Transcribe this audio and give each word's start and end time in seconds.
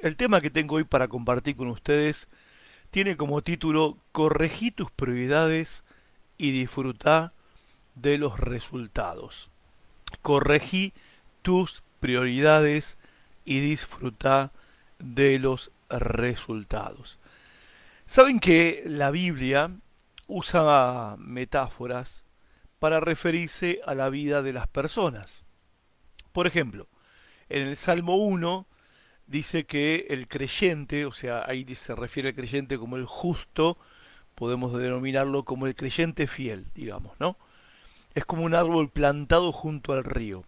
El 0.00 0.14
tema 0.14 0.40
que 0.40 0.50
tengo 0.50 0.76
hoy 0.76 0.84
para 0.84 1.08
compartir 1.08 1.56
con 1.56 1.68
ustedes 1.68 2.28
tiene 2.92 3.16
como 3.16 3.42
título 3.42 3.98
Corregí 4.12 4.70
tus 4.70 4.92
prioridades 4.92 5.82
y 6.36 6.52
disfruta 6.52 7.32
de 7.96 8.16
los 8.16 8.38
resultados. 8.38 9.50
Corregí 10.22 10.92
tus 11.42 11.82
prioridades 11.98 12.96
y 13.44 13.58
disfruta 13.58 14.52
de 15.00 15.40
los 15.40 15.72
resultados. 15.90 17.18
Saben 18.06 18.38
que 18.38 18.84
la 18.86 19.10
Biblia 19.10 19.72
usa 20.28 21.16
metáforas 21.18 22.22
para 22.78 23.00
referirse 23.00 23.80
a 23.84 23.96
la 23.96 24.10
vida 24.10 24.42
de 24.42 24.52
las 24.52 24.68
personas. 24.68 25.42
Por 26.32 26.46
ejemplo, 26.46 26.86
en 27.48 27.66
el 27.66 27.76
Salmo 27.76 28.14
1 28.14 28.64
dice 29.28 29.64
que 29.64 30.06
el 30.10 30.26
creyente, 30.26 31.06
o 31.06 31.12
sea, 31.12 31.44
ahí 31.46 31.64
se 31.74 31.94
refiere 31.94 32.30
al 32.30 32.34
creyente 32.34 32.78
como 32.78 32.96
el 32.96 33.04
justo, 33.06 33.78
podemos 34.34 34.72
denominarlo 34.72 35.44
como 35.44 35.66
el 35.66 35.74
creyente 35.74 36.26
fiel, 36.26 36.66
digamos, 36.74 37.18
¿no? 37.20 37.36
Es 38.14 38.24
como 38.24 38.42
un 38.42 38.54
árbol 38.54 38.90
plantado 38.90 39.52
junto 39.52 39.92
al 39.92 40.04
río 40.04 40.44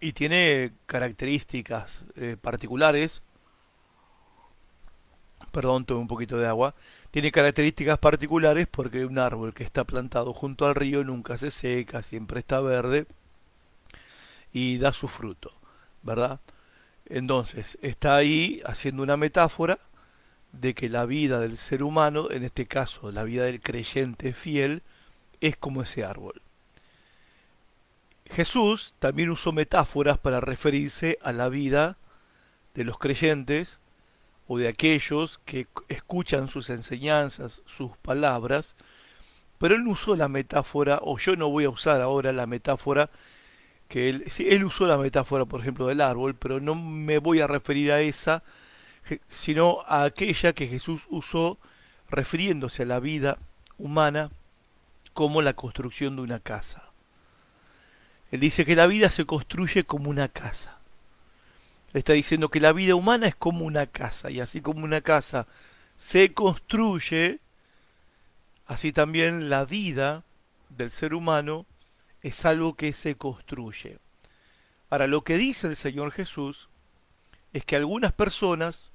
y 0.00 0.12
tiene 0.12 0.72
características 0.86 2.04
eh, 2.16 2.36
particulares. 2.40 3.22
Perdón, 5.52 5.84
tomé 5.84 6.00
un 6.00 6.08
poquito 6.08 6.38
de 6.38 6.46
agua. 6.46 6.74
Tiene 7.10 7.32
características 7.32 7.98
particulares 7.98 8.66
porque 8.70 9.04
un 9.04 9.18
árbol 9.18 9.52
que 9.52 9.64
está 9.64 9.84
plantado 9.84 10.32
junto 10.32 10.66
al 10.66 10.74
río 10.74 11.04
nunca 11.04 11.36
se 11.36 11.50
seca, 11.50 12.02
siempre 12.02 12.40
está 12.40 12.60
verde 12.60 13.06
y 14.52 14.78
da 14.78 14.92
su 14.92 15.08
fruto, 15.08 15.52
¿verdad? 16.02 16.40
Entonces, 17.10 17.76
está 17.82 18.14
ahí 18.14 18.62
haciendo 18.64 19.02
una 19.02 19.16
metáfora 19.16 19.80
de 20.52 20.74
que 20.74 20.88
la 20.88 21.06
vida 21.06 21.40
del 21.40 21.58
ser 21.58 21.82
humano, 21.82 22.30
en 22.30 22.44
este 22.44 22.66
caso 22.66 23.10
la 23.10 23.24
vida 23.24 23.44
del 23.44 23.60
creyente 23.60 24.32
fiel, 24.32 24.82
es 25.40 25.56
como 25.56 25.82
ese 25.82 26.04
árbol. 26.04 26.40
Jesús 28.26 28.94
también 29.00 29.30
usó 29.30 29.50
metáforas 29.50 30.18
para 30.18 30.40
referirse 30.40 31.18
a 31.20 31.32
la 31.32 31.48
vida 31.48 31.96
de 32.74 32.84
los 32.84 32.96
creyentes 32.96 33.80
o 34.46 34.58
de 34.58 34.68
aquellos 34.68 35.40
que 35.44 35.66
escuchan 35.88 36.48
sus 36.48 36.70
enseñanzas, 36.70 37.62
sus 37.66 37.96
palabras, 37.96 38.76
pero 39.58 39.74
él 39.74 39.86
usó 39.88 40.14
la 40.14 40.28
metáfora, 40.28 41.00
o 41.02 41.18
yo 41.18 41.34
no 41.34 41.50
voy 41.50 41.64
a 41.64 41.70
usar 41.70 42.00
ahora 42.00 42.32
la 42.32 42.46
metáfora 42.46 43.10
que 43.90 44.08
él, 44.08 44.64
usó 44.64 44.86
la 44.86 44.96
metáfora, 44.96 45.46
por 45.46 45.60
ejemplo, 45.60 45.88
del 45.88 46.00
árbol, 46.00 46.36
pero 46.36 46.60
no 46.60 46.76
me 46.76 47.18
voy 47.18 47.40
a 47.40 47.48
referir 47.48 47.90
a 47.90 48.00
esa, 48.00 48.44
sino 49.28 49.80
a 49.84 50.04
aquella 50.04 50.52
que 50.52 50.68
Jesús 50.68 51.02
usó 51.08 51.58
refiriéndose 52.08 52.84
a 52.84 52.86
la 52.86 53.00
vida 53.00 53.38
humana 53.78 54.30
como 55.12 55.42
la 55.42 55.54
construcción 55.54 56.14
de 56.14 56.22
una 56.22 56.38
casa. 56.38 56.84
Él 58.30 58.38
dice 58.38 58.64
que 58.64 58.76
la 58.76 58.86
vida 58.86 59.10
se 59.10 59.26
construye 59.26 59.82
como 59.82 60.08
una 60.08 60.28
casa. 60.28 60.78
Él 61.92 61.98
está 61.98 62.12
diciendo 62.12 62.48
que 62.48 62.60
la 62.60 62.72
vida 62.72 62.94
humana 62.94 63.26
es 63.26 63.34
como 63.34 63.64
una 63.64 63.86
casa, 63.86 64.30
y 64.30 64.38
así 64.38 64.60
como 64.60 64.84
una 64.84 65.00
casa 65.00 65.48
se 65.96 66.32
construye, 66.32 67.40
así 68.68 68.92
también 68.92 69.50
la 69.50 69.64
vida 69.64 70.22
del 70.68 70.92
ser 70.92 71.12
humano 71.12 71.66
es 72.22 72.44
algo 72.44 72.74
que 72.74 72.92
se 72.92 73.16
construye. 73.16 73.98
Ahora, 74.88 75.06
lo 75.06 75.22
que 75.22 75.38
dice 75.38 75.68
el 75.68 75.76
Señor 75.76 76.12
Jesús 76.12 76.68
es 77.52 77.64
que 77.64 77.76
algunas 77.76 78.12
personas 78.12 78.90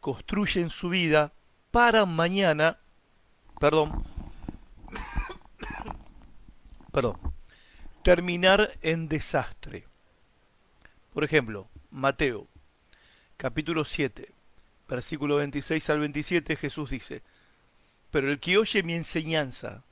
construyen 0.00 0.70
su 0.70 0.88
vida 0.88 1.32
para 1.70 2.06
mañana, 2.06 2.78
perdón, 3.58 4.04
perdón, 6.92 7.18
terminar 8.02 8.76
en 8.82 9.08
desastre. 9.08 9.86
Por 11.12 11.24
ejemplo, 11.24 11.68
Mateo, 11.90 12.46
capítulo 13.36 13.84
7, 13.84 14.32
versículo 14.88 15.36
26 15.36 15.90
al 15.90 16.00
27, 16.00 16.56
Jesús 16.56 16.90
dice, 16.90 17.22
pero 18.10 18.30
el 18.30 18.40
que 18.40 18.58
oye 18.58 18.82
mi 18.82 18.94
enseñanza 18.94 19.84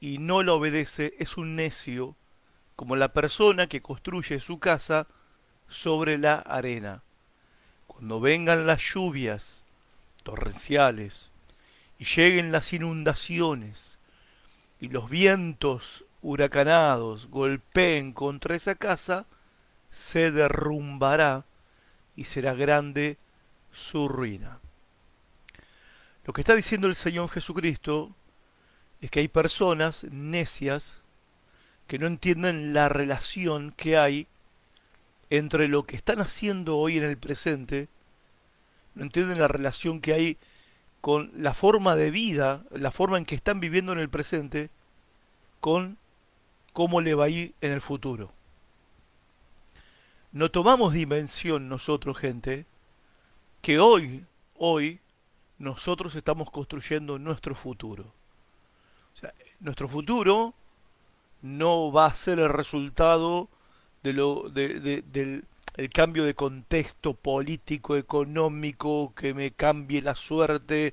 y 0.00 0.18
no 0.18 0.42
la 0.42 0.54
obedece 0.54 1.14
es 1.18 1.36
un 1.36 1.56
necio, 1.56 2.16
como 2.76 2.96
la 2.96 3.12
persona 3.12 3.68
que 3.68 3.82
construye 3.82 4.40
su 4.40 4.58
casa 4.58 5.06
sobre 5.68 6.18
la 6.18 6.36
arena. 6.36 7.02
Cuando 7.86 8.20
vengan 8.20 8.66
las 8.66 8.82
lluvias 8.82 9.64
torrenciales 10.22 11.30
y 11.98 12.04
lleguen 12.04 12.52
las 12.52 12.72
inundaciones 12.72 13.98
y 14.80 14.88
los 14.88 15.08
vientos 15.08 16.04
huracanados 16.22 17.28
golpeen 17.28 18.12
contra 18.12 18.56
esa 18.56 18.74
casa, 18.74 19.26
se 19.90 20.32
derrumbará 20.32 21.44
y 22.16 22.24
será 22.24 22.54
grande 22.54 23.18
su 23.70 24.08
ruina. 24.08 24.58
Lo 26.24 26.32
que 26.32 26.40
está 26.40 26.54
diciendo 26.54 26.86
el 26.86 26.94
Señor 26.94 27.28
Jesucristo 27.28 28.14
es 29.04 29.10
que 29.10 29.20
hay 29.20 29.28
personas 29.28 30.04
necias 30.10 31.02
que 31.86 31.98
no 31.98 32.06
entienden 32.06 32.72
la 32.72 32.88
relación 32.88 33.70
que 33.72 33.98
hay 33.98 34.26
entre 35.28 35.68
lo 35.68 35.82
que 35.82 35.94
están 35.94 36.20
haciendo 36.20 36.78
hoy 36.78 36.96
en 36.96 37.04
el 37.04 37.18
presente, 37.18 37.88
no 38.94 39.02
entienden 39.02 39.38
la 39.38 39.48
relación 39.48 40.00
que 40.00 40.14
hay 40.14 40.38
con 41.02 41.30
la 41.36 41.52
forma 41.52 41.96
de 41.96 42.10
vida, 42.10 42.64
la 42.70 42.90
forma 42.90 43.18
en 43.18 43.26
que 43.26 43.34
están 43.34 43.60
viviendo 43.60 43.92
en 43.92 43.98
el 43.98 44.08
presente, 44.08 44.70
con 45.60 45.98
cómo 46.72 47.02
le 47.02 47.14
va 47.14 47.26
a 47.26 47.28
ir 47.28 47.54
en 47.60 47.72
el 47.72 47.82
futuro. 47.82 48.32
No 50.32 50.50
tomamos 50.50 50.94
dimensión 50.94 51.68
nosotros, 51.68 52.16
gente, 52.16 52.64
que 53.60 53.78
hoy, 53.80 54.24
hoy, 54.56 54.98
nosotros 55.58 56.14
estamos 56.14 56.50
construyendo 56.50 57.18
nuestro 57.18 57.54
futuro. 57.54 58.14
Nuestro 59.64 59.88
futuro 59.88 60.52
no 61.40 61.90
va 61.90 62.04
a 62.04 62.12
ser 62.12 62.38
el 62.38 62.50
resultado 62.50 63.48
de 64.02 64.12
lo, 64.12 64.50
del 64.50 65.46
el 65.76 65.88
cambio 65.88 66.24
de 66.24 66.34
contexto 66.34 67.14
político, 67.14 67.96
económico, 67.96 69.14
que 69.16 69.32
me 69.32 69.52
cambie 69.52 70.02
la 70.02 70.16
suerte 70.16 70.92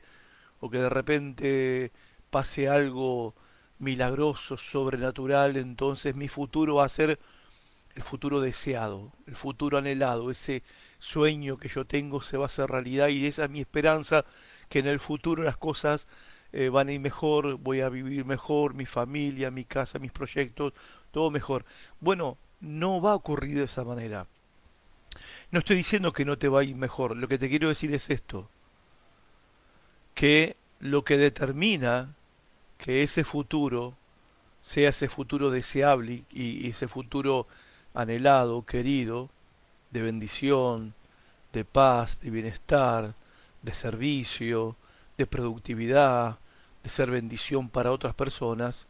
o 0.62 0.70
que 0.70 0.78
de 0.78 0.90
repente 0.90 1.92
pase 2.30 2.70
algo 2.70 3.36
milagroso, 3.78 4.56
sobrenatural, 4.56 5.58
entonces 5.58 6.16
mi 6.16 6.30
futuro 6.30 6.76
va 6.76 6.86
a 6.86 6.90
ser 6.90 7.20
el 7.94 8.03
futuro 8.03 8.40
deseado, 8.40 9.12
el 9.28 9.36
futuro 9.36 9.80
anhelado, 9.80 10.32
ese 10.32 10.64
sueño 10.98 11.58
que 11.58 11.68
yo 11.68 11.84
tengo 11.84 12.22
se 12.22 12.38
va 12.38 12.46
a 12.46 12.48
hacer 12.48 12.70
realidad 12.70 13.09
y 13.09 13.26
esa 13.26 13.44
es 13.44 13.50
mi 13.50 13.59
esperanza, 13.59 14.24
que 14.70 14.80
en 14.80 14.88
el 14.88 15.02
futuro 15.02 15.44
las 15.44 15.58
cosas 15.58 16.08
eh, 16.53 16.69
van 16.69 16.89
a 16.89 16.94
ir 16.94 17.00
mejor, 17.00 17.57
voy 17.57 17.81
a 17.81 17.89
vivir 17.89 18.25
mejor, 18.25 18.73
mi 18.73 18.85
familia, 18.85 19.51
mi 19.51 19.63
casa, 19.63 20.00
mis 20.00 20.12
proyectos, 20.12 20.73
todo 21.12 21.31
mejor. 21.31 21.66
Bueno, 22.00 22.38
no 22.59 23.01
va 23.01 23.12
a 23.12 23.16
ocurrir 23.16 23.57
de 23.57 23.66
esa 23.66 23.84
manera. 23.84 24.28
No 25.51 25.59
estoy 25.59 25.78
diciendo 25.78 26.13
que 26.13 26.25
no 26.25 26.38
te 26.38 26.47
va 26.47 26.61
a 26.61 26.63
ir 26.63 26.75
mejor, 26.75 27.16
lo 27.17 27.28
que 27.28 27.38
te 27.38 27.50
quiero 27.50 27.69
decir 27.69 27.94
es 27.94 28.09
esto, 28.09 28.50
que 30.13 30.56
lo 30.79 31.03
que 31.03 31.17
determina 31.17 32.13
que 32.78 33.03
ese 33.03 33.23
futuro 33.23 33.95
sea 34.61 34.90
ese 34.90 35.09
futuro 35.09 35.51
deseable 35.51 36.23
y, 36.31 36.66
y 36.66 36.69
ese 36.69 36.88
futuro 36.88 37.47
anhelado, 37.94 38.66
querido, 38.66 39.29
de 39.91 40.01
bendición, 40.01 40.94
de 41.51 41.66
paz, 41.66 42.19
de 42.22 42.29
bienestar, 42.29 43.14
de 43.61 43.73
servicio, 43.73 44.76
de 45.22 45.28
productividad, 45.28 46.40
de 46.84 46.90
ser 46.90 47.12
bendición 47.12 47.70
para 47.70 47.91
otras 47.91 48.14
personas, 48.16 48.88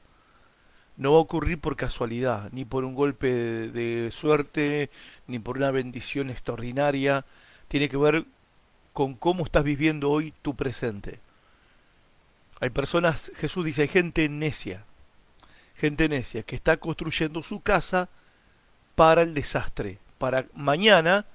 no 0.98 1.14
va 1.14 1.18
a 1.18 1.22
ocurrir 1.22 1.60
por 1.60 1.76
casualidad, 1.76 2.50
ni 2.52 2.66
por 2.66 2.84
un 2.84 2.94
golpe 2.94 3.28
de, 3.28 4.12
suerte, 4.12 4.90
ni 5.28 5.40
por 5.40 5.58
una 5.58 5.72
bendición 5.72 6.30
extraordinaria. 6.30 7.26
Tiene 7.68 7.90
que 7.90 7.98
ver 7.98 8.26
con 8.94 9.16
cómo 9.16 9.46
estás 9.46 9.64
viviendo 9.64 10.10
hoy 10.10 10.34
tu 10.42 10.56
presente. 10.56 11.20
Hay 12.60 12.70
personas, 12.70 13.32
Jesús 13.38 13.66
dice, 13.66 13.84
hay 13.84 13.88
gente 13.88 14.30
necia, 14.30 14.84
gente 15.76 16.08
necia 16.08 16.44
que 16.44 16.56
está 16.56 16.78
construyendo 16.78 17.42
su 17.42 17.62
casa 17.62 18.10
para 18.96 19.24
el 19.24 19.34
desastre, 19.34 19.98
para 20.20 20.46
mañana 20.54 21.26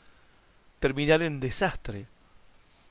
terminar 0.78 1.22
en 1.22 1.40
desastre. 1.40 2.06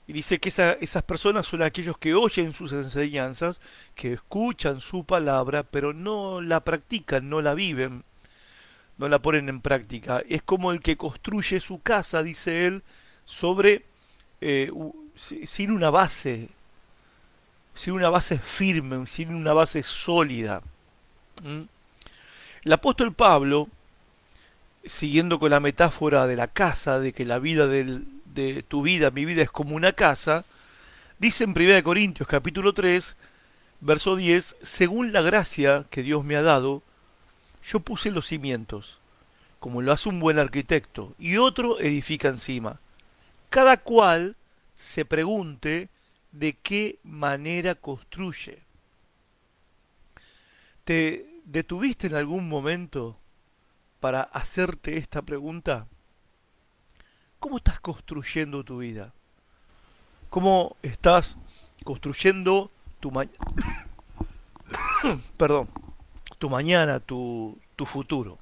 Y 0.08 0.14
dice 0.14 0.40
que 0.40 0.50
esas 0.50 1.04
personas 1.04 1.48
son 1.48 1.64
aquellos 1.64 1.98
que 1.98 2.14
oyen 2.14 2.54
sus 2.54 2.74
enseñanzas, 2.74 3.60
que 3.96 4.14
escuchan 4.14 4.80
su 4.80 5.04
palabra, 5.04 5.64
pero 5.64 5.94
no 5.94 6.42
la 6.42 6.60
practican, 6.60 7.28
no 7.28 7.42
la 7.42 7.56
viven, 7.56 8.04
no 8.98 9.08
la 9.10 9.20
ponen 9.20 9.50
en 9.50 9.62
práctica. 9.62 10.22
Es 10.30 10.44
como 10.44 10.72
el 10.72 10.82
que 10.82 10.96
construye 10.96 11.60
su 11.60 11.82
casa, 11.82 12.22
dice 12.22 12.68
él, 12.68 12.84
sobre 13.26 13.84
eh, 14.42 14.72
sin 15.16 15.72
una 15.72 15.90
base, 15.90 16.50
sin 17.74 17.94
una 17.94 18.10
base 18.10 18.38
firme, 18.38 19.08
sin 19.08 19.34
una 19.34 19.54
base 19.54 19.82
sólida. 19.82 20.62
El 22.64 22.72
apóstol 22.72 23.12
Pablo, 23.12 23.70
siguiendo 24.86 25.40
con 25.40 25.50
la 25.50 25.60
metáfora 25.60 26.28
de 26.28 26.36
la 26.36 26.48
casa, 26.48 27.00
de 27.00 27.12
que 27.12 27.26
la 27.26 27.40
vida 27.40 27.68
de 28.36 28.62
tu 28.62 28.84
vida, 28.84 29.10
mi 29.10 29.26
vida 29.26 29.42
es 29.42 29.50
como 29.50 29.76
una 29.76 29.94
casa, 29.94 30.46
dice 31.18 31.46
en 31.46 31.52
1 31.52 31.84
Corintios 31.84 32.28
capítulo 32.28 32.74
3, 32.74 33.16
verso 33.82 34.16
10, 34.16 34.58
según 34.62 35.12
la 35.12 35.22
gracia 35.22 35.86
que 35.90 36.04
Dios 36.04 36.24
me 36.24 36.36
ha 36.36 36.44
dado, 36.44 36.84
yo 37.64 37.80
puse 37.80 38.12
los 38.12 38.28
cimientos, 38.28 39.00
como 39.60 39.82
lo 39.82 39.92
hace 39.92 40.10
un 40.10 40.20
buen 40.20 40.38
arquitecto, 40.38 41.16
y 41.18 41.38
otro 41.38 41.80
edifica 41.80 42.28
encima. 42.28 42.80
Cada 43.50 43.78
cual 43.78 44.36
se 44.76 45.06
pregunte 45.06 45.90
de 46.32 46.54
qué 46.54 47.00
manera 47.04 47.76
construye. 47.76 48.60
¿Te 50.84 51.26
detuviste 51.46 52.08
en 52.08 52.16
algún 52.16 52.50
momento 52.50 53.18
para 54.00 54.22
hacerte 54.22 54.98
esta 54.98 55.22
pregunta? 55.22 55.88
¿Cómo 57.40 57.58
estás 57.58 57.80
construyendo 57.80 58.64
tu 58.64 58.80
vida? 58.80 59.14
¿Cómo 60.30 60.76
estás 60.82 61.38
construyendo 61.84 62.72
tu 63.00 63.12
mañana? 63.12 63.38
Perdón, 65.38 65.70
tu 66.38 66.50
mañana, 66.50 67.00
tu, 67.00 67.58
tu 67.76 67.86
futuro. 67.86 68.38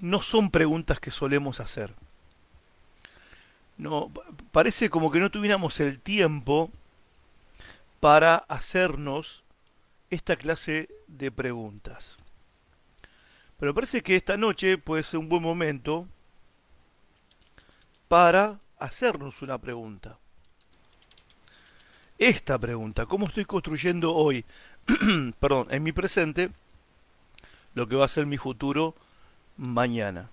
No 0.00 0.22
son 0.22 0.50
preguntas 0.50 1.00
que 1.00 1.10
solemos 1.10 1.60
hacer. 1.60 1.94
No, 3.76 4.10
parece 4.52 4.90
como 4.90 5.10
que 5.10 5.20
no 5.20 5.30
tuviéramos 5.30 5.78
el 5.80 6.00
tiempo 6.00 6.70
para 8.00 8.36
hacernos 8.36 9.44
esta 10.10 10.36
clase 10.36 10.88
de 11.06 11.30
preguntas. 11.30 12.18
Pero 13.58 13.74
parece 13.74 14.02
que 14.02 14.14
esta 14.14 14.36
noche 14.36 14.78
puede 14.78 15.02
ser 15.02 15.18
un 15.18 15.28
buen 15.28 15.42
momento 15.42 16.06
para 18.06 18.60
hacernos 18.78 19.42
una 19.42 19.58
pregunta. 19.58 20.16
Esta 22.18 22.58
pregunta, 22.58 23.06
¿cómo 23.06 23.26
estoy 23.26 23.44
construyendo 23.44 24.14
hoy, 24.14 24.44
perdón, 25.40 25.68
en 25.70 25.82
mi 25.82 25.92
presente, 25.92 26.50
lo 27.74 27.88
que 27.88 27.96
va 27.96 28.04
a 28.04 28.08
ser 28.08 28.26
mi 28.26 28.38
futuro 28.38 28.94
mañana? 29.56 30.30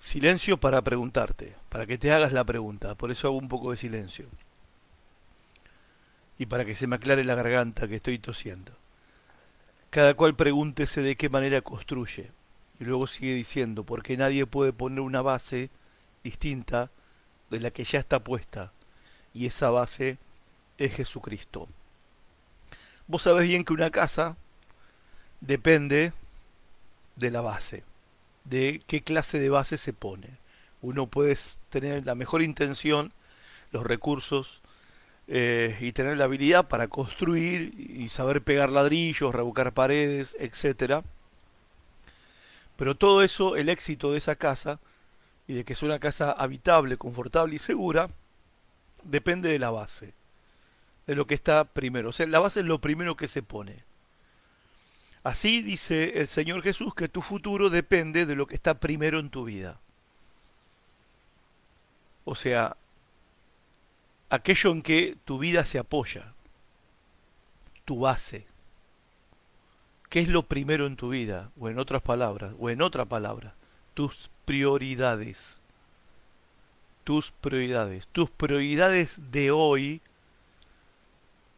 Silencio 0.00 0.58
para 0.58 0.82
preguntarte, 0.82 1.54
para 1.68 1.86
que 1.86 1.96
te 1.96 2.12
hagas 2.12 2.32
la 2.32 2.44
pregunta, 2.44 2.96
por 2.96 3.12
eso 3.12 3.28
hago 3.28 3.36
un 3.36 3.48
poco 3.48 3.70
de 3.70 3.76
silencio. 3.76 4.26
Y 6.38 6.46
para 6.46 6.64
que 6.64 6.74
se 6.74 6.88
me 6.88 6.96
aclare 6.96 7.24
la 7.24 7.36
garganta 7.36 7.86
que 7.86 7.96
estoy 7.96 8.18
tosiendo. 8.18 8.81
Cada 9.92 10.14
cual 10.14 10.34
pregúntese 10.34 11.02
de 11.02 11.16
qué 11.16 11.28
manera 11.28 11.60
construye. 11.60 12.32
Y 12.80 12.84
luego 12.84 13.06
sigue 13.06 13.34
diciendo, 13.34 13.84
porque 13.84 14.16
nadie 14.16 14.46
puede 14.46 14.72
poner 14.72 15.00
una 15.00 15.22
base 15.22 15.70
distinta 16.24 16.90
de 17.50 17.60
la 17.60 17.70
que 17.70 17.84
ya 17.84 18.00
está 18.00 18.24
puesta. 18.24 18.72
Y 19.34 19.46
esa 19.46 19.70
base 19.70 20.16
es 20.78 20.94
Jesucristo. 20.94 21.68
Vos 23.06 23.22
sabés 23.22 23.46
bien 23.46 23.64
que 23.64 23.74
una 23.74 23.90
casa 23.90 24.36
depende 25.40 26.12
de 27.16 27.30
la 27.30 27.42
base 27.42 27.84
de 28.44 28.82
qué 28.86 29.02
clase 29.02 29.38
de 29.38 29.48
base 29.48 29.78
se 29.78 29.92
pone. 29.92 30.38
Uno 30.80 31.06
puede 31.06 31.36
tener 31.68 32.06
la 32.06 32.14
mejor 32.14 32.42
intención, 32.42 33.12
los 33.70 33.84
recursos 33.84 34.61
eh, 35.28 35.76
y 35.80 35.92
tener 35.92 36.18
la 36.18 36.24
habilidad 36.24 36.68
para 36.68 36.88
construir 36.88 37.74
y 37.78 38.08
saber 38.08 38.42
pegar 38.42 38.70
ladrillos, 38.70 39.34
revocar 39.34 39.72
paredes, 39.72 40.36
etcétera. 40.38 41.04
Pero 42.76 42.96
todo 42.96 43.22
eso, 43.22 43.56
el 43.56 43.68
éxito 43.68 44.12
de 44.12 44.18
esa 44.18 44.36
casa 44.36 44.80
y 45.46 45.54
de 45.54 45.64
que 45.64 45.72
es 45.74 45.82
una 45.82 45.98
casa 45.98 46.32
habitable, 46.32 46.96
confortable 46.96 47.54
y 47.54 47.58
segura, 47.58 48.10
depende 49.04 49.50
de 49.50 49.58
la 49.58 49.70
base, 49.70 50.14
de 51.06 51.14
lo 51.14 51.26
que 51.26 51.34
está 51.34 51.64
primero. 51.64 52.10
O 52.10 52.12
sea, 52.12 52.26
la 52.26 52.40
base 52.40 52.60
es 52.60 52.66
lo 52.66 52.80
primero 52.80 53.16
que 53.16 53.28
se 53.28 53.42
pone. 53.42 53.76
Así 55.24 55.62
dice 55.62 56.20
el 56.20 56.26
Señor 56.26 56.62
Jesús 56.62 56.94
que 56.94 57.08
tu 57.08 57.22
futuro 57.22 57.70
depende 57.70 58.26
de 58.26 58.34
lo 58.34 58.46
que 58.46 58.56
está 58.56 58.74
primero 58.74 59.20
en 59.20 59.30
tu 59.30 59.44
vida. 59.44 59.78
O 62.24 62.34
sea, 62.34 62.76
aquello 64.32 64.70
en 64.70 64.80
que 64.80 65.18
tu 65.26 65.38
vida 65.38 65.66
se 65.66 65.78
apoya, 65.78 66.32
tu 67.84 68.00
base. 68.00 68.46
¿Qué 70.08 70.20
es 70.20 70.28
lo 70.28 70.44
primero 70.44 70.86
en 70.86 70.96
tu 70.96 71.10
vida? 71.10 71.50
O 71.60 71.68
en 71.68 71.78
otras 71.78 72.00
palabras, 72.00 72.54
o 72.58 72.70
en 72.70 72.80
otra 72.80 73.04
palabra, 73.04 73.54
tus 73.92 74.30
prioridades. 74.46 75.60
Tus 77.04 77.30
prioridades. 77.30 78.08
Tus 78.08 78.30
prioridades 78.30 79.20
de 79.30 79.50
hoy 79.50 80.00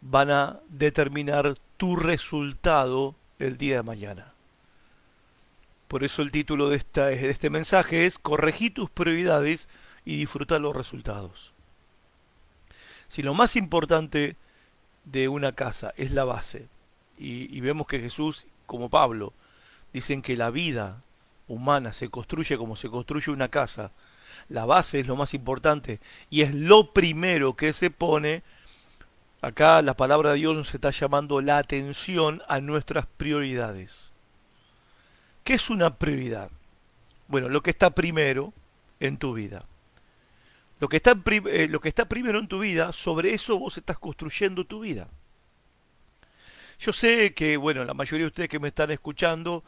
van 0.00 0.32
a 0.32 0.60
determinar 0.68 1.56
tu 1.76 1.94
resultado 1.94 3.14
el 3.38 3.56
día 3.56 3.76
de 3.76 3.82
mañana. 3.84 4.32
Por 5.86 6.02
eso 6.02 6.22
el 6.22 6.32
título 6.32 6.70
de, 6.70 6.78
esta, 6.78 7.06
de 7.06 7.30
este 7.30 7.50
mensaje 7.50 8.04
es 8.04 8.18
Corregí 8.18 8.70
tus 8.70 8.90
prioridades 8.90 9.68
y 10.04 10.16
disfruta 10.16 10.58
los 10.58 10.74
resultados. 10.74 11.53
Si 13.14 13.22
lo 13.22 13.32
más 13.32 13.54
importante 13.54 14.34
de 15.04 15.28
una 15.28 15.52
casa 15.52 15.94
es 15.96 16.10
la 16.10 16.24
base, 16.24 16.66
y, 17.16 17.60
vemos 17.60 17.86
que 17.86 18.00
Jesús, 18.00 18.48
como 18.66 18.88
Pablo, 18.88 19.32
dicen 19.92 20.20
que 20.20 20.36
la 20.36 20.50
vida 20.50 21.00
humana 21.46 21.92
se 21.92 22.08
construye 22.08 22.58
como 22.58 22.74
se 22.74 22.88
construye 22.88 23.30
una 23.30 23.46
casa, 23.46 23.92
la 24.48 24.64
base 24.64 24.98
es 24.98 25.06
lo 25.06 25.14
más 25.14 25.32
importante 25.32 26.00
y 26.28 26.40
es 26.42 26.56
lo 26.56 26.92
primero 26.92 27.54
que 27.54 27.72
se 27.72 27.88
pone 27.88 28.42
Acá 29.42 29.80
la 29.80 29.94
palabra 29.94 30.30
de 30.30 30.38
Dios 30.38 30.56
nos 30.56 30.74
está 30.74 30.90
llamando 30.90 31.40
la 31.40 31.58
atención 31.58 32.42
a 32.48 32.58
nuestras 32.58 33.06
prioridades. 33.06 34.10
¿Qué 35.44 35.54
es 35.54 35.70
una 35.70 35.94
prioridad? 35.98 36.50
Bueno, 37.28 37.48
lo 37.48 37.62
que 37.62 37.70
está 37.70 37.90
primero 37.90 38.52
en 38.98 39.18
tu 39.18 39.34
vida. 39.34 39.66
Lo 40.80 40.88
que, 40.88 40.96
está, 40.96 41.16
eh, 41.26 41.68
lo 41.68 41.80
que 41.80 41.88
está 41.88 42.06
primero 42.08 42.38
en 42.38 42.48
tu 42.48 42.58
vida, 42.58 42.92
sobre 42.92 43.32
eso 43.32 43.58
vos 43.58 43.76
estás 43.78 43.98
construyendo 43.98 44.64
tu 44.64 44.80
vida. 44.80 45.08
Yo 46.80 46.92
sé 46.92 47.32
que, 47.34 47.56
bueno, 47.56 47.84
la 47.84 47.94
mayoría 47.94 48.24
de 48.24 48.28
ustedes 48.28 48.48
que 48.48 48.58
me 48.58 48.68
están 48.68 48.90
escuchando 48.90 49.64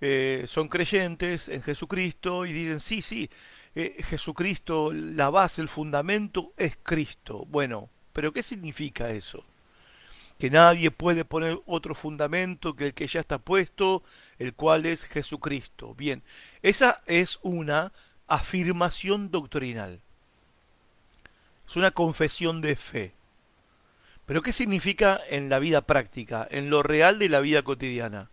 eh, 0.00 0.44
son 0.46 0.68
creyentes 0.68 1.48
en 1.48 1.62
Jesucristo 1.62 2.46
y 2.46 2.52
dicen, 2.52 2.80
sí, 2.80 3.02
sí, 3.02 3.30
eh, 3.74 4.02
Jesucristo, 4.04 4.92
la 4.92 5.30
base, 5.30 5.62
el 5.62 5.68
fundamento 5.68 6.52
es 6.56 6.78
Cristo. 6.82 7.44
Bueno, 7.46 7.90
pero 8.12 8.32
¿qué 8.32 8.42
significa 8.42 9.10
eso? 9.10 9.44
Que 10.38 10.50
nadie 10.50 10.90
puede 10.90 11.24
poner 11.24 11.58
otro 11.66 11.94
fundamento 11.94 12.76
que 12.76 12.86
el 12.86 12.94
que 12.94 13.06
ya 13.06 13.20
está 13.20 13.38
puesto, 13.38 14.02
el 14.38 14.54
cual 14.54 14.86
es 14.86 15.04
Jesucristo. 15.04 15.94
Bien, 15.94 16.22
esa 16.62 17.02
es 17.06 17.38
una 17.42 17.92
afirmación 18.26 19.30
doctrinal. 19.30 20.00
Es 21.66 21.76
una 21.76 21.90
confesión 21.90 22.60
de 22.60 22.76
fe. 22.76 23.14
Pero 24.24 24.42
¿qué 24.42 24.52
significa 24.52 25.20
en 25.28 25.48
la 25.48 25.58
vida 25.58 25.82
práctica, 25.82 26.46
en 26.50 26.68
lo 26.70 26.82
real 26.82 27.18
de 27.18 27.28
la 27.28 27.40
vida 27.40 27.62
cotidiana? 27.62 28.30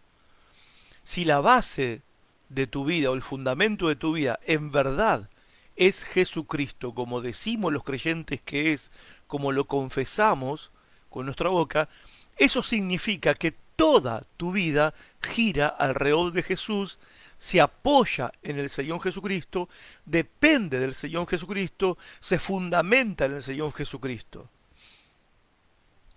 Si 1.03 1.25
la 1.25 1.39
base 1.39 2.01
de 2.49 2.67
tu 2.67 2.85
vida 2.85 3.11
o 3.11 3.13
el 3.13 3.21
fundamento 3.21 3.87
de 3.87 3.95
tu 3.95 4.13
vida 4.13 4.39
en 4.45 4.71
verdad 4.71 5.29
es 5.75 6.03
Jesucristo, 6.03 6.93
como 6.93 7.21
decimos 7.21 7.73
los 7.73 7.83
creyentes 7.83 8.41
que 8.41 8.73
es 8.73 8.91
como 9.27 9.51
lo 9.51 9.65
confesamos 9.65 10.71
con 11.09 11.25
nuestra 11.25 11.49
boca, 11.49 11.89
eso 12.37 12.63
significa 12.63 13.33
que 13.33 13.53
toda 13.75 14.23
tu 14.37 14.51
vida 14.51 14.93
gira 15.21 15.67
alrededor 15.67 16.31
de 16.31 16.43
Jesús, 16.43 16.99
se 17.43 17.59
apoya 17.59 18.31
en 18.41 18.57
el 18.57 18.69
Señor 18.69 19.01
Jesucristo, 19.01 19.67
depende 20.05 20.79
del 20.79 20.95
Señor 20.95 21.27
Jesucristo, 21.27 21.97
se 22.21 22.39
fundamenta 22.39 23.25
en 23.25 23.33
el 23.33 23.43
Señor 23.43 23.73
Jesucristo. 23.73 24.50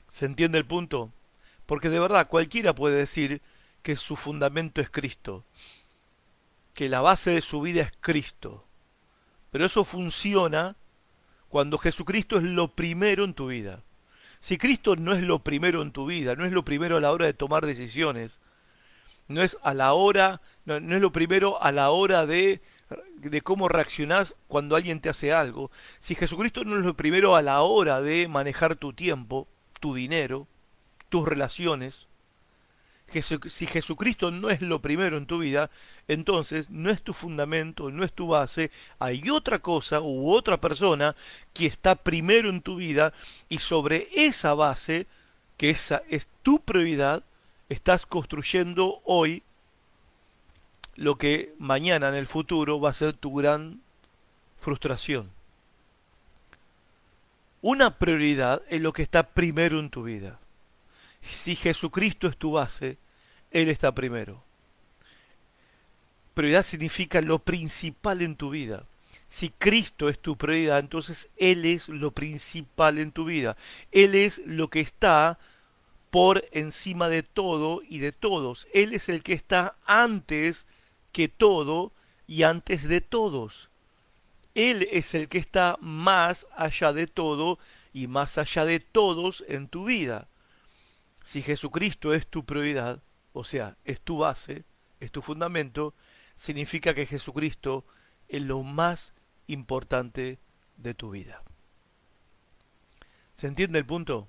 ¿Se 0.07 0.25
entiende 0.25 0.59
el 0.59 0.67
punto? 0.67 1.11
Porque 1.67 1.89
de 1.89 1.99
verdad 1.99 2.29
cualquiera 2.29 2.77
puede 2.77 2.99
decir 2.99 3.43
que 3.83 3.97
su 3.97 4.15
fundamento 4.15 4.81
es 4.81 4.89
Cristo, 4.89 5.43
que 6.75 6.89
la 6.89 7.01
base 7.01 7.33
de 7.33 7.43
su 7.43 7.61
vida 7.61 7.83
es 7.83 7.93
Cristo. 8.01 8.65
Pero 9.51 9.67
eso 9.67 9.83
funciona 9.83 10.77
cuando 11.49 11.77
Jesucristo 11.77 12.37
es 12.37 12.45
lo 12.45 12.69
primero 12.69 13.25
en 13.25 13.35
tu 13.35 13.49
vida. 13.49 13.83
Si 14.39 14.59
Cristo 14.59 14.95
no 14.95 15.13
es 15.13 15.25
lo 15.25 15.41
primero 15.41 15.83
en 15.83 15.91
tu 15.91 16.07
vida, 16.07 16.37
no 16.37 16.47
es 16.47 16.53
lo 16.53 16.65
primero 16.65 16.97
a 16.97 17.01
la 17.01 17.11
hora 17.11 17.27
de 17.27 17.35
tomar 17.35 17.67
decisiones, 17.67 18.41
No 19.29 19.43
es 19.43 19.59
a 19.63 19.75
la 19.75 19.93
hora, 19.93 20.41
no, 20.65 20.77
es 20.77 21.01
lo 21.01 21.13
primero 21.13 21.63
a 21.63 21.73
la 21.73 21.91
hora 21.91 22.27
de, 22.27 22.61
de 23.17 23.41
cómo 23.43 23.69
reaccionás 23.69 24.37
cuando 24.49 24.77
alguien 24.77 25.01
te 25.01 25.09
hace 25.09 25.33
algo. 25.33 25.71
Si 25.99 26.15
Jesucristo 26.15 26.65
no 26.65 26.79
es 26.79 26.85
lo 26.85 26.95
primero 26.95 27.37
a 27.37 27.43
la 27.43 27.63
hora 27.63 28.01
de 28.01 28.29
manejar 28.29 28.77
tu 28.77 28.93
tiempo, 28.93 29.49
tu 29.81 29.95
dinero, 29.95 30.47
tus 31.09 31.27
relaciones, 31.27 32.07
si 33.49 33.67
Jesucristo 33.67 34.31
no 34.31 34.51
es 34.51 34.61
lo 34.61 34.83
primero 34.83 35.17
en 35.17 35.27
tu 35.27 35.39
vida, 35.39 35.71
entonces 36.09 36.71
no 36.71 36.91
es 36.91 37.03
tu 37.03 37.13
fundamento, 37.13 37.91
no 37.91 38.05
es 38.05 38.13
tu 38.13 38.29
base, 38.29 38.71
hay 38.99 39.31
otra 39.31 39.61
cosa 39.61 40.01
u 40.01 40.33
otra 40.33 40.61
persona 40.61 41.15
que 41.53 41.67
está 41.67 41.95
primero 41.95 42.51
en 42.51 42.63
tu 42.63 42.77
vida 42.77 43.13
y 43.49 43.59
sobre 43.59 44.09
esa 44.13 44.55
base, 44.55 45.07
que 45.57 45.71
esa 45.71 46.03
es 46.11 46.29
tu 46.43 46.61
prioridad, 46.61 47.23
estás 47.69 48.07
construyendo 48.07 49.01
hoy 49.05 49.43
lo 50.95 51.19
que 51.19 51.55
mañana 51.59 52.09
en 52.09 52.15
el 52.15 52.27
futuro 52.27 52.81
va 52.81 52.91
a 52.91 52.95
ser 52.95 53.13
tu 53.13 53.35
gran 53.35 53.81
frustración. 54.61 55.31
Una 57.63 57.99
prioridad 57.99 58.63
es 58.69 58.81
lo 58.81 58.93
que 58.93 59.03
está 59.03 59.25
primero 59.31 59.81
en 59.81 59.91
tu 59.91 60.05
vida. 60.05 60.39
Si 61.23 61.57
Jesucristo 61.57 62.29
es 62.29 62.37
tu 62.37 62.53
base, 62.53 62.97
Él 63.51 63.69
está 63.69 63.93
primero. 63.93 64.43
Prioridad 66.35 66.63
significa 66.63 67.21
lo 67.21 67.39
principal 67.39 68.23
en 68.23 68.37
tu 68.37 68.51
vida. 68.51 68.85
Si 69.29 69.51
Cristo 69.51 70.09
es 70.09 70.19
tu 70.19 70.37
prioridad, 70.37 70.79
entonces 70.79 71.29
Él 71.37 71.65
es 71.65 71.89
lo 71.89 72.13
principal 72.13 72.99
en 72.99 73.11
tu 73.11 73.25
vida. 73.25 73.57
Él 73.91 74.15
es 74.15 74.41
lo 74.45 74.69
que 74.69 74.81
está 74.81 75.39
por 76.11 76.45
encima 76.53 77.09
de 77.09 77.23
todo 77.23 77.83
y 77.87 77.99
de 77.99 78.13
todos. 78.13 78.69
Él 78.73 78.95
es 78.95 79.09
el 79.09 79.23
que 79.23 79.33
está 79.33 79.77
antes 79.85 80.67
que 81.13 81.29
todo 81.29 81.93
y 82.27 82.43
antes 82.43 82.89
de 82.89 83.01
todos. 83.01 83.71
Él 84.55 84.89
es 84.91 85.15
el 85.15 85.29
que 85.29 85.39
está 85.39 85.77
más 85.81 86.47
allá 86.57 86.93
de 86.93 87.07
todo 87.07 87.59
y 87.93 88.07
más 88.07 88.39
allá 88.39 88.65
de 88.65 88.81
todos 88.81 89.45
en 89.49 89.69
tu 89.69 89.85
vida. 89.85 90.29
Si 91.23 91.43
Jesucristo 91.43 92.15
es 92.15 92.27
tu 92.27 92.45
prioridad, 92.45 93.03
o 93.33 93.45
sea, 93.45 93.77
es 93.85 94.01
tu 94.01 94.19
base, 94.19 94.65
es 95.01 95.13
tu 95.13 95.21
fundamento, 95.21 95.95
significa 96.37 96.95
que 96.95 97.07
Jesucristo 97.07 97.85
es 98.29 98.43
lo 98.43 98.63
más 98.63 99.15
importante 99.47 100.39
de 100.77 100.95
tu 100.95 101.11
vida. 101.11 101.43
¿Se 103.33 103.47
entiende 103.47 103.79
el 103.79 103.87
punto? 103.87 104.29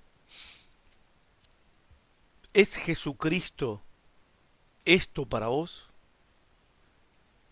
¿Es 2.57 2.75
Jesucristo 2.75 3.83
esto 4.83 5.27
para 5.27 5.45
vos? 5.45 5.85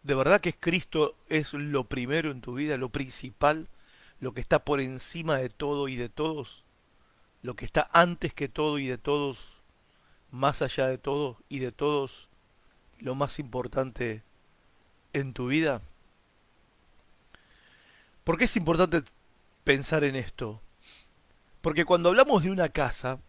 ¿De 0.02 0.16
verdad 0.16 0.42
que 0.42 0.52
Cristo 0.52 1.16
es 1.30 1.54
lo 1.54 1.84
primero 1.84 2.32
en 2.32 2.42
tu 2.42 2.56
vida, 2.56 2.76
lo 2.76 2.90
principal, 2.90 3.68
lo 4.20 4.34
que 4.34 4.42
está 4.42 4.66
por 4.66 4.82
encima 4.82 5.38
de 5.38 5.50
todo 5.50 5.90
y 5.90 5.96
de 5.96 6.10
todos? 6.10 6.64
lo 7.44 7.56
que 7.56 7.66
está 7.66 7.88
antes 7.94 8.34
que 8.34 8.50
todo 8.50 8.80
y 8.80 8.88
de 8.88 8.98
todos, 8.98 9.62
más 10.32 10.64
allá 10.64 10.88
de 10.88 10.98
todo 10.98 11.38
y 11.50 11.60
de 11.60 11.72
todos, 11.72 12.28
lo 12.98 13.14
más 13.14 13.38
importante 13.38 14.24
en 15.14 15.34
tu 15.34 15.46
vida? 15.46 15.84
¿Por 18.24 18.40
qué 18.40 18.46
es 18.46 18.58
importante 18.58 19.04
pensar 19.64 20.04
en 20.04 20.16
esto? 20.16 20.60
Porque 21.62 21.86
cuando 21.86 22.10
hablamos 22.10 22.42
de 22.42 22.50
una 22.50 22.70
casa, 22.70 23.20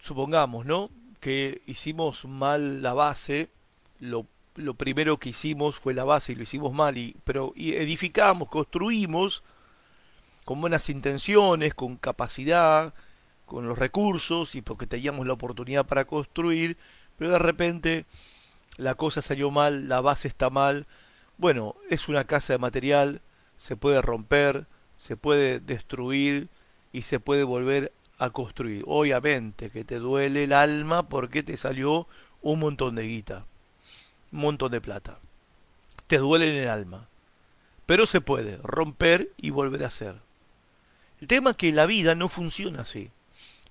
supongamos, 0.00 0.64
¿no? 0.64 0.88
Que 1.20 1.62
hicimos 1.66 2.24
mal 2.24 2.82
la 2.82 2.94
base, 2.94 3.50
lo, 3.98 4.26
lo 4.54 4.74
primero 4.74 5.18
que 5.18 5.30
hicimos 5.30 5.76
fue 5.76 5.94
la 5.94 6.04
base 6.04 6.32
y 6.32 6.34
lo 6.34 6.42
hicimos 6.42 6.72
mal, 6.72 6.96
y, 6.96 7.16
pero 7.24 7.52
edificamos, 7.56 8.48
construimos 8.48 9.42
con 10.44 10.60
buenas 10.60 10.88
intenciones, 10.88 11.74
con 11.74 11.96
capacidad, 11.96 12.94
con 13.46 13.66
los 13.68 13.78
recursos 13.78 14.54
y 14.54 14.62
porque 14.62 14.86
teníamos 14.86 15.26
la 15.26 15.32
oportunidad 15.32 15.86
para 15.86 16.04
construir, 16.04 16.76
pero 17.18 17.32
de 17.32 17.38
repente 17.38 18.06
la 18.76 18.94
cosa 18.94 19.22
salió 19.22 19.50
mal, 19.50 19.88
la 19.88 20.00
base 20.00 20.28
está 20.28 20.50
mal. 20.50 20.86
Bueno, 21.36 21.74
es 21.90 22.08
una 22.08 22.24
casa 22.24 22.52
de 22.52 22.58
material, 22.58 23.20
se 23.56 23.76
puede 23.76 24.00
romper, 24.00 24.66
se 24.96 25.16
puede 25.16 25.60
destruir 25.60 26.48
y 26.92 27.02
se 27.02 27.20
puede 27.20 27.44
volver 27.44 27.92
a 28.20 28.30
construir. 28.30 28.84
Obviamente 28.86 29.70
que 29.70 29.82
te 29.82 29.98
duele 29.98 30.44
el 30.44 30.52
alma 30.52 31.08
porque 31.08 31.42
te 31.42 31.56
salió 31.56 32.06
un 32.42 32.60
montón 32.60 32.94
de 32.94 33.04
guita, 33.04 33.46
un 34.30 34.40
montón 34.40 34.70
de 34.70 34.80
plata. 34.80 35.18
Te 36.06 36.18
duele 36.18 36.50
en 36.50 36.62
el 36.62 36.68
alma. 36.68 37.08
Pero 37.86 38.06
se 38.06 38.20
puede 38.20 38.58
romper 38.62 39.32
y 39.38 39.50
volver 39.50 39.82
a 39.82 39.88
hacer. 39.88 40.14
El 41.20 41.26
tema 41.26 41.50
es 41.50 41.56
que 41.56 41.72
la 41.72 41.86
vida 41.86 42.14
no 42.14 42.28
funciona 42.28 42.82
así. 42.82 43.10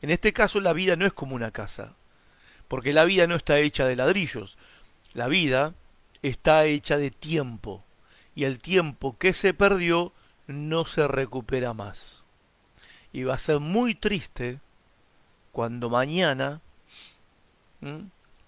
En 0.02 0.10
este 0.10 0.34
caso 0.34 0.60
la 0.60 0.74
vida 0.74 0.96
no 0.96 1.06
es 1.06 1.14
como 1.14 1.36
una 1.36 1.52
casa, 1.52 1.94
porque 2.68 2.92
la 2.92 3.06
vida 3.06 3.28
no 3.28 3.36
está 3.36 3.60
hecha 3.60 3.86
de 3.86 3.96
ladrillos, 3.96 4.58
la 5.14 5.28
vida 5.28 5.74
está 6.22 6.66
hecha 6.66 6.98
de 6.98 7.12
tiempo, 7.12 7.84
y 8.36 8.46
el 8.46 8.60
tiempo 8.60 9.18
que 9.18 9.34
se 9.34 9.54
perdió 9.54 10.14
no 10.48 10.86
se 10.86 11.08
recupera 11.08 11.74
más. 11.74 12.24
Y 13.12 13.24
va 13.24 13.36
a 13.36 13.40
ser 13.40 13.60
muy 13.60 13.96
triste 13.96 14.60
cuando 15.52 15.90
mañana 15.90 16.62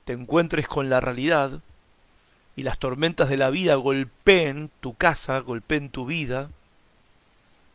te 0.06 0.14
encuentres 0.14 0.68
con 0.68 0.90
la 0.90 1.00
realidad 1.00 1.62
y 2.56 2.64
las 2.64 2.78
tormentas 2.78 3.30
de 3.30 3.38
la 3.38 3.50
vida 3.50 3.76
golpeen 3.76 4.70
tu 4.82 4.94
casa, 4.94 5.40
golpeen 5.40 5.90
tu 5.90 6.06
vida, 6.06 6.50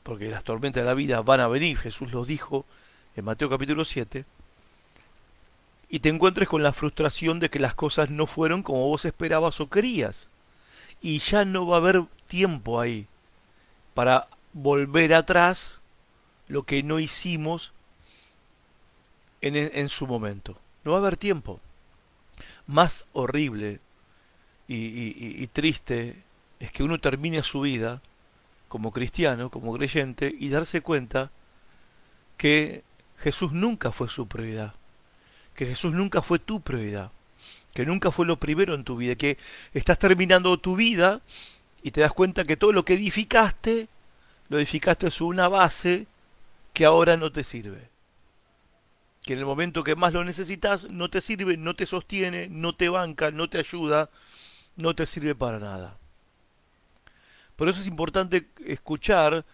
porque 0.03 0.29
las 0.29 0.45
tormentas 0.45 0.83
de 0.83 0.87
la 0.87 0.95
vida 0.95 1.23
van 1.23 1.41
a 1.41 1.49
venir, 1.49 1.79
Jesús 1.79 2.13
los 2.13 2.29
dijo, 2.29 2.65
en 3.17 3.25
Mateo 3.25 3.49
capítulo 3.49 3.85
7, 3.85 4.25
y 5.89 6.01
te 6.01 6.09
encuentres 6.09 6.49
con 6.49 6.63
la 6.63 6.73
frustración 6.73 7.41
de 7.41 7.49
que 7.49 7.59
las 7.59 7.75
cosas 7.75 8.11
no 8.11 8.27
fueron 8.27 8.63
como 8.63 8.87
vos 8.89 9.05
esperabas 9.05 9.61
o 9.61 9.69
querías. 9.69 10.31
Y 11.01 11.19
ya 11.21 11.45
no 11.45 11.67
va 11.67 11.77
a 11.77 11.79
haber 11.79 12.05
tiempo 12.27 12.81
ahí 12.81 13.07
para 13.95 14.29
volver 14.53 15.15
atrás 15.15 15.81
lo 16.49 16.65
que 16.65 16.83
no 16.83 16.99
hicimos 16.99 17.73
en, 19.41 19.57
en 19.57 19.89
su 19.89 20.07
momento. 20.07 20.57
No 20.85 20.93
va 20.93 20.99
a 20.99 21.01
haber 21.01 21.17
tiempo. 21.17 21.61
Más 22.67 23.07
horrible 23.13 23.81
y, 24.69 25.43
y, 25.43 25.47
triste 25.47 26.23
es 26.59 26.73
que 26.73 26.83
uno 26.83 26.99
termine 26.99 27.43
su 27.43 27.61
vida 27.61 28.03
como 28.69 28.91
cristiano, 28.91 29.51
como 29.51 29.73
creyente, 29.75 30.35
y 30.39 30.49
darse 30.49 30.81
cuenta 30.81 31.31
que 32.37 32.83
Jesús 33.19 33.53
nunca 33.53 33.93
fue 33.93 34.09
su 34.09 34.27
prioridad, 34.27 34.75
que 35.55 35.67
Jesús 35.67 35.93
nunca 35.93 36.21
fue 36.21 36.39
tu 36.41 36.61
prioridad, 36.61 37.13
que 37.75 37.87
nunca 37.87 38.11
fue 38.11 38.27
lo 38.27 38.39
primero 38.39 38.75
en 38.75 38.85
tu 38.85 38.97
vida, 38.97 39.15
que 39.15 39.39
estás 39.73 39.99
terminando 39.99 40.59
tu 40.59 40.75
vida 40.75 41.21
y 41.83 41.93
te 41.93 42.01
das 42.01 42.13
cuenta 42.13 42.45
que 42.45 42.57
todo 42.57 42.73
lo 42.73 42.85
que 42.85 42.95
edificaste, 42.95 43.89
lo 44.49 44.59
edificaste 44.59 45.11
sobre 45.11 45.37
una 45.37 45.49
base 45.49 46.07
que 46.77 46.85
ahora 46.85 47.17
no 47.17 47.33
te 47.33 47.43
sirve. 47.43 47.89
Que 49.23 49.33
en 49.33 49.39
el 49.39 49.47
momento 49.47 49.83
que 49.83 49.97
más 49.97 50.13
lo 50.13 50.23
necesitas 50.25 50.91
no 50.91 51.09
te 51.09 51.23
sirve, 51.23 51.57
no 51.57 51.75
te 51.75 51.87
sostiene, 51.87 52.49
no 52.51 52.77
te 52.77 52.91
banca, 52.91 53.31
no 53.31 53.49
te 53.49 53.57
ayuda, 53.57 54.11
no 54.77 54.95
te 54.95 55.07
sirve 55.07 55.35
para 55.35 55.59
nada. 55.59 55.97
Por 57.57 57.71
eso 57.71 57.81
es 57.81 57.87
importante 57.87 58.49
escuchar 58.67 59.47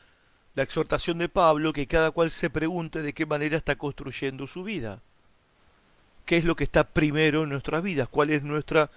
la 0.56 0.64
exhortación 0.64 1.18
de 1.18 1.28
Pablo, 1.28 1.72
que 1.72 1.86
cada 1.86 2.10
cual 2.10 2.32
se 2.32 2.50
pregunte 2.50 3.02
de 3.02 3.12
qué 3.12 3.24
manera 3.24 3.56
está 3.56 3.76
construyendo 3.76 4.48
su 4.48 4.64
vida. 4.64 5.00
¿Qué 6.26 6.38
es 6.38 6.44
lo 6.44 6.56
que 6.56 6.64
está 6.64 6.88
primero 6.88 7.44
en 7.44 7.50
nuestras 7.50 7.84
vidas? 7.84 8.08
¿Cuál 8.08 8.30
es 8.30 8.42
nuestra 8.42 8.90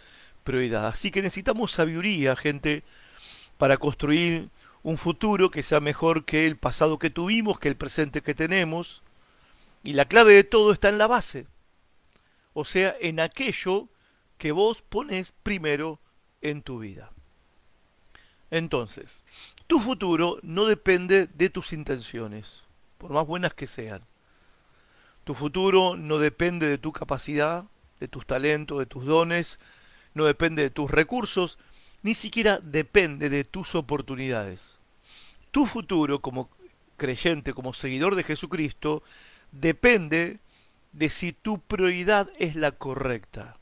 prioridad? 0.43 0.87
Así 0.87 1.11
que 1.11 1.21
necesitamos 1.21 1.73
sabiduría, 1.73 2.35
gente, 2.35 2.83
para 3.59 3.77
construir 3.77 4.49
un 4.85 4.99
futuro 4.99 5.49
que 5.49 5.63
sea 5.63 5.79
mejor 5.79 6.25
que 6.25 6.45
el 6.45 6.57
pasado 6.57 6.99
que 6.99 7.09
tuvimos, 7.09 7.59
que 7.59 7.67
el 7.67 7.75
presente 7.75 8.21
que 8.21 8.35
tenemos. 8.35 9.01
Y 9.83 9.93
la 9.93 10.05
clave 10.05 10.35
de 10.35 10.43
todo 10.43 10.71
está 10.71 10.89
en 10.89 10.99
la 10.99 11.07
base. 11.07 11.47
O 12.53 12.65
sea, 12.65 12.95
en 13.01 13.19
aquello 13.19 13.87
que 14.37 14.51
vos 14.51 14.83
pones 14.83 15.31
primero 15.41 15.99
en 16.43 16.61
tu 16.61 16.77
vida. 16.77 17.09
Entonces, 18.51 19.23
tu 19.65 19.79
futuro 19.79 20.37
no 20.43 20.65
depende 20.65 21.25
de 21.33 21.49
tus 21.49 21.73
intenciones, 21.73 22.63
por 22.99 23.09
más 23.09 23.25
buenas 23.25 23.55
que 23.55 23.65
sean. 23.65 24.03
Tu 25.23 25.33
futuro 25.33 25.95
no 25.97 26.19
depende 26.19 26.67
de 26.67 26.77
tu 26.77 26.91
capacidad, 26.91 27.65
de 27.99 28.07
tus 28.07 28.27
talentos, 28.27 28.77
de 28.77 28.85
tus 28.85 29.03
dones, 29.03 29.59
no 30.13 30.25
depende 30.25 30.61
de 30.61 30.69
tus 30.69 30.91
recursos, 30.91 31.57
ni 32.05 32.13
siquiera 32.13 32.59
depende 32.61 33.31
de 33.31 33.43
tus 33.43 33.73
oportunidades. 33.73 34.77
Tu 35.49 35.65
futuro 35.65 36.21
como 36.21 36.51
creyente, 36.97 37.51
como 37.51 37.73
seguidor 37.73 38.13
de 38.13 38.23
Jesucristo, 38.23 39.01
depende 39.51 40.37
de 40.91 41.09
si 41.09 41.33
tu 41.33 41.57
prioridad 41.57 42.29
es 42.37 42.55
la 42.55 42.73
correcta. 42.73 43.57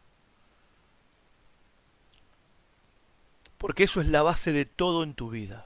Porque 3.58 3.86
eso 3.86 4.02
es 4.02 4.08
la 4.08 4.24
base 4.24 4.52
de 4.52 4.66
todo 4.66 5.04
en 5.04 5.14
tu 5.14 5.30
vida. 5.30 5.66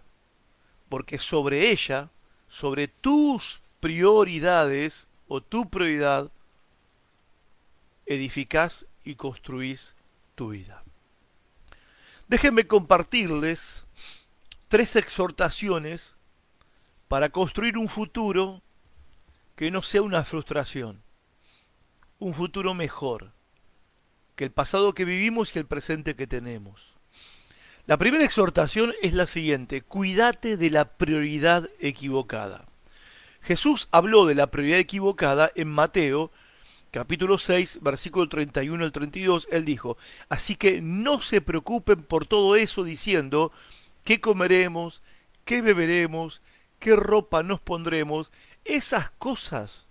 Porque 0.88 1.17
sobre 1.17 1.72
ella, 1.72 2.12
sobre 2.48 2.88
tus 2.88 3.60
prioridades 3.79 5.07
o 5.27 5.41
tu 5.41 5.67
prioridad, 5.67 6.29
edificás 8.05 8.86
y 9.03 9.15
construís 9.15 9.96
tu 10.36 10.50
vida. 10.50 10.84
Déjenme 12.27 12.67
compartirles 12.67 13.86
tres 14.67 14.96
exhortaciones 14.98 16.15
para 17.07 17.29
construir 17.29 17.77
un 17.77 17.88
futuro 17.88 18.62
que 19.55 19.72
no 19.72 19.81
sea 19.81 20.01
una 20.01 20.25
frustración, 20.25 21.01
un 22.19 22.34
futuro 22.34 22.74
mejor 22.74 23.31
que 24.36 24.43
el 24.43 24.51
pasado 24.51 24.93
que 24.93 25.05
vivimos 25.05 25.55
y 25.55 25.60
el 25.60 25.65
presente 25.65 26.15
que 26.15 26.27
tenemos. 26.27 26.93
La 27.88 27.98
primera 27.98 28.25
exhortación 28.25 28.93
es 29.01 29.13
la 29.13 29.25
siguiente, 29.25 29.81
cuídate 29.81 30.57
de 30.57 30.69
la 30.69 30.86
prioridad 30.98 31.69
equivocada. 31.79 32.65
Jesús 33.41 33.88
habló 33.91 34.25
de 34.25 34.36
la 34.36 34.51
prioridad 34.51 34.79
equivocada 34.79 35.51
en 35.55 35.69
Mateo 35.69 36.31
capítulo 36.98 37.38
6, 37.38 37.77
versículo 37.84 38.27
31 38.27 38.84
al 38.84 38.92
32, 38.92 39.50
él 39.51 39.66
dijo, 39.66 39.98
así 40.30 40.56
que 40.56 40.82
no 40.82 41.22
se 41.22 41.42
preocupen 41.42 42.01
por 42.01 42.25
todo 42.25 42.56
eso 42.56 42.84
diciendo, 42.84 43.51
¿qué 44.04 44.20
comeremos? 44.20 45.04
¿Qué 45.46 45.62
beberemos? 45.62 46.42
¿Qué 46.80 46.96
ropa 46.96 47.44
nos 47.44 47.62
pondremos? 47.62 48.32
Esas 48.66 49.12
cosas, 49.12 49.86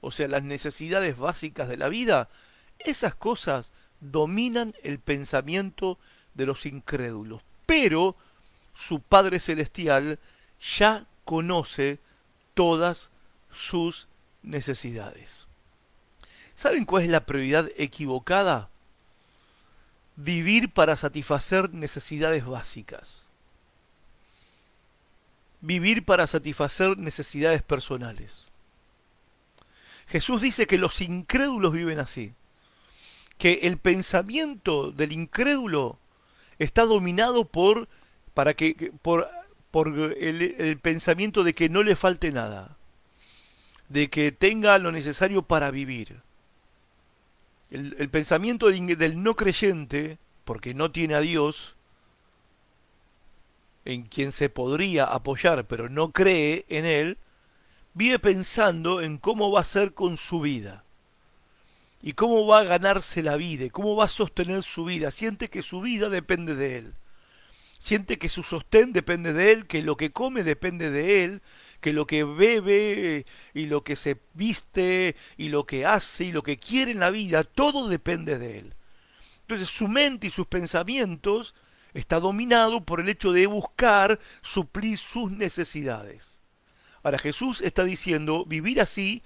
o 0.00 0.12
sea, 0.12 0.28
las 0.28 0.44
necesidades 0.44 1.18
básicas 1.18 1.68
de 1.68 1.76
la 1.76 1.88
vida, 1.88 2.28
esas 2.78 3.16
cosas 3.16 3.72
dominan 3.98 4.76
el 4.84 5.00
pensamiento 5.00 5.98
de 6.34 6.46
los 6.46 6.66
incrédulos. 6.66 7.42
Pero 7.66 8.14
su 8.74 9.00
Padre 9.00 9.40
Celestial 9.40 10.20
ya 10.78 11.08
conoce 11.24 11.98
todas 12.54 13.10
sus 13.50 14.06
necesidades. 14.44 15.48
¿Saben 16.54 16.84
cuál 16.84 17.04
es 17.04 17.10
la 17.10 17.26
prioridad 17.26 17.68
equivocada? 17.76 18.68
Vivir 20.16 20.70
para 20.70 20.96
satisfacer 20.96 21.74
necesidades 21.74 22.46
básicas. 22.46 23.24
Vivir 25.60 26.04
para 26.04 26.26
satisfacer 26.26 26.96
necesidades 26.96 27.62
personales. 27.62 28.50
Jesús 30.06 30.40
dice 30.40 30.66
que 30.66 30.78
los 30.78 31.00
incrédulos 31.00 31.72
viven 31.72 31.98
así. 31.98 32.32
Que 33.38 33.60
el 33.62 33.78
pensamiento 33.78 34.92
del 34.92 35.10
incrédulo 35.10 35.98
está 36.60 36.84
dominado 36.84 37.46
por, 37.46 37.88
para 38.32 38.54
que, 38.54 38.92
por, 39.02 39.28
por 39.72 39.88
el, 39.88 40.54
el 40.58 40.78
pensamiento 40.78 41.42
de 41.42 41.54
que 41.54 41.68
no 41.68 41.82
le 41.82 41.96
falte 41.96 42.30
nada. 42.30 42.76
De 43.88 44.08
que 44.08 44.30
tenga 44.30 44.78
lo 44.78 44.92
necesario 44.92 45.42
para 45.42 45.72
vivir 45.72 46.22
el, 47.70 48.08
pensamiento 48.10 48.68
del, 48.68 49.22
no 49.22 49.34
creyente, 49.36 50.18
porque 50.44 50.74
no 50.74 50.90
tiene 50.90 51.14
a 51.14 51.20
Dios, 51.20 51.76
en 53.84 54.02
quien 54.04 54.32
se 54.32 54.48
podría 54.48 55.04
apoyar, 55.04 55.66
pero 55.66 55.88
no 55.88 56.12
cree 56.12 56.64
en 56.68 56.84
Él, 56.84 57.18
vive 57.92 58.18
pensando 58.18 59.00
en 59.00 59.18
cómo 59.18 59.50
va 59.50 59.60
a 59.60 59.64
ser 59.64 59.94
con 59.94 60.16
su 60.16 60.40
vida. 60.40 60.84
Y 62.02 62.12
cómo 62.12 62.46
va 62.46 62.60
a 62.60 62.64
ganarse 62.64 63.22
la 63.22 63.36
vida, 63.36 63.64
y 63.64 63.70
cómo 63.70 63.96
va 63.96 64.04
a 64.04 64.08
sostener 64.08 64.62
su 64.62 64.84
vida. 64.84 65.10
Siente 65.10 65.48
que 65.48 65.62
su 65.62 65.80
vida 65.80 66.10
depende 66.10 66.54
de 66.54 66.78
Él. 66.78 66.94
Siente 67.78 68.18
que 68.18 68.28
su 68.28 68.42
sostén 68.42 68.92
depende 68.92 69.32
de 69.32 69.52
Él, 69.52 69.66
que 69.66 69.82
lo 69.82 69.96
que 69.96 70.12
come 70.12 70.44
depende 70.44 70.90
de 70.90 71.24
Él, 71.24 71.42
que 71.84 71.92
lo 71.92 72.06
que 72.06 72.24
bebe 72.24 73.26
y 73.52 73.66
lo 73.66 73.84
que 73.84 73.94
se 73.94 74.18
viste 74.32 75.16
y 75.36 75.50
lo 75.50 75.66
que 75.66 75.84
hace 75.84 76.24
y 76.24 76.32
lo 76.32 76.42
que 76.42 76.56
quiere 76.56 76.92
en 76.92 77.00
la 77.00 77.10
vida, 77.10 77.44
todo 77.44 77.88
depende 77.88 78.38
de 78.38 78.56
él. 78.56 78.74
Entonces 79.42 79.68
su 79.68 79.86
mente 79.86 80.28
y 80.28 80.30
sus 80.30 80.46
pensamientos 80.46 81.54
está 81.92 82.20
dominado 82.20 82.86
por 82.86 83.00
el 83.00 83.10
hecho 83.10 83.32
de 83.32 83.46
buscar 83.46 84.18
suplir 84.40 84.96
sus 84.96 85.30
necesidades. 85.30 86.40
Ahora 87.02 87.18
Jesús 87.18 87.60
está 87.60 87.84
diciendo, 87.84 88.46
vivir 88.46 88.80
así 88.80 89.22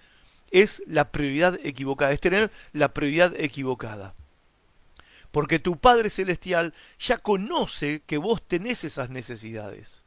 es 0.51 0.83
la 0.88 1.12
prioridad 1.12 1.61
equivocada, 1.62 2.11
es 2.11 2.18
tener 2.18 2.51
la 2.73 2.92
prioridad 2.92 3.38
equivocada. 3.38 4.16
Porque 5.31 5.61
tu 5.61 5.79
Padre 5.79 6.11
Celestial 6.11 6.75
ya 6.99 7.18
conoce 7.18 8.03
que 8.05 8.18
vos 8.18 8.42
tenés 8.42 8.83
esas 8.83 9.11
necesidades. 9.11 10.03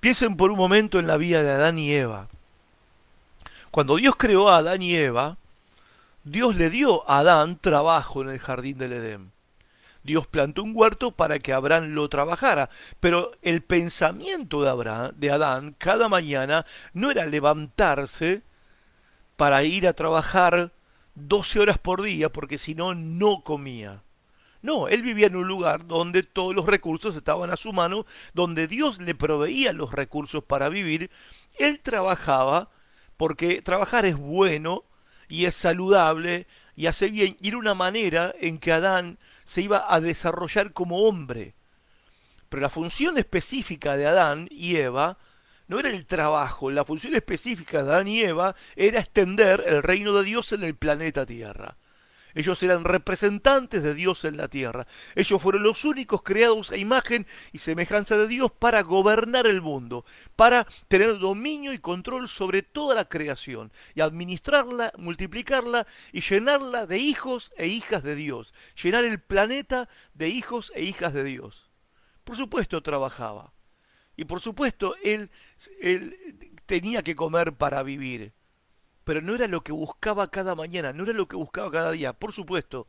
Piensen 0.00 0.36
por 0.36 0.50
un 0.50 0.56
momento 0.56 0.98
en 0.98 1.06
la 1.06 1.18
vida 1.18 1.42
de 1.42 1.50
Adán 1.50 1.78
y 1.78 1.92
Eva. 1.92 2.28
Cuando 3.70 3.96
Dios 3.96 4.16
creó 4.16 4.48
a 4.48 4.56
Adán 4.56 4.80
y 4.80 4.96
Eva, 4.96 5.36
Dios 6.24 6.56
le 6.56 6.70
dio 6.70 7.08
a 7.08 7.18
Adán 7.18 7.58
trabajo 7.60 8.22
en 8.22 8.30
el 8.30 8.38
jardín 8.38 8.78
del 8.78 8.94
Edén. 8.94 9.32
Dios 10.02 10.26
plantó 10.26 10.62
un 10.62 10.72
huerto 10.74 11.10
para 11.10 11.38
que 11.38 11.52
Abraham 11.52 11.90
lo 11.90 12.08
trabajara, 12.08 12.70
pero 13.00 13.32
el 13.42 13.62
pensamiento 13.62 14.62
de 14.62 15.12
de 15.16 15.30
Adán, 15.30 15.74
cada 15.76 16.08
mañana 16.08 16.64
no 16.94 17.10
era 17.10 17.26
levantarse 17.26 18.42
para 19.36 19.62
ir 19.64 19.86
a 19.86 19.92
trabajar 19.92 20.72
12 21.14 21.60
horas 21.60 21.78
por 21.78 22.02
día, 22.02 22.30
porque 22.30 22.56
si 22.56 22.74
no, 22.74 22.94
no 22.94 23.42
comía. 23.44 24.02
No, 24.62 24.88
él 24.88 25.02
vivía 25.02 25.28
en 25.28 25.36
un 25.36 25.48
lugar 25.48 25.86
donde 25.86 26.22
todos 26.22 26.54
los 26.54 26.66
recursos 26.66 27.16
estaban 27.16 27.50
a 27.50 27.56
su 27.56 27.72
mano, 27.72 28.04
donde 28.34 28.66
Dios 28.66 29.00
le 29.00 29.14
proveía 29.14 29.72
los 29.72 29.92
recursos 29.92 30.44
para 30.44 30.68
vivir. 30.68 31.10
Él 31.58 31.80
trabajaba 31.80 32.70
porque 33.16 33.62
trabajar 33.62 34.04
es 34.04 34.16
bueno 34.16 34.84
y 35.28 35.46
es 35.46 35.54
saludable 35.54 36.46
y 36.76 36.86
hace 36.86 37.08
bien. 37.08 37.36
Y 37.40 37.48
era 37.48 37.58
una 37.58 37.74
manera 37.74 38.34
en 38.38 38.58
que 38.58 38.72
Adán 38.72 39.18
se 39.44 39.62
iba 39.62 39.92
a 39.92 40.00
desarrollar 40.00 40.72
como 40.72 41.06
hombre. 41.06 41.54
Pero 42.48 42.60
la 42.60 42.68
función 42.68 43.16
específica 43.16 43.96
de 43.96 44.06
Adán 44.06 44.48
y 44.50 44.76
Eva 44.76 45.18
no 45.68 45.78
era 45.78 45.88
el 45.88 46.04
trabajo, 46.04 46.70
la 46.70 46.84
función 46.84 47.14
específica 47.14 47.82
de 47.82 47.90
Adán 47.90 48.08
y 48.08 48.20
Eva 48.22 48.56
era 48.74 48.98
extender 48.98 49.62
el 49.66 49.82
reino 49.84 50.12
de 50.14 50.24
Dios 50.24 50.52
en 50.52 50.64
el 50.64 50.74
planeta 50.74 51.24
Tierra. 51.24 51.76
Ellos 52.34 52.62
eran 52.62 52.84
representantes 52.84 53.82
de 53.82 53.94
Dios 53.94 54.24
en 54.24 54.36
la 54.36 54.48
tierra. 54.48 54.86
Ellos 55.14 55.40
fueron 55.40 55.62
los 55.62 55.84
únicos 55.84 56.22
creados 56.22 56.70
a 56.70 56.76
imagen 56.76 57.26
y 57.52 57.58
semejanza 57.58 58.16
de 58.16 58.28
Dios 58.28 58.50
para 58.52 58.82
gobernar 58.82 59.46
el 59.46 59.60
mundo, 59.60 60.04
para 60.36 60.66
tener 60.88 61.18
dominio 61.18 61.72
y 61.72 61.78
control 61.78 62.28
sobre 62.28 62.62
toda 62.62 62.94
la 62.94 63.08
creación 63.08 63.72
y 63.94 64.00
administrarla, 64.00 64.92
multiplicarla 64.96 65.86
y 66.12 66.20
llenarla 66.20 66.86
de 66.86 66.98
hijos 66.98 67.52
e 67.56 67.66
hijas 67.66 68.02
de 68.02 68.14
Dios. 68.14 68.54
Llenar 68.82 69.04
el 69.04 69.20
planeta 69.20 69.88
de 70.14 70.28
hijos 70.28 70.72
e 70.74 70.82
hijas 70.82 71.12
de 71.12 71.24
Dios. 71.24 71.70
Por 72.24 72.36
supuesto 72.36 72.82
trabajaba. 72.82 73.52
Y 74.16 74.24
por 74.24 74.40
supuesto 74.40 74.94
él, 75.02 75.30
él 75.80 76.16
tenía 76.66 77.02
que 77.02 77.16
comer 77.16 77.54
para 77.54 77.82
vivir 77.82 78.32
pero 79.10 79.22
no 79.22 79.34
era 79.34 79.48
lo 79.48 79.64
que 79.64 79.72
buscaba 79.72 80.30
cada 80.30 80.54
mañana, 80.54 80.92
no 80.92 81.02
era 81.02 81.12
lo 81.12 81.26
que 81.26 81.34
buscaba 81.34 81.68
cada 81.72 81.90
día. 81.90 82.12
Por 82.12 82.32
supuesto, 82.32 82.86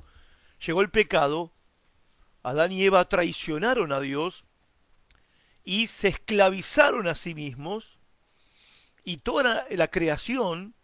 llegó 0.63 0.81
el 0.81 0.91
pecado, 0.91 1.51
Adán 2.43 2.71
y 2.71 2.83
Eva 2.83 3.09
traicionaron 3.09 3.91
a 3.91 3.99
Dios 3.99 4.45
y 5.63 5.87
se 5.87 6.09
esclavizaron 6.09 7.07
a 7.07 7.15
sí 7.15 7.33
mismos 7.33 7.97
y 9.03 9.17
toda 9.17 9.65
la, 9.67 9.87
creación 9.87 10.75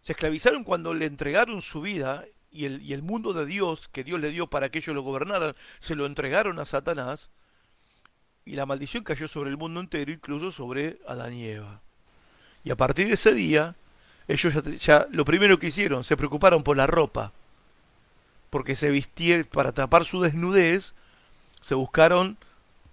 se 0.00 0.14
esclavizaron 0.14 0.64
cuando 0.64 0.92
le 0.92 1.06
entregaron 1.06 1.62
su 1.62 1.82
vida 1.82 2.24
y 2.50 2.64
el, 2.64 2.82
y 2.82 2.92
el 2.92 3.04
mundo 3.04 3.32
de 3.32 3.46
Dios 3.46 3.86
que 3.86 4.02
Dios 4.02 4.18
le 4.18 4.30
dio 4.30 4.48
para 4.48 4.70
que 4.70 4.78
ellos 4.78 4.96
lo 4.96 5.02
gobernaran, 5.02 5.54
se 5.78 5.94
lo 5.94 6.04
entregaron 6.04 6.58
a 6.58 6.64
Satanás 6.64 7.30
y 8.44 8.56
la 8.56 8.66
maldición 8.66 9.04
cayó 9.04 9.28
sobre 9.28 9.50
el 9.50 9.56
mundo 9.56 9.78
entero, 9.78 10.10
incluso 10.10 10.50
sobre 10.50 10.98
Adán 11.06 11.32
y 11.34 11.46
Eva. 11.46 11.80
Y 12.64 12.72
a 12.72 12.76
partir 12.76 13.06
de 13.06 13.14
ese 13.14 13.32
día, 13.32 13.76
ellos 14.30 14.54
ya, 14.78 15.06
lo 15.10 15.24
primero 15.24 15.58
que 15.58 15.68
hicieron, 15.68 16.04
se 16.04 16.16
preocuparon 16.16 16.62
por 16.62 16.76
la 16.76 16.86
ropa, 16.86 17.32
porque 18.48 18.76
se 18.76 18.90
vistieron 18.90 19.44
para 19.44 19.72
tapar 19.72 20.04
su 20.04 20.20
desnudez, 20.20 20.94
se 21.60 21.74
buscaron 21.74 22.38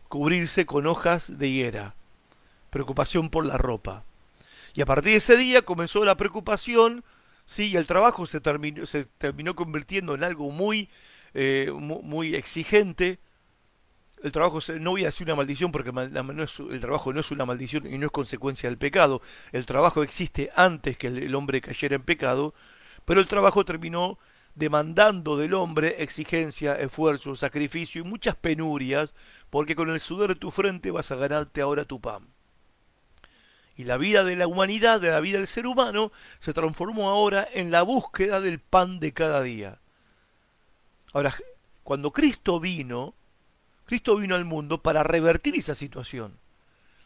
cubrirse 0.08 0.66
con 0.66 0.88
hojas 0.88 1.38
de 1.38 1.48
higuera, 1.48 1.94
preocupación 2.70 3.30
por 3.30 3.46
la 3.46 3.58
ropa. 3.58 4.04
Y 4.74 4.82
a 4.82 4.86
partir 4.86 5.12
de 5.12 5.18
ese 5.18 5.38
día 5.38 5.62
comenzó 5.62 6.06
la 6.06 6.18
preocupación, 6.18 7.04
sí, 7.46 7.70
y 7.70 7.76
el 7.78 7.88
trabajo 7.88 8.26
se 8.26 8.42
terminó, 8.42 8.86
se 8.86 9.06
terminó 9.06 9.56
convirtiendo 9.56 10.16
en 10.16 10.24
algo 10.24 10.50
muy, 10.50 10.90
eh, 11.34 11.72
muy 11.72 12.36
exigente, 12.36 13.20
el 14.24 14.32
trabajo, 14.32 14.60
no 14.80 14.92
voy 14.92 15.04
a 15.04 15.08
decir 15.08 15.28
una 15.28 15.36
maldición 15.36 15.72
porque 15.72 15.92
el 15.92 16.82
trabajo 16.82 17.14
no 17.14 17.20
es 17.20 17.32
una 17.32 17.46
maldición 17.46 17.86
y 17.92 17.98
no 17.98 18.08
es 18.08 18.12
consecuencia 18.12 18.70
del 18.70 18.78
pecado. 18.78 19.22
El 19.52 19.66
trabajo 19.66 20.04
existe 20.04 20.50
antes 20.56 20.98
que 20.98 21.08
el, 21.08 21.36
hombre 21.36 21.62
cayera 21.62 21.96
en 21.96 22.04
pecado, 22.04 22.54
pero 23.06 23.22
el 23.22 23.28
trabajo 23.28 23.64
terminó 23.64 24.18
demandando 24.56 25.38
del 25.38 25.54
hombre 25.54 26.02
exigencia, 26.02 26.76
esfuerzo, 26.76 27.36
sacrificio 27.36 28.02
y 28.02 28.06
muchas 28.06 28.36
penurias, 28.36 29.14
porque 29.52 29.76
con 29.76 29.90
el 29.90 30.00
sudor 30.00 30.30
de 30.30 30.36
tu 30.36 30.50
frente 30.50 30.90
vas 30.90 31.12
a 31.12 31.16
ganarte 31.16 31.62
ahora 31.62 31.86
tu 31.86 32.02
pan. 32.02 32.28
Y 33.76 33.84
la 33.84 33.98
vida 33.98 34.24
de 34.24 34.36
la 34.36 34.48
humanidad, 34.48 35.00
de 35.00 35.10
la 35.10 35.20
vida 35.20 35.38
del 35.38 35.46
ser 35.46 35.68
humano, 35.68 36.12
se 36.40 36.54
transformó 36.54 37.12
ahora 37.12 37.48
en 37.54 37.70
la 37.70 37.84
búsqueda 37.84 38.42
del 38.42 38.60
pan 38.60 39.00
de 39.00 39.14
cada 39.14 39.44
día. 39.44 39.80
Ahora, 41.14 41.36
cuando 41.84 42.12
Cristo 42.12 42.60
vino, 42.60 43.14
Cristo 43.88 44.18
vino 44.18 44.36
al 44.36 44.44
mundo 44.44 44.84
para 44.84 45.02
revertir 45.02 45.56
esa 45.56 45.74
situación, 45.74 46.38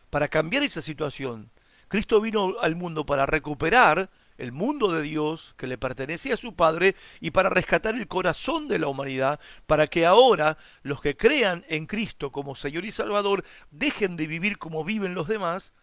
para 0.09 0.29
cambiar 0.29 0.63
esa 0.63 0.81
situación. 0.81 1.51
Cristo 1.87 2.19
vino 2.19 2.55
al 2.59 2.75
mundo 2.75 3.05
para 3.05 3.27
recuperar 3.27 4.09
el 4.39 4.51
mundo 4.51 4.91
de 4.91 5.03
Dios 5.03 5.53
que 5.57 5.67
le 5.67 5.77
pertenecía 5.77 6.33
a 6.33 6.37
su 6.37 6.55
Padre 6.55 6.95
y 7.19 7.29
para 7.29 7.51
rescatar 7.51 7.93
el 7.93 8.07
corazón 8.07 8.67
de 8.67 8.79
la 8.79 8.87
humanidad, 8.87 9.39
para 9.67 9.85
que 9.85 10.07
ahora 10.07 10.57
los 10.81 11.01
que 11.01 11.15
crean 11.15 11.63
en 11.69 11.85
Cristo 11.85 12.31
como 12.31 12.55
Señor 12.55 12.83
y 12.83 12.91
Salvador 12.91 13.45
dejen 13.69 14.17
de 14.17 14.25
vivir 14.25 14.57
como 14.57 14.83
viven 14.83 15.13
los 15.13 15.27
demás 15.27 15.75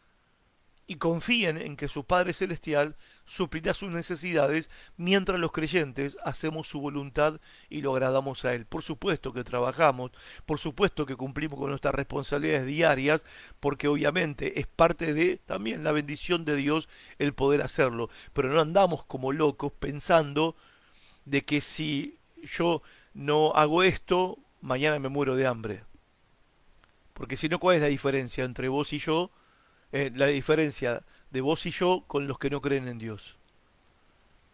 y 0.88 0.96
confíen 0.96 1.58
en 1.58 1.76
que 1.76 1.86
su 1.86 2.02
Padre 2.02 2.32
Celestial 2.32 2.96
suplirá 3.28 3.74
sus 3.74 3.90
necesidades 3.90 4.70
mientras 4.96 5.38
los 5.38 5.52
creyentes 5.52 6.16
hacemos 6.24 6.66
su 6.66 6.80
voluntad 6.80 7.40
y 7.68 7.82
lo 7.82 7.92
agradamos 7.92 8.44
a 8.44 8.54
Él. 8.54 8.64
Por 8.64 8.82
supuesto 8.82 9.32
que 9.32 9.44
trabajamos, 9.44 10.10
por 10.46 10.58
supuesto 10.58 11.06
que 11.06 11.14
cumplimos 11.14 11.58
con 11.58 11.70
nuestras 11.70 11.94
responsabilidades 11.94 12.66
diarias, 12.66 13.24
porque 13.60 13.86
obviamente 13.86 14.58
es 14.58 14.66
parte 14.66 15.12
de 15.12 15.36
también 15.36 15.84
la 15.84 15.92
bendición 15.92 16.44
de 16.44 16.56
Dios 16.56 16.88
el 17.18 17.34
poder 17.34 17.62
hacerlo, 17.62 18.08
pero 18.32 18.48
no 18.48 18.60
andamos 18.60 19.04
como 19.04 19.32
locos 19.32 19.72
pensando 19.78 20.56
de 21.26 21.44
que 21.44 21.60
si 21.60 22.18
yo 22.42 22.82
no 23.12 23.52
hago 23.54 23.82
esto, 23.82 24.38
mañana 24.62 24.98
me 24.98 25.08
muero 25.10 25.36
de 25.36 25.46
hambre. 25.46 25.84
Porque 27.12 27.36
si 27.36 27.48
no, 27.48 27.58
¿cuál 27.58 27.76
es 27.76 27.82
la 27.82 27.88
diferencia 27.88 28.44
entre 28.44 28.68
vos 28.68 28.92
y 28.92 29.00
yo? 29.00 29.30
Eh, 29.92 30.10
la 30.14 30.26
diferencia 30.26 31.02
de 31.30 31.40
vos 31.40 31.66
y 31.66 31.70
yo 31.70 32.04
con 32.06 32.26
los 32.26 32.38
que 32.38 32.50
no 32.50 32.60
creen 32.60 32.88
en 32.88 32.98
Dios. 32.98 33.36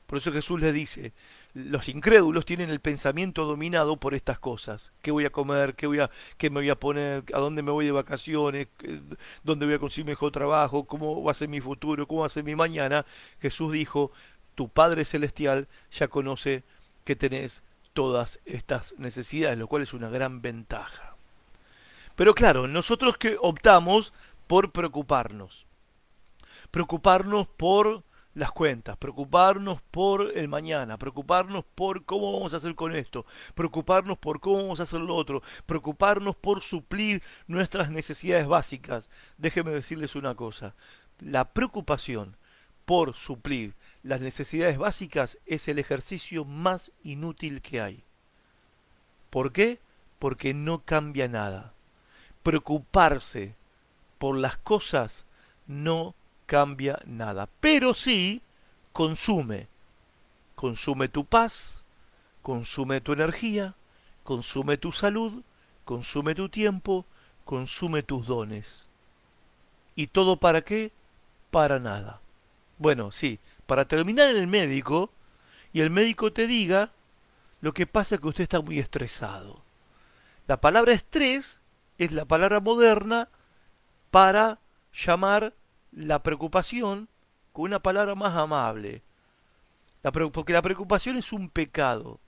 Por 0.06 0.18
eso 0.18 0.32
Jesús 0.32 0.60
le 0.60 0.72
dice, 0.72 1.12
los 1.54 1.88
incrédulos 1.88 2.44
tienen 2.44 2.68
el 2.68 2.80
pensamiento 2.80 3.46
dominado 3.46 3.96
por 3.96 4.14
estas 4.14 4.38
cosas. 4.38 4.92
¿Qué 5.00 5.10
voy 5.10 5.24
a 5.24 5.30
comer? 5.30 5.74
¿Qué, 5.74 5.86
voy 5.86 6.00
a, 6.00 6.10
qué 6.36 6.50
me 6.50 6.60
voy 6.60 6.68
a 6.68 6.78
poner? 6.78 7.24
¿A 7.32 7.38
dónde 7.38 7.62
me 7.62 7.70
voy 7.70 7.86
de 7.86 7.92
vacaciones? 7.92 8.68
¿Dónde 9.42 9.64
voy 9.64 9.74
a 9.74 9.78
conseguir 9.78 10.06
mejor 10.06 10.30
trabajo? 10.30 10.84
¿Cómo 10.84 11.22
va 11.22 11.32
a 11.32 11.34
ser 11.34 11.48
mi 11.48 11.60
futuro? 11.60 12.06
¿Cómo 12.06 12.20
va 12.20 12.26
a 12.26 12.30
ser 12.30 12.44
mi 12.44 12.54
mañana? 12.54 13.06
Jesús 13.40 13.72
dijo, 13.72 14.12
tu 14.54 14.68
Padre 14.68 15.04
Celestial 15.04 15.68
ya 15.90 16.08
conoce 16.08 16.64
que 17.04 17.16
tenés 17.16 17.62
todas 17.94 18.40
estas 18.44 18.94
necesidades, 18.98 19.58
lo 19.58 19.68
cual 19.68 19.82
es 19.82 19.94
una 19.94 20.10
gran 20.10 20.42
ventaja. 20.42 21.16
Pero 22.14 22.34
claro, 22.34 22.68
nosotros 22.68 23.16
que 23.16 23.36
optamos 23.40 24.12
por 24.46 24.70
preocuparnos. 24.70 25.66
Preocuparnos 26.74 27.46
por 27.46 28.02
las 28.34 28.50
cuentas, 28.50 28.96
preocuparnos 28.96 29.80
por 29.92 30.36
el 30.36 30.48
mañana, 30.48 30.98
preocuparnos 30.98 31.64
por 31.76 32.04
cómo 32.04 32.32
vamos 32.32 32.52
a 32.52 32.56
hacer 32.56 32.74
con 32.74 32.96
esto, 32.96 33.24
preocuparnos 33.54 34.18
por 34.18 34.40
cómo 34.40 34.56
vamos 34.56 34.80
a 34.80 34.82
hacer 34.82 34.98
lo 34.98 35.14
otro, 35.14 35.40
preocuparnos 35.66 36.34
por 36.34 36.62
suplir 36.62 37.22
nuestras 37.46 37.92
necesidades 37.92 38.48
básicas. 38.48 39.08
Déjenme 39.38 39.70
decirles 39.70 40.16
una 40.16 40.34
cosa, 40.34 40.74
la 41.20 41.44
preocupación 41.52 42.36
por 42.86 43.14
suplir 43.14 43.76
las 44.02 44.20
necesidades 44.20 44.76
básicas 44.76 45.38
es 45.46 45.68
el 45.68 45.78
ejercicio 45.78 46.44
más 46.44 46.90
inútil 47.04 47.62
que 47.62 47.80
hay. 47.82 48.02
¿Por 49.30 49.52
qué? 49.52 49.78
Porque 50.18 50.54
no 50.54 50.80
cambia 50.80 51.28
nada. 51.28 51.72
Preocuparse 52.42 53.54
por 54.18 54.36
las 54.36 54.56
cosas 54.56 55.24
no 55.68 56.16
cambia 56.46 57.00
nada, 57.06 57.48
pero 57.60 57.94
sí 57.94 58.42
consume. 58.92 59.68
Consume 60.54 61.08
tu 61.08 61.24
paz, 61.24 61.84
consume 62.42 63.00
tu 63.00 63.12
energía, 63.12 63.74
consume 64.22 64.76
tu 64.76 64.92
salud, 64.92 65.42
consume 65.84 66.34
tu 66.34 66.48
tiempo, 66.48 67.04
consume 67.44 68.02
tus 68.02 68.26
dones. 68.26 68.88
¿Y 69.96 70.08
todo 70.08 70.36
para 70.36 70.62
qué? 70.62 70.92
Para 71.50 71.78
nada. 71.78 72.20
Bueno, 72.78 73.12
sí, 73.12 73.38
para 73.66 73.86
terminar 73.86 74.30
en 74.30 74.36
el 74.36 74.46
médico 74.46 75.10
y 75.72 75.80
el 75.80 75.90
médico 75.90 76.32
te 76.32 76.46
diga 76.46 76.90
lo 77.60 77.72
que 77.72 77.86
pasa 77.86 78.14
es 78.14 78.20
que 78.20 78.28
usted 78.28 78.42
está 78.42 78.60
muy 78.60 78.78
estresado. 78.78 79.62
La 80.46 80.60
palabra 80.60 80.92
estrés 80.92 81.62
es 81.96 82.12
la 82.12 82.26
palabra 82.26 82.60
moderna 82.60 83.30
para 84.10 84.58
llamar 84.92 85.54
la 85.94 86.22
preocupación 86.22 87.08
con 87.52 87.66
una 87.66 87.80
palabra 87.80 88.14
más 88.14 88.36
amable. 88.36 89.02
porque 90.32 90.52
la 90.52 90.62
preocupación 90.62 91.16
es 91.16 91.32
un 91.32 91.48
pecado. 91.48 92.20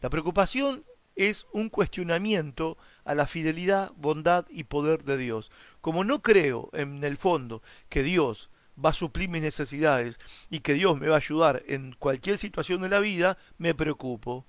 La 0.00 0.10
preocupación 0.10 0.84
es 1.16 1.46
un 1.52 1.68
cuestionamiento 1.68 2.78
a 3.04 3.14
la 3.14 3.26
fidelidad, 3.26 3.92
bondad 3.96 4.46
y 4.48 4.64
poder 4.64 5.04
de 5.04 5.16
Dios. 5.16 5.50
Como 5.80 6.04
no 6.04 6.22
creo 6.22 6.70
en 6.72 7.02
el 7.02 7.16
fondo 7.16 7.62
que 7.88 8.02
Dios 8.02 8.50
va 8.82 8.90
a 8.90 8.94
suplir 8.94 9.28
mis 9.28 9.42
necesidades 9.42 10.18
y 10.48 10.60
que 10.60 10.74
Dios 10.74 10.98
me 10.98 11.08
va 11.08 11.14
a 11.14 11.18
ayudar 11.18 11.62
en 11.66 11.94
cualquier 11.98 12.38
situación 12.38 12.80
de 12.82 12.88
la 12.88 13.00
vida, 13.00 13.38
me 13.58 13.74
preocupo. 13.74 14.46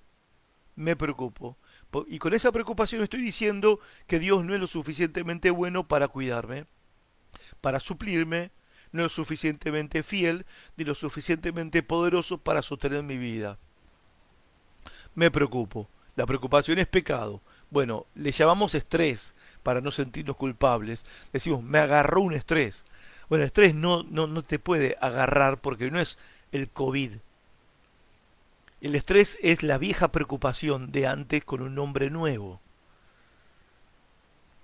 Me 0.76 0.96
preocupo. 0.96 1.58
Y 2.08 2.20
con 2.20 2.34
esa 2.34 2.52
preocupación 2.52 3.04
estoy 3.04 3.22
diciendo 3.22 3.80
que 4.08 4.20
Dios 4.20 4.46
no 4.46 4.54
es 4.54 4.62
lo 4.62 4.68
suficientemente 4.68 5.52
bueno 5.52 5.88
para 5.88 6.08
cuidarme, 6.08 6.66
para 7.62 7.80
suplirme, 7.80 8.52
no 8.92 9.02
es 9.02 9.04
lo 9.06 9.10
suficientemente 9.10 10.04
fiel 10.04 10.46
ni 10.76 10.84
lo 10.84 10.96
suficientemente 10.96 11.84
poderoso 11.84 12.38
para 12.38 12.62
sostener 12.62 13.04
mi 13.04 13.18
vida. 13.18 13.58
Me 15.16 15.32
preocupo. 15.32 15.88
La 16.16 16.26
preocupación 16.26 16.78
es 16.80 16.88
pecado. 16.88 17.42
Bueno, 17.70 18.06
le 18.16 18.32
llamamos 18.32 18.76
estrés 18.76 19.34
para 19.64 19.80
no 19.80 19.92
sentirnos 19.92 20.36
culpables. 20.36 21.06
Decimos, 21.32 21.64
me 21.64 21.78
agarró 21.78 22.22
un 22.22 22.34
estrés. 22.34 22.86
Bueno, 23.30 23.44
el 23.44 23.48
estrés 23.48 23.74
no, 23.74 24.04
no, 24.04 24.28
no 24.28 24.44
te 24.44 24.60
puede 24.60 24.98
agarrar 25.00 25.62
porque 25.62 25.90
no 25.90 26.00
es 26.02 26.18
el 26.52 26.70
COVID, 26.70 27.14
el 28.82 28.96
estrés 28.96 29.38
es 29.44 29.62
la 29.62 29.78
vieja 29.78 30.12
preocupación 30.12 30.92
de 30.92 31.06
antes 31.06 31.46
con 31.46 31.62
un 31.62 31.76
nombre 31.76 32.10
nuevo. 32.10 32.60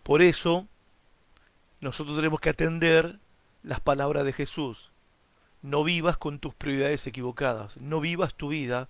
Por 0.01 0.23
eso, 0.23 0.67
nosotros 1.81 2.15
tenemos 2.15 2.39
que 2.39 2.49
atender 2.49 3.19
las 3.63 3.79
palabras 3.79 4.25
de 4.25 4.33
Jesús. 4.33 4.91
No 5.61 5.83
vivas 5.83 6.17
con 6.17 6.39
tus 6.39 6.53
prioridades 6.53 7.05
equivocadas. 7.07 7.77
No 7.77 7.99
vivas 7.99 8.35
tu 8.35 8.49
vida 8.49 8.89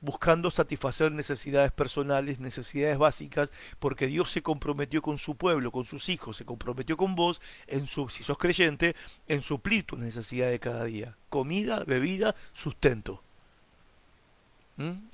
buscando 0.00 0.50
satisfacer 0.50 1.10
necesidades 1.10 1.72
personales, 1.72 2.38
necesidades 2.38 2.98
básicas, 2.98 3.50
porque 3.78 4.06
Dios 4.06 4.30
se 4.30 4.42
comprometió 4.42 5.02
con 5.02 5.18
su 5.18 5.36
pueblo, 5.36 5.72
con 5.72 5.84
sus 5.84 6.08
hijos, 6.08 6.36
se 6.36 6.44
comprometió 6.44 6.96
con 6.96 7.14
vos, 7.14 7.40
en 7.66 7.86
su, 7.86 8.08
si 8.08 8.22
sos 8.22 8.38
creyente, 8.38 8.94
en 9.26 9.42
suplir 9.42 9.84
tus 9.84 9.98
necesidades 9.98 10.52
de 10.52 10.60
cada 10.60 10.84
día. 10.84 11.16
Comida, 11.28 11.82
bebida, 11.84 12.34
sustento 12.52 13.22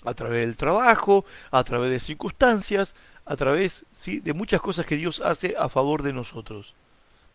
a 0.04 0.14
través 0.14 0.44
del 0.44 0.56
trabajo, 0.56 1.24
a 1.50 1.62
través 1.62 1.92
de 1.92 2.00
circunstancias, 2.00 2.96
a 3.26 3.36
través 3.36 3.86
¿sí? 3.92 4.20
de 4.20 4.32
muchas 4.32 4.60
cosas 4.60 4.86
que 4.86 4.96
Dios 4.96 5.20
hace 5.20 5.54
a 5.58 5.68
favor 5.68 6.02
de 6.02 6.12
nosotros. 6.12 6.74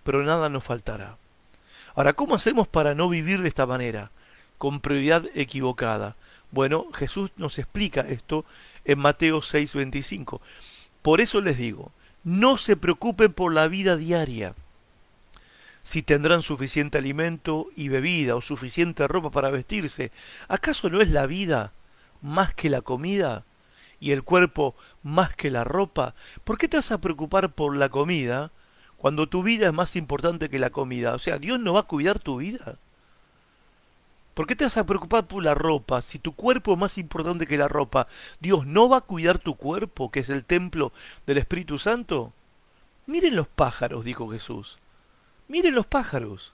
Pero 0.03 0.23
nada 0.23 0.49
nos 0.49 0.63
faltará. 0.63 1.17
Ahora, 1.95 2.13
¿cómo 2.13 2.35
hacemos 2.35 2.67
para 2.67 2.93
no 2.93 3.09
vivir 3.09 3.41
de 3.41 3.47
esta 3.47 3.65
manera? 3.65 4.11
Con 4.57 4.79
prioridad 4.79 5.25
equivocada. 5.33 6.15
Bueno, 6.51 6.87
Jesús 6.93 7.31
nos 7.37 7.59
explica 7.59 8.01
esto 8.01 8.45
en 8.85 8.99
Mateo 8.99 9.41
6:25. 9.41 10.39
Por 11.01 11.21
eso 11.21 11.41
les 11.41 11.57
digo, 11.57 11.91
no 12.23 12.57
se 12.57 12.75
preocupen 12.75 13.33
por 13.33 13.53
la 13.53 13.67
vida 13.67 13.95
diaria, 13.95 14.53
si 15.83 16.01
tendrán 16.01 16.41
suficiente 16.41 16.97
alimento 16.97 17.67
y 17.75 17.87
bebida 17.87 18.35
o 18.35 18.41
suficiente 18.41 19.07
ropa 19.07 19.29
para 19.29 19.49
vestirse. 19.49 20.11
¿Acaso 20.49 20.89
no 20.89 21.01
es 21.01 21.11
la 21.11 21.25
vida 21.25 21.71
más 22.21 22.53
que 22.53 22.69
la 22.69 22.81
comida 22.81 23.43
y 23.99 24.11
el 24.11 24.23
cuerpo 24.23 24.75
más 25.07 25.35
que 25.35 25.51
la 25.51 25.63
ropa? 25.63 26.13
¿Por 26.43 26.57
qué 26.57 26.67
te 26.67 26.77
vas 26.77 26.91
a 26.91 26.99
preocupar 26.99 27.53
por 27.53 27.75
la 27.75 27.89
comida 27.89 28.51
cuando 28.97 29.27
tu 29.27 29.43
vida 29.43 29.67
es 29.67 29.73
más 29.73 29.95
importante 29.95 30.49
que 30.49 30.59
la 30.59 30.69
comida? 30.69 31.15
O 31.15 31.19
sea, 31.19 31.39
Dios 31.39 31.59
no 31.59 31.73
va 31.73 31.81
a 31.81 31.83
cuidar 31.83 32.19
tu 32.19 32.37
vida. 32.37 32.77
¿Por 34.33 34.45
qué 34.45 34.55
te 34.55 34.65
vas 34.65 34.77
a 34.77 34.85
preocupar 34.85 35.25
por 35.25 35.43
la 35.43 35.55
ropa 35.55 36.01
si 36.01 36.19
tu 36.19 36.33
cuerpo 36.33 36.73
es 36.73 36.79
más 36.79 36.97
importante 36.99 37.47
que 37.47 37.57
la 37.57 37.67
ropa? 37.67 38.07
¿Dios 38.39 38.67
no 38.67 38.87
va 38.87 38.97
a 38.97 39.01
cuidar 39.01 39.39
tu 39.39 39.55
cuerpo, 39.55 40.11
que 40.11 40.19
es 40.19 40.29
el 40.29 40.45
templo 40.45 40.91
del 41.25 41.39
Espíritu 41.39 41.79
Santo? 41.79 42.33
Miren 43.07 43.35
los 43.35 43.47
pájaros, 43.47 44.05
dijo 44.05 44.29
Jesús. 44.29 44.77
Miren 45.47 45.73
los 45.73 45.87
pájaros. 45.87 46.53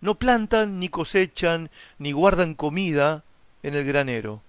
No 0.00 0.14
plantan, 0.14 0.78
ni 0.78 0.88
cosechan, 0.88 1.68
ni 1.98 2.12
guardan 2.12 2.54
comida, 2.54 3.22
en 3.62 3.74
el 3.74 3.84
granero. 3.84 4.42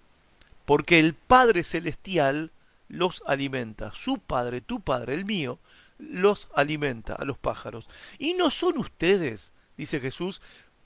porque 0.65 0.99
el 0.99 1.13
Padre 1.13 1.63
Celestial 1.63 2.51
los 2.89 3.23
alimenta. 3.25 3.91
Su 3.93 4.19
Padre, 4.19 4.61
tu 4.61 4.81
Padre, 4.81 5.13
el 5.13 5.25
mío, 5.25 5.59
los 5.97 6.49
alimenta 6.55 7.13
a 7.13 7.25
los 7.25 7.37
pájaros. 7.37 7.89
Y 8.17 8.33
no 8.33 8.49
son 8.49 8.77
ustedes, 8.77 9.53
dice 9.77 9.99
Jesús, 9.99 10.41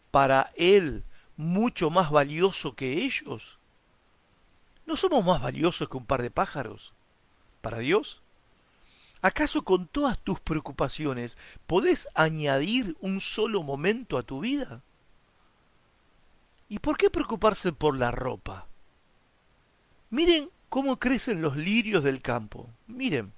para 0.09 0.51
Él 0.55 1.03
mucho 1.37 1.89
más 1.89 2.11
valioso 2.11 2.75
que 2.75 3.03
ellos. 3.03 3.57
¿No 4.85 4.95
somos 4.95 5.23
más 5.25 5.41
valiosos 5.41 5.89
que 5.89 5.97
un 5.97 6.05
par 6.05 6.21
de 6.21 6.31
pájaros? 6.31 6.93
¿Para 7.61 7.79
Dios? 7.79 8.21
¿Acaso 9.21 9.63
con 9.63 9.87
todas 9.87 10.17
tus 10.19 10.39
preocupaciones 10.39 11.37
podés 11.67 12.07
añadir 12.15 12.97
un 13.01 13.21
solo 13.21 13.61
momento 13.61 14.17
a 14.17 14.23
tu 14.23 14.39
vida? 14.39 14.81
¿Y 16.67 16.79
por 16.79 16.97
qué 16.97 17.09
preocuparse 17.09 17.71
por 17.71 17.97
la 17.97 18.11
ropa? 18.11 18.67
Miren 20.09 20.49
cómo 20.71 20.99
crecen 20.99 21.41
los 21.41 21.57
lirios 21.57 22.01
del 22.01 22.21
campo. 22.21 22.69
Miren, 22.87 23.33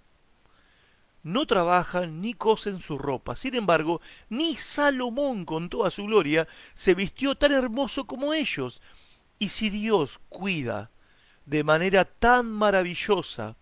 no 1.23 1.47
trabajan 1.47 2.21
ni 2.21 2.35
cosen 2.35 2.79
su 2.79 2.99
ropa. 2.99 3.35
Sin 3.35 3.55
embargo, 3.55 4.01
ni 4.29 4.55
Salomón 4.55 5.43
con 5.43 5.67
toda 5.67 5.89
su 5.89 6.05
gloria 6.05 6.47
se 6.75 6.93
vistió 6.93 7.33
tan 7.33 7.51
hermoso 7.51 8.05
como 8.05 8.35
ellos. 8.35 8.83
Y 9.39 9.49
si 9.49 9.71
Dios 9.71 10.19
cuida 10.29 10.91
de 11.47 11.63
manera 11.63 12.05
tan 12.05 12.51
maravillosa 12.51 13.55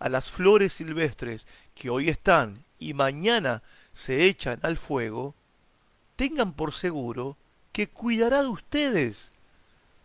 a 0.00 0.08
las 0.08 0.32
flores 0.32 0.72
silvestres 0.72 1.46
que 1.76 1.90
hoy 1.90 2.08
están 2.08 2.64
y 2.80 2.92
mañana 2.92 3.62
se 3.92 4.26
echan 4.26 4.58
al 4.64 4.76
fuego, 4.76 5.36
tengan 6.16 6.54
por 6.54 6.72
seguro 6.74 7.36
que 7.70 7.88
cuidará 7.88 8.42
de 8.42 8.48
ustedes. 8.48 9.32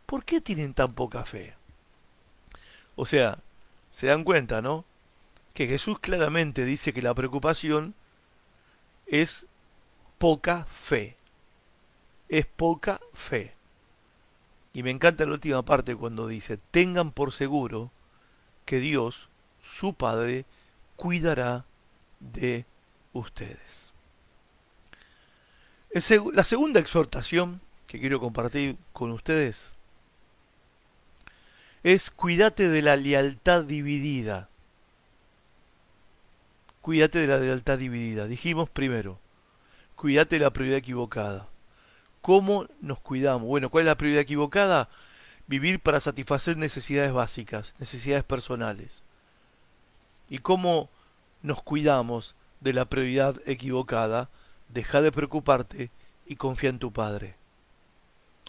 ¿Por 0.05 0.23
qué 0.23 0.39
tienen 0.39 0.75
tan 0.75 0.93
poca 0.93 1.25
fe? 1.25 1.56
O 2.97 3.05
sea, 3.05 3.39
se 3.91 4.07
dan 4.07 4.25
cuenta, 4.25 4.61
¿no? 4.61 4.83
Que 5.53 5.67
Jesús 5.67 5.99
claramente 5.99 6.65
dice 6.65 6.93
que 6.93 7.01
la 7.01 7.13
preocupación 7.13 7.93
es 9.05 9.45
poca 10.17 10.65
fe. 10.65 11.15
Es 12.27 12.45
poca 12.47 12.99
fe. 13.13 13.53
Y 14.73 14.83
me 14.83 14.91
encanta 14.91 15.25
la 15.25 15.33
última 15.33 15.63
parte 15.63 15.95
cuando 15.95 16.27
dice, 16.27 16.57
tengan 16.71 17.11
por 17.11 17.31
seguro 17.31 17.91
que 18.65 18.79
Dios, 18.79 19.29
su 19.61 19.93
Padre, 19.93 20.45
cuidará 20.95 21.65
de 22.19 22.65
ustedes. 23.13 23.93
La 26.33 26.43
segunda 26.43 26.79
exhortación 26.79 27.61
que 27.85 27.99
quiero 27.99 28.19
compartir 28.19 28.77
con 28.91 29.11
ustedes 29.11 29.76
es 31.93 32.11
cuídate 32.11 32.67
de 32.67 32.81
la 32.81 32.97
lealtad 32.97 33.63
dividida. 33.63 34.49
Cuídate 36.81 37.19
de 37.19 37.27
la 37.27 37.37
lealtad 37.37 37.77
dividida. 37.77 38.27
Dijimos 38.27 38.69
primero, 38.69 39.21
cuídate 39.95 40.35
de 40.35 40.43
la 40.43 40.51
prioridad 40.51 40.79
equivocada. 40.79 41.47
¿Cómo 42.19 42.67
nos 42.81 42.99
cuidamos? 42.99 43.47
Bueno, 43.47 43.69
¿cuál 43.69 43.83
es 43.83 43.85
la 43.85 43.97
prioridad 43.97 44.19
equivocada? 44.19 44.89
Vivir 45.47 45.79
para 45.79 46.01
satisfacer 46.01 46.57
necesidades 46.57 47.13
básicas, 47.13 47.73
necesidades 47.79 48.25
personales. 48.25 49.01
¿Y 50.27 50.39
cómo 50.39 50.89
nos 51.41 51.63
cuidamos 51.63 52.35
de 52.59 52.73
la 52.73 52.83
prioridad 52.83 53.39
equivocada? 53.45 54.29
Deja 54.67 55.01
de 55.01 55.13
preocuparte 55.13 55.89
y 56.25 56.35
confía 56.35 56.69
en 56.69 56.79
tu 56.79 56.91
Padre. 56.91 57.37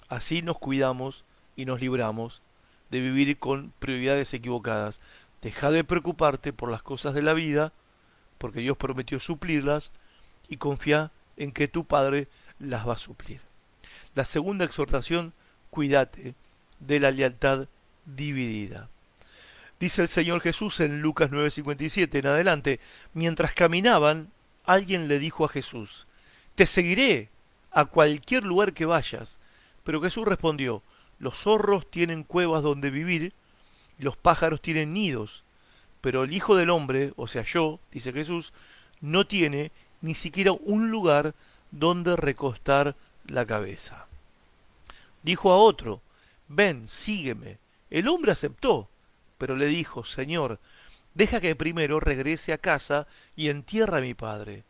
Así 0.08 0.42
nos 0.42 0.58
cuidamos 0.58 1.24
y 1.54 1.66
nos 1.66 1.80
libramos 1.80 2.42
de 2.90 3.00
vivir 3.00 3.38
con 3.38 3.72
prioridades 3.78 4.32
equivocadas. 4.34 5.00
Deja 5.42 5.70
de 5.70 5.84
preocuparte 5.84 6.52
por 6.52 6.70
las 6.70 6.82
cosas 6.82 7.14
de 7.14 7.22
la 7.22 7.32
vida, 7.32 7.72
porque 8.38 8.60
Dios 8.60 8.76
prometió 8.76 9.20
suplirlas, 9.20 9.92
y 10.48 10.56
confía 10.56 11.12
en 11.36 11.52
que 11.52 11.68
tu 11.68 11.84
Padre 11.84 12.28
las 12.58 12.88
va 12.88 12.94
a 12.94 12.98
suplir. 12.98 13.40
La 14.14 14.24
segunda 14.24 14.64
exhortación, 14.64 15.32
cuídate 15.70 16.34
de 16.80 17.00
la 17.00 17.10
lealtad 17.10 17.68
dividida. 18.04 18.88
Dice 19.78 20.02
el 20.02 20.08
Señor 20.08 20.40
Jesús 20.40 20.80
en 20.80 21.02
Lucas 21.02 21.30
9:57 21.30 22.18
en 22.18 22.26
adelante, 22.26 22.80
mientras 23.14 23.52
caminaban, 23.52 24.30
alguien 24.64 25.06
le 25.06 25.18
dijo 25.18 25.44
a 25.44 25.48
Jesús, 25.48 26.06
Te 26.56 26.66
seguiré 26.66 27.28
a 27.70 27.84
cualquier 27.84 28.42
lugar 28.42 28.72
que 28.72 28.86
vayas. 28.86 29.38
Pero 29.84 30.02
Jesús 30.02 30.26
respondió, 30.26 30.82
los 31.18 31.36
zorros 31.38 31.90
tienen 31.90 32.24
cuevas 32.24 32.62
donde 32.62 32.90
vivir, 32.90 33.32
los 33.98 34.16
pájaros 34.16 34.62
tienen 34.62 34.92
nidos, 34.92 35.42
pero 36.00 36.24
el 36.24 36.32
Hijo 36.32 36.56
del 36.56 36.70
Hombre, 36.70 37.12
o 37.16 37.26
sea 37.26 37.42
yo, 37.42 37.80
dice 37.90 38.12
Jesús, 38.12 38.52
no 39.00 39.26
tiene 39.26 39.72
ni 40.00 40.14
siquiera 40.14 40.52
un 40.52 40.90
lugar 40.90 41.34
donde 41.70 42.16
recostar 42.16 42.94
la 43.26 43.44
cabeza. 43.46 44.06
Dijo 45.22 45.52
a 45.52 45.56
otro, 45.56 46.00
ven, 46.48 46.88
sígueme. 46.88 47.58
El 47.90 48.08
hombre 48.08 48.32
aceptó, 48.32 48.88
pero 49.38 49.56
le 49.56 49.66
dijo, 49.66 50.04
Señor, 50.04 50.58
deja 51.14 51.40
que 51.40 51.56
primero 51.56 52.00
regrese 52.00 52.52
a 52.52 52.58
casa 52.58 53.06
y 53.36 53.48
entierra 53.48 53.98
a 53.98 54.02
mi 54.02 54.14
padre. 54.14 54.64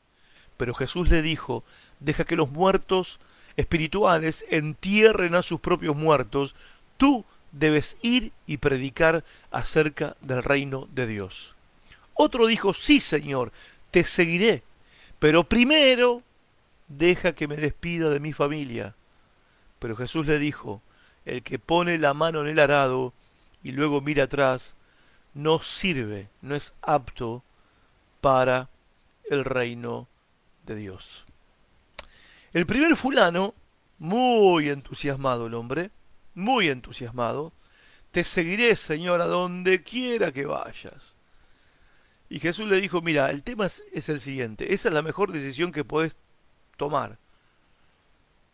Pero 0.56 0.74
Jesús 0.74 1.10
le 1.10 1.22
dijo, 1.22 1.64
deja 2.00 2.24
que 2.24 2.36
los 2.36 2.50
muertos 2.50 3.20
espirituales 3.58 4.46
entierren 4.50 5.34
a 5.34 5.42
sus 5.42 5.58
propios 5.58 5.96
muertos, 5.96 6.54
tú 6.96 7.24
debes 7.50 7.98
ir 8.02 8.30
y 8.46 8.58
predicar 8.58 9.24
acerca 9.50 10.16
del 10.20 10.44
reino 10.44 10.86
de 10.92 11.08
Dios. 11.08 11.56
Otro 12.14 12.46
dijo, 12.46 12.72
sí 12.72 13.00
Señor, 13.00 13.50
te 13.90 14.04
seguiré, 14.04 14.62
pero 15.18 15.42
primero 15.42 16.22
deja 16.86 17.32
que 17.32 17.48
me 17.48 17.56
despida 17.56 18.10
de 18.10 18.20
mi 18.20 18.32
familia. 18.32 18.94
Pero 19.80 19.96
Jesús 19.96 20.28
le 20.28 20.38
dijo, 20.38 20.80
el 21.24 21.42
que 21.42 21.58
pone 21.58 21.98
la 21.98 22.14
mano 22.14 22.42
en 22.42 22.46
el 22.46 22.60
arado 22.60 23.12
y 23.64 23.72
luego 23.72 24.00
mira 24.00 24.24
atrás, 24.24 24.76
no 25.34 25.58
sirve, 25.58 26.28
no 26.42 26.54
es 26.54 26.74
apto 26.80 27.42
para 28.20 28.68
el 29.28 29.44
reino 29.44 30.06
de 30.64 30.76
Dios. 30.76 31.27
El 32.58 32.66
primer 32.66 32.96
fulano, 32.96 33.54
muy 33.98 34.68
entusiasmado 34.68 35.46
el 35.46 35.54
hombre, 35.54 35.92
muy 36.34 36.66
entusiasmado, 36.68 37.52
te 38.10 38.24
seguiré, 38.24 38.74
Señor, 38.74 39.20
a 39.20 39.26
donde 39.26 39.84
quiera 39.84 40.32
que 40.32 40.44
vayas. 40.44 41.14
Y 42.28 42.40
Jesús 42.40 42.68
le 42.68 42.80
dijo, 42.80 43.00
mira, 43.00 43.30
el 43.30 43.44
tema 43.44 43.66
es, 43.66 44.08
el 44.08 44.18
siguiente, 44.18 44.74
esa 44.74 44.88
es 44.88 44.92
la 44.92 45.02
mejor 45.02 45.30
decisión 45.30 45.70
que 45.70 45.84
puedes 45.84 46.16
tomar, 46.76 47.20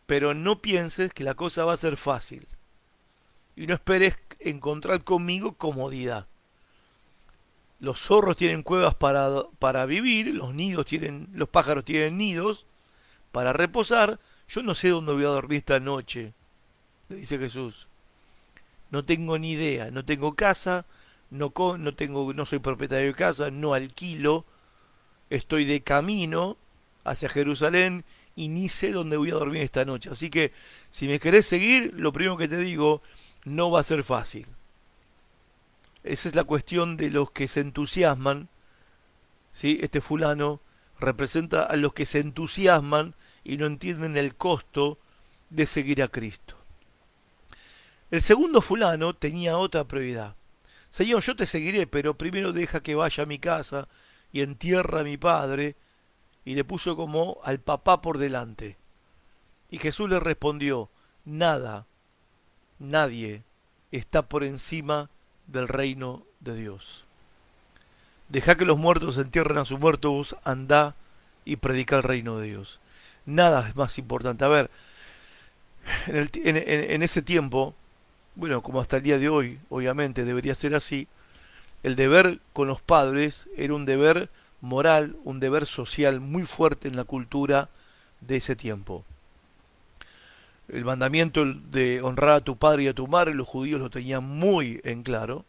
pero 0.05 0.35
no 0.35 0.61
pienses 0.61 1.11
que 1.11 1.23
la 1.23 1.33
cosa 1.33 1.65
va 1.65 1.73
a 1.73 1.77
ser 1.77 1.97
fácil 1.97 2.47
y 3.55 3.65
no 3.65 3.73
esperes 3.73 4.19
encontrar 4.39 5.03
conmigo 5.03 5.53
comodidad. 5.53 6.27
Los 7.79 8.01
zorros 8.01 8.37
tienen 8.37 8.61
cuevas 8.61 8.93
para, 8.93 9.31
para 9.57 9.87
vivir, 9.87 10.35
los 10.35 10.53
nidos 10.53 10.85
tienen, 10.85 11.29
los 11.33 11.49
pájaros 11.49 11.83
tienen 11.85 12.19
nidos, 12.19 12.67
para 13.35 13.51
reposar, 13.51 14.17
yo 14.47 14.63
no 14.63 14.73
sé 14.75 14.87
dónde 14.87 15.11
voy 15.11 15.25
a 15.25 15.27
dormir 15.27 15.57
esta 15.57 15.81
noche, 15.81 16.31
le 17.09 17.17
dice 17.17 17.37
Jesús. 17.37 17.89
No 18.91 19.03
tengo 19.03 19.37
ni 19.37 19.51
idea, 19.51 19.91
no 19.91 20.05
tengo 20.05 20.35
casa, 20.35 20.85
no, 21.31 21.51
no, 21.77 21.95
tengo, 21.95 22.33
no 22.33 22.45
soy 22.45 22.59
propietario 22.59 23.07
de 23.07 23.13
casa, 23.13 23.51
no 23.51 23.73
alquilo, 23.73 24.45
estoy 25.29 25.65
de 25.65 25.81
camino 25.81 26.55
hacia 27.03 27.27
Jerusalén 27.27 28.05
y 28.37 28.47
ni 28.47 28.69
sé 28.69 28.93
dónde 28.93 29.17
voy 29.17 29.31
a 29.31 29.33
dormir 29.33 29.63
esta 29.63 29.83
noche. 29.83 30.09
Así 30.09 30.29
que 30.29 30.53
si 30.89 31.09
me 31.09 31.19
querés 31.19 31.45
seguir, 31.45 31.93
lo 31.93 32.13
primero 32.13 32.37
que 32.37 32.47
te 32.47 32.59
digo, 32.59 33.01
no 33.43 33.69
va 33.69 33.81
a 33.81 33.83
ser 33.83 34.05
fácil. 34.05 34.47
Esa 36.05 36.29
es 36.29 36.35
la 36.35 36.45
cuestión 36.45 36.95
de 36.95 37.09
los 37.09 37.31
que 37.31 37.49
se 37.49 37.59
entusiasman. 37.59 38.47
¿sí? 39.51 39.77
Este 39.81 39.99
fulano 39.99 40.61
representa 41.01 41.63
a 41.63 41.75
los 41.75 41.91
que 41.93 42.05
se 42.05 42.19
entusiasman 42.19 43.13
y 43.45 43.57
no 43.57 43.67
entienden 43.67 44.17
el 44.17 44.35
costo 44.35 44.97
de 45.51 45.67
seguir 45.67 46.01
a 46.03 46.09
Cristo. 46.09 46.55
El 48.11 48.21
segundo 48.21 48.59
fulano 48.59 49.13
tenía 49.13 49.57
otra 49.57 49.85
prioridad. 49.85 50.35
Señor, 50.89 51.21
yo 51.21 51.35
te 51.35 51.45
seguiré, 51.45 51.87
pero 51.87 52.15
primero 52.15 52.51
deja 52.51 52.81
que 52.81 52.95
vaya 52.95 53.23
a 53.23 53.27
mi 53.27 53.37
casa 53.37 53.87
y 54.33 54.41
entierra 54.41 55.01
a 55.01 55.03
mi 55.03 55.17
padre. 55.17 55.75
Y 56.43 56.55
le 56.55 56.63
puso 56.63 56.95
como 56.95 57.39
al 57.43 57.59
papá 57.59 58.01
por 58.01 58.17
delante. 58.17 58.77
Y 59.69 59.77
Jesús 59.77 60.09
le 60.09 60.19
respondió, 60.19 60.89
nada, 61.23 61.85
nadie 62.77 63.43
está 63.91 64.23
por 64.23 64.43
encima 64.43 65.09
del 65.47 65.67
reino 65.67 66.23
de 66.39 66.55
Dios. 66.55 67.05
Deja 68.29 68.55
que 68.55 68.65
los 68.65 68.77
muertos 68.77 69.17
entierren 69.17 69.57
a 69.57 69.65
sus 69.65 69.79
muertos, 69.79 70.35
anda 70.43 70.95
y 71.45 71.57
predica 71.57 71.97
el 71.97 72.03
reino 72.03 72.37
de 72.37 72.47
Dios 72.47 72.79
nada 73.25 73.67
es 73.69 73.75
más 73.75 73.97
importante. 73.97 74.45
A 74.45 74.49
ver, 74.49 74.69
en, 76.07 77.03
ese 77.03 77.21
tiempo 77.21 77.75
bueno, 78.35 78.61
como 78.61 78.81
hasta 78.81 78.97
el 78.97 79.03
día 79.03 79.17
de 79.17 79.29
hoy, 79.29 79.59
obviamente 79.69 80.25
debería 80.25 80.55
ser 80.55 80.75
así, 80.75 81.07
el 81.83 81.95
deber 81.95 82.39
con 82.53 82.67
los 82.67 82.81
padres 82.81 83.47
era 83.55 83.73
un 83.73 83.85
deber 83.85 84.29
moral, 84.61 85.15
un 85.23 85.39
deber 85.39 85.65
social 85.65 86.19
muy 86.19 86.43
fuerte 86.43 86.87
en 86.87 86.97
la 86.97 87.05
cultura 87.05 87.69
de 88.21 88.37
ese 88.37 88.55
tiempo. 88.55 89.05
El 90.67 90.83
mandamiento 90.83 91.45
de 91.45 92.01
honrar 92.01 92.35
a 92.35 92.41
tu 92.41 92.57
padre 92.57 92.83
y 92.83 92.87
a 92.87 92.93
tu 92.93 93.07
madre, 93.07 93.33
los 93.33 93.47
judíos 93.47 93.79
lo 93.79 93.89
tenían 93.89 94.23
muy 94.23 94.81
en 94.83 95.03
claro. 95.03 95.45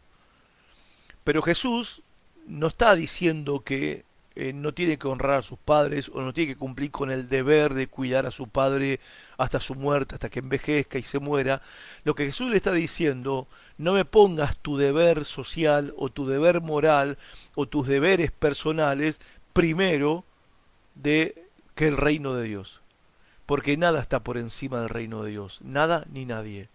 Pero 1.23 1.41
Jesús 1.41 2.03
no 2.45 2.67
está 2.67 2.95
diciendo 2.95 3.61
que 3.61 4.05
eh, 4.39 4.53
no 4.53 4.71
tiene 4.71 4.99
que 4.99 5.07
honrar 5.07 5.39
a 5.39 5.41
sus 5.41 5.57
padres 5.57 6.11
o 6.13 6.21
no 6.21 6.31
tiene 6.31 6.53
que 6.53 6.59
cumplir 6.59 6.91
con 6.91 7.09
el 7.09 7.27
deber 7.27 7.73
de 7.73 7.87
cuidar 7.87 8.27
a 8.27 8.31
su 8.31 8.47
padre 8.47 8.99
hasta 9.35 9.59
su 9.59 9.73
muerte, 9.73 10.13
hasta 10.13 10.29
que 10.29 10.37
envejezca 10.37 10.99
y 10.99 11.03
se 11.03 11.17
muera. 11.17 11.63
Lo 12.03 12.13
que 12.13 12.27
Jesús 12.27 12.51
le 12.51 12.57
está 12.57 12.71
diciendo, 12.71 13.47
no 13.79 13.93
me 13.93 14.05
pongas 14.05 14.55
tu 14.57 14.77
deber 14.77 15.25
social 15.25 15.91
o 15.97 16.09
tu 16.09 16.27
deber 16.27 16.61
moral 16.61 17.17
o 17.55 17.65
tus 17.65 17.87
deberes 17.87 18.31
personales 18.31 19.21
primero 19.53 20.23
de 20.93 21.47
que 21.73 21.87
el 21.87 21.97
reino 21.97 22.35
de 22.35 22.43
Dios. 22.43 22.81
Porque 23.47 23.75
nada 23.75 23.99
está 24.01 24.19
por 24.19 24.37
encima 24.37 24.81
del 24.81 24.89
reino 24.89 25.23
de 25.23 25.31
Dios, 25.31 25.61
nada 25.63 26.05
ni 26.11 26.25
nadie. 26.25 26.69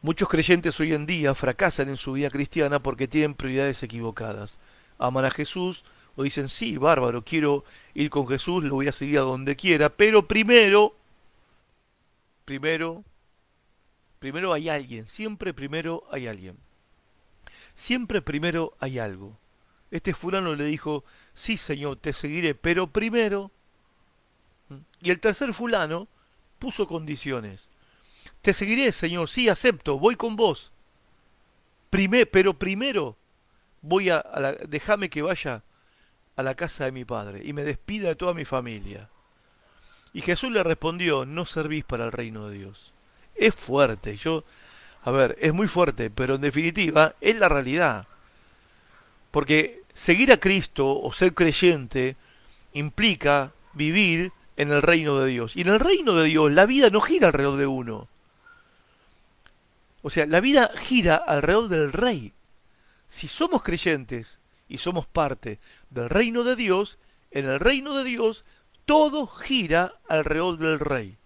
Muchos 0.00 0.30
creyentes 0.30 0.80
hoy 0.80 0.94
en 0.94 1.04
día 1.04 1.34
fracasan 1.34 1.90
en 1.90 1.98
su 1.98 2.12
vida 2.12 2.30
cristiana 2.30 2.78
porque 2.78 3.08
tienen 3.08 3.34
prioridades 3.34 3.82
equivocadas. 3.82 4.58
Aman 4.98 5.26
a 5.26 5.30
Jesús, 5.30 5.84
o 6.18 6.24
dicen, 6.24 6.48
sí, 6.48 6.76
bárbaro, 6.78 7.22
quiero 7.22 7.62
ir 7.94 8.10
con 8.10 8.26
Jesús, 8.26 8.64
lo 8.64 8.74
voy 8.74 8.88
a 8.88 8.92
seguir 8.92 9.20
a 9.20 9.22
donde 9.22 9.54
quiera, 9.54 9.88
pero 9.88 10.26
primero, 10.26 10.96
primero, 12.44 13.04
primero 14.18 14.52
hay 14.52 14.68
alguien, 14.68 15.06
siempre 15.06 15.54
primero 15.54 16.02
hay 16.10 16.26
alguien. 16.26 16.58
Siempre 17.76 18.20
primero 18.20 18.74
hay 18.80 18.98
algo. 18.98 19.38
Este 19.92 20.12
fulano 20.12 20.56
le 20.56 20.64
dijo, 20.64 21.04
sí, 21.34 21.56
Señor, 21.56 21.98
te 21.98 22.12
seguiré, 22.12 22.56
pero 22.56 22.88
primero... 22.88 23.52
Y 25.00 25.10
el 25.10 25.20
tercer 25.20 25.54
fulano 25.54 26.08
puso 26.58 26.88
condiciones. 26.88 27.70
Te 28.42 28.52
seguiré, 28.54 28.90
Señor, 28.90 29.30
sí, 29.30 29.48
acepto, 29.48 30.00
voy 30.00 30.16
con 30.16 30.34
vos. 30.34 30.72
pero 32.32 32.58
primero 32.58 33.16
voy 33.82 34.10
a, 34.10 34.16
a 34.16 34.52
déjame 34.66 35.08
que 35.10 35.22
vaya 35.22 35.62
a 36.38 36.42
la 36.44 36.54
casa 36.54 36.84
de 36.84 36.92
mi 36.92 37.04
padre 37.04 37.42
y 37.44 37.52
me 37.52 37.64
despida 37.64 38.08
de 38.08 38.14
toda 38.14 38.32
mi 38.32 38.44
familia. 38.44 39.08
Y 40.12 40.20
Jesús 40.20 40.52
le 40.52 40.62
respondió, 40.62 41.26
no 41.26 41.44
servís 41.44 41.82
para 41.82 42.04
el 42.04 42.12
reino 42.12 42.48
de 42.48 42.58
Dios. 42.58 42.92
Es 43.34 43.56
fuerte, 43.56 44.16
yo, 44.16 44.44
a 45.02 45.10
ver, 45.10 45.36
es 45.40 45.52
muy 45.52 45.66
fuerte, 45.66 46.10
pero 46.10 46.36
en 46.36 46.40
definitiva 46.40 47.16
es 47.20 47.36
la 47.36 47.48
realidad. 47.48 48.06
Porque 49.32 49.82
seguir 49.94 50.30
a 50.30 50.38
Cristo 50.38 51.00
o 51.00 51.12
ser 51.12 51.34
creyente 51.34 52.14
implica 52.72 53.50
vivir 53.72 54.30
en 54.56 54.70
el 54.70 54.80
reino 54.80 55.18
de 55.18 55.30
Dios. 55.30 55.56
Y 55.56 55.62
en 55.62 55.68
el 55.68 55.80
reino 55.80 56.14
de 56.14 56.28
Dios 56.28 56.52
la 56.52 56.66
vida 56.66 56.88
no 56.88 57.00
gira 57.00 57.26
alrededor 57.26 57.58
de 57.58 57.66
uno. 57.66 58.06
O 60.02 60.10
sea, 60.10 60.24
la 60.24 60.38
vida 60.38 60.70
gira 60.76 61.16
alrededor 61.16 61.66
del 61.66 61.92
rey. 61.92 62.32
Si 63.08 63.26
somos 63.26 63.64
creyentes 63.64 64.38
y 64.68 64.78
somos 64.78 65.06
parte 65.06 65.58
del 65.90 66.08
reino 66.08 66.44
de 66.44 66.56
Dios, 66.56 66.98
en 67.30 67.46
el 67.46 67.60
reino 67.60 67.94
de 67.94 68.04
Dios 68.04 68.44
todo 68.84 69.26
gira 69.26 69.94
alrededor 70.08 70.58
del 70.58 70.78
rey. 70.78 71.18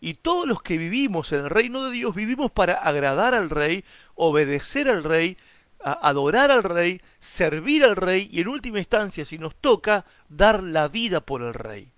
Y 0.00 0.14
todos 0.14 0.46
los 0.46 0.62
que 0.62 0.78
vivimos 0.78 1.32
en 1.32 1.44
el 1.44 1.50
reino 1.50 1.84
de 1.84 1.92
Dios 1.92 2.14
vivimos 2.14 2.50
para 2.50 2.74
agradar 2.74 3.34
al 3.34 3.50
rey, 3.50 3.84
obedecer 4.14 4.88
al 4.88 5.04
rey, 5.04 5.38
adorar 5.78 6.50
al 6.50 6.62
rey, 6.62 7.00
servir 7.18 7.84
al 7.84 7.96
rey 7.96 8.28
y 8.32 8.40
en 8.40 8.48
última 8.48 8.78
instancia, 8.78 9.24
si 9.24 9.38
nos 9.38 9.54
toca, 9.56 10.04
dar 10.28 10.62
la 10.62 10.88
vida 10.88 11.20
por 11.20 11.42
el 11.42 11.54
rey. 11.54 11.90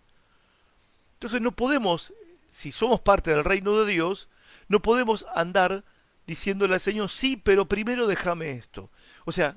Entonces 1.14 1.40
no 1.40 1.52
podemos, 1.52 2.12
si 2.48 2.72
somos 2.72 3.00
parte 3.00 3.30
del 3.30 3.44
reino 3.44 3.80
de 3.80 3.90
Dios, 3.90 4.28
no 4.68 4.80
podemos 4.80 5.26
andar 5.34 5.84
diciéndole 6.26 6.74
al 6.74 6.80
Señor, 6.80 7.10
sí, 7.10 7.36
pero 7.36 7.66
primero 7.66 8.06
déjame 8.06 8.52
esto. 8.52 8.90
O 9.24 9.32
sea, 9.32 9.56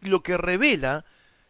lo 0.00 0.22
que 0.22 0.36
revela 0.36 1.04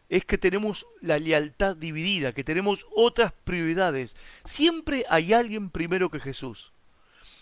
es 0.09 0.25
que 0.25 0.37
tenemos 0.37 0.85
la 1.01 1.19
lealtad 1.19 1.75
dividida, 1.75 2.33
que 2.33 2.43
tenemos 2.43 2.85
otras 2.95 3.33
prioridades. 3.43 4.15
Siempre 4.43 5.05
hay 5.09 5.33
alguien 5.33 5.69
primero 5.69 6.09
que 6.09 6.19
Jesús. 6.19 6.73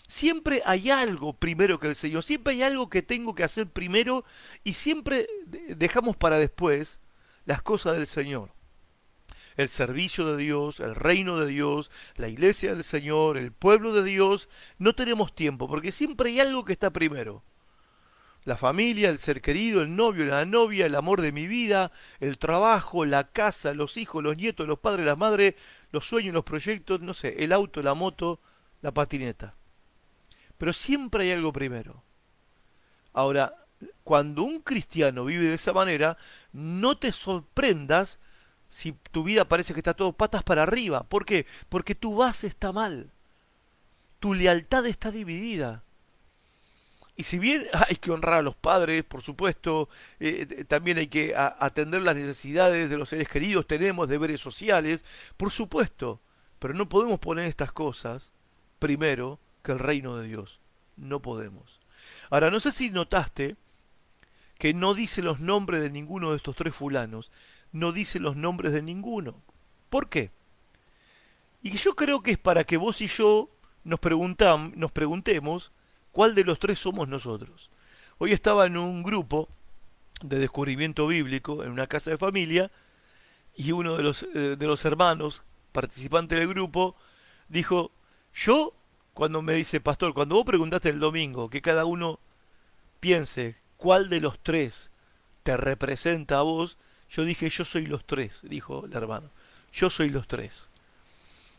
Siempre 0.06 0.62
hay 0.64 0.90
algo 0.90 1.32
primero 1.34 1.78
que 1.78 1.88
el 1.88 1.94
Señor. 1.94 2.22
Siempre 2.22 2.54
hay 2.54 2.62
algo 2.62 2.88
que 2.90 3.02
tengo 3.02 3.34
que 3.34 3.44
hacer 3.44 3.66
primero 3.66 4.24
y 4.62 4.74
siempre 4.74 5.28
dejamos 5.68 6.16
para 6.16 6.38
después 6.38 7.00
las 7.44 7.62
cosas 7.62 7.96
del 7.96 8.06
Señor. 8.06 8.52
El 9.56 9.68
servicio 9.68 10.26
de 10.26 10.42
Dios, 10.42 10.80
el 10.80 10.94
reino 10.94 11.38
de 11.38 11.46
Dios, 11.46 11.90
la 12.16 12.28
iglesia 12.28 12.74
del 12.74 12.82
Señor, 12.82 13.36
el 13.36 13.52
pueblo 13.52 13.92
de 13.92 14.02
Dios. 14.02 14.48
No 14.78 14.94
tenemos 14.94 15.34
tiempo 15.34 15.68
porque 15.68 15.92
siempre 15.92 16.30
hay 16.30 16.40
algo 16.40 16.64
que 16.64 16.72
está 16.72 16.90
primero 16.90 17.42
la 18.44 18.56
familia, 18.56 19.08
el 19.08 19.18
ser 19.18 19.40
querido, 19.40 19.82
el 19.82 19.96
novio, 19.96 20.24
la 20.26 20.44
novia, 20.44 20.86
el 20.86 20.94
amor 20.94 21.22
de 21.22 21.32
mi 21.32 21.46
vida, 21.46 21.92
el 22.20 22.38
trabajo, 22.38 23.04
la 23.04 23.28
casa, 23.28 23.72
los 23.72 23.96
hijos, 23.96 24.22
los 24.22 24.36
nietos, 24.36 24.68
los 24.68 24.78
padres, 24.78 25.06
las 25.06 25.18
madres, 25.18 25.54
los 25.90 26.06
sueños, 26.06 26.34
los 26.34 26.44
proyectos, 26.44 27.00
no 27.00 27.14
sé, 27.14 27.36
el 27.38 27.52
auto, 27.52 27.82
la 27.82 27.94
moto, 27.94 28.40
la 28.82 28.92
patineta. 28.92 29.54
Pero 30.58 30.72
siempre 30.72 31.24
hay 31.24 31.32
algo 31.32 31.52
primero. 31.52 32.02
Ahora, 33.12 33.54
cuando 34.02 34.42
un 34.42 34.60
cristiano 34.60 35.24
vive 35.24 35.46
de 35.46 35.54
esa 35.54 35.72
manera, 35.72 36.18
no 36.52 36.98
te 36.98 37.12
sorprendas 37.12 38.18
si 38.68 38.92
tu 39.12 39.24
vida 39.24 39.46
parece 39.46 39.72
que 39.72 39.80
está 39.80 39.94
todo 39.94 40.12
patas 40.12 40.42
para 40.42 40.64
arriba. 40.64 41.04
¿Por 41.04 41.24
qué? 41.24 41.46
Porque 41.68 41.94
tu 41.94 42.16
base 42.16 42.46
está 42.46 42.72
mal. 42.72 43.10
Tu 44.20 44.34
lealtad 44.34 44.86
está 44.86 45.10
dividida. 45.10 45.84
Y 47.16 47.22
si 47.22 47.38
bien 47.38 47.66
hay 47.88 47.96
que 47.96 48.10
honrar 48.10 48.40
a 48.40 48.42
los 48.42 48.56
padres, 48.56 49.04
por 49.04 49.22
supuesto, 49.22 49.88
eh, 50.20 50.64
también 50.68 50.98
hay 50.98 51.08
que 51.08 51.34
atender 51.36 52.02
las 52.02 52.16
necesidades 52.16 52.90
de 52.90 52.96
los 52.96 53.08
seres 53.08 53.28
queridos, 53.28 53.66
tenemos 53.66 54.08
deberes 54.08 54.40
sociales, 54.40 55.04
por 55.36 55.50
supuesto, 55.50 56.20
pero 56.58 56.74
no 56.74 56.88
podemos 56.88 57.20
poner 57.20 57.46
estas 57.46 57.72
cosas 57.72 58.32
primero 58.78 59.38
que 59.62 59.72
el 59.72 59.78
reino 59.78 60.16
de 60.16 60.28
Dios. 60.28 60.60
No 60.96 61.20
podemos. 61.20 61.80
Ahora, 62.30 62.50
no 62.50 62.60
sé 62.60 62.70
si 62.70 62.90
notaste 62.90 63.56
que 64.58 64.72
no 64.74 64.94
dice 64.94 65.22
los 65.22 65.40
nombres 65.40 65.82
de 65.82 65.90
ninguno 65.90 66.30
de 66.30 66.36
estos 66.36 66.54
tres 66.54 66.74
fulanos, 66.74 67.32
no 67.72 67.92
dice 67.92 68.20
los 68.20 68.36
nombres 68.36 68.72
de 68.72 68.82
ninguno. 68.82 69.42
¿Por 69.90 70.08
qué? 70.08 70.30
Y 71.62 71.72
yo 71.72 71.96
creo 71.96 72.22
que 72.22 72.32
es 72.32 72.38
para 72.38 72.64
que 72.64 72.76
vos 72.76 73.00
y 73.00 73.08
yo 73.08 73.50
nos, 73.82 74.00
nos 74.76 74.92
preguntemos 74.92 75.72
¿Cuál 76.14 76.36
de 76.36 76.44
los 76.44 76.60
tres 76.60 76.78
somos 76.78 77.08
nosotros? 77.08 77.72
Hoy 78.18 78.30
estaba 78.30 78.66
en 78.66 78.76
un 78.76 79.02
grupo 79.02 79.48
de 80.22 80.38
descubrimiento 80.38 81.08
bíblico, 81.08 81.64
en 81.64 81.72
una 81.72 81.88
casa 81.88 82.12
de 82.12 82.18
familia, 82.18 82.70
y 83.56 83.72
uno 83.72 83.96
de 83.96 84.04
los, 84.04 84.22
eh, 84.22 84.54
de 84.56 84.66
los 84.68 84.84
hermanos, 84.84 85.42
participante 85.72 86.36
del 86.36 86.46
grupo, 86.46 86.94
dijo, 87.48 87.90
yo, 88.32 88.72
cuando 89.12 89.42
me 89.42 89.54
dice, 89.54 89.80
pastor, 89.80 90.14
cuando 90.14 90.36
vos 90.36 90.44
preguntaste 90.44 90.88
el 90.88 91.00
domingo, 91.00 91.50
que 91.50 91.60
cada 91.60 91.84
uno 91.84 92.20
piense 93.00 93.56
cuál 93.76 94.08
de 94.08 94.20
los 94.20 94.38
tres 94.38 94.92
te 95.42 95.56
representa 95.56 96.38
a 96.38 96.42
vos, 96.42 96.78
yo 97.10 97.24
dije, 97.24 97.50
yo 97.50 97.64
soy 97.64 97.86
los 97.86 98.04
tres, 98.04 98.42
dijo 98.44 98.86
el 98.86 98.92
hermano, 98.92 99.30
yo 99.72 99.90
soy 99.90 100.10
los 100.10 100.28
tres. 100.28 100.68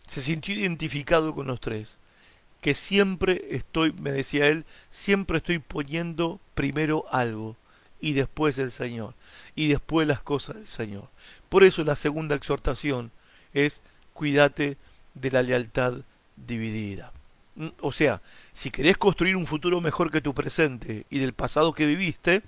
Se 0.08 0.22
sintió 0.22 0.56
identificado 0.56 1.36
con 1.36 1.48
los 1.48 1.60
tres 1.60 2.00
que 2.66 2.74
siempre 2.74 3.46
estoy, 3.52 3.92
me 3.92 4.12
decía 4.12 4.48
él, 4.48 4.66
siempre 4.90 5.38
estoy 5.38 5.60
poniendo 5.60 6.40
primero 6.56 7.06
algo 7.12 7.56
y 8.02 8.14
después 8.14 8.58
el 8.58 8.72
Señor 8.72 9.14
y 9.54 9.68
después 9.68 10.08
las 10.08 10.24
cosas 10.24 10.56
del 10.56 10.68
Señor. 10.68 11.08
Por 11.48 11.64
eso 11.64 11.84
la 11.84 11.96
segunda 11.96 12.34
exhortación 12.34 13.12
es 13.54 13.84
cuídate 14.14 14.78
de 15.14 15.30
la 15.30 15.44
lealtad 15.44 15.98
dividida. 16.38 17.12
Mm, 17.54 17.68
o 17.82 17.92
sea, 17.92 18.24
si 18.52 18.72
querés 18.72 18.98
construir 18.98 19.36
un 19.36 19.46
futuro 19.46 19.80
mejor 19.80 20.12
que 20.12 20.22
tu 20.22 20.34
presente 20.34 21.06
y 21.12 21.20
del 21.20 21.34
pasado 21.34 21.72
que 21.72 21.86
viviste, 21.86 22.42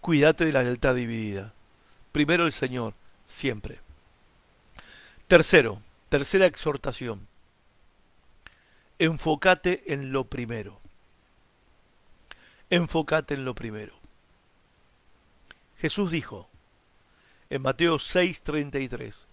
cuídate 0.00 0.46
de 0.46 0.54
la 0.54 0.62
lealtad 0.62 0.94
dividida. 0.94 1.52
Primero 2.12 2.46
el 2.46 2.52
Señor, 2.52 2.94
siempre. 3.26 3.78
Tercero, 5.28 5.82
tercera 6.08 6.46
exhortación 6.46 7.25
enfócate 8.98 9.92
en 9.92 10.12
lo 10.12 10.24
primero. 10.24 10.80
Enfócate 12.70 13.34
en 13.34 13.44
lo 13.44 13.54
primero. 13.54 13.94
Jesús 15.78 16.10
dijo 16.10 16.48
en 17.50 17.62
Mateo 17.62 17.98
6:33, 17.98 19.26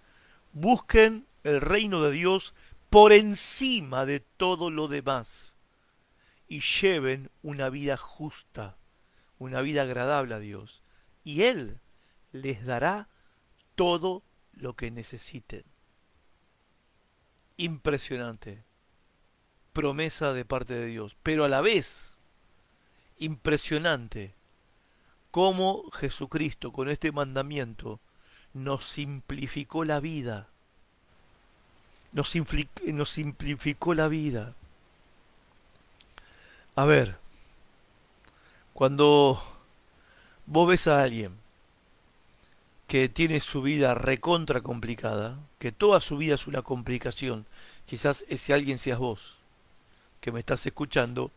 busquen 0.51 1.25
el 1.43 1.61
reino 1.61 2.01
de 2.03 2.11
Dios 2.11 2.53
por 2.89 3.11
encima 3.11 4.05
de 4.05 4.19
todo 4.19 4.69
lo 4.69 4.87
demás 4.87 5.55
y 6.47 6.59
lleven 6.59 7.31
una 7.41 7.69
vida 7.69 7.97
justa, 7.97 8.77
una 9.39 9.61
vida 9.61 9.81
agradable 9.81 10.35
a 10.35 10.39
Dios. 10.39 10.83
Y 11.23 11.43
Él 11.43 11.79
les 12.31 12.65
dará 12.65 13.07
todo 13.75 14.23
lo 14.51 14.75
que 14.75 14.91
necesiten. 14.91 15.63
Impresionante. 17.57 18.63
Promesa 19.73 20.33
de 20.33 20.45
parte 20.45 20.73
de 20.73 20.85
Dios. 20.85 21.15
Pero 21.23 21.43
a 21.43 21.49
la 21.49 21.61
vez, 21.61 22.17
impresionante 23.19 24.33
cómo 25.31 25.89
Jesucristo 25.91 26.71
con 26.71 26.89
este 26.89 27.11
mandamiento 27.11 27.99
nos 28.53 28.85
simplificó 28.85 29.83
la 29.83 29.99
vida. 29.99 30.47
Nos, 32.11 32.31
nos 32.85 33.09
simplificó 33.09 33.93
la 33.95 34.07
vida. 34.07 34.53
A 36.75 36.85
ver, 36.85 37.17
cuando 38.73 39.41
vos 40.45 40.67
ves 40.67 40.87
a 40.87 41.03
alguien 41.03 41.37
que 42.87 43.09
tiene 43.09 43.39
su 43.39 43.61
vida 43.61 43.95
recontra 43.95 44.61
complicada, 44.61 45.39
que 45.57 45.71
toda 45.71 46.01
su 46.01 46.17
vida 46.17 46.35
es 46.35 46.45
una 46.45 46.61
complicación, 46.61 47.47
quizás 47.85 48.25
ese 48.27 48.53
alguien 48.53 48.77
seas 48.77 48.99
vos, 48.99 49.37
que 50.23 50.31
me 50.31 50.39
estás 50.39 50.65
escuchando, 50.65 51.31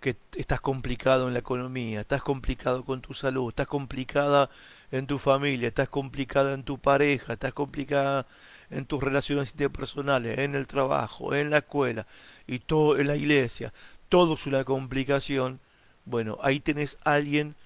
que 0.00 0.16
estás 0.36 0.60
complicado 0.60 1.26
en 1.26 1.32
la 1.32 1.40
economía, 1.40 2.02
estás 2.02 2.22
complicado 2.22 2.84
con 2.84 3.00
tu 3.00 3.12
salud, 3.12 3.48
estás 3.48 3.66
complicada 3.66 4.50
en 4.92 5.08
tu 5.08 5.18
familia, 5.18 5.66
estás 5.66 5.88
complicada 5.88 6.54
en 6.54 6.62
tu 6.62 6.78
pareja, 6.78 7.32
estás 7.32 7.52
complicada 7.54 8.24
en 8.70 8.86
tus 8.86 9.02
relaciones 9.02 9.50
interpersonales, 9.50 10.38
en 10.38 10.54
el 10.54 10.68
trabajo, 10.68 11.34
en 11.34 11.50
la 11.50 11.58
escuela 11.58 12.06
y 12.46 12.60
todo 12.60 12.96
en 12.96 13.08
la 13.08 13.16
iglesia, 13.16 13.72
todo 14.08 14.34
es 14.34 14.46
una 14.46 14.62
complicación. 14.62 15.58
Bueno, 16.04 16.38
ahí 16.40 16.60
tenés 16.60 16.98
a 17.02 17.14
alguien 17.14 17.56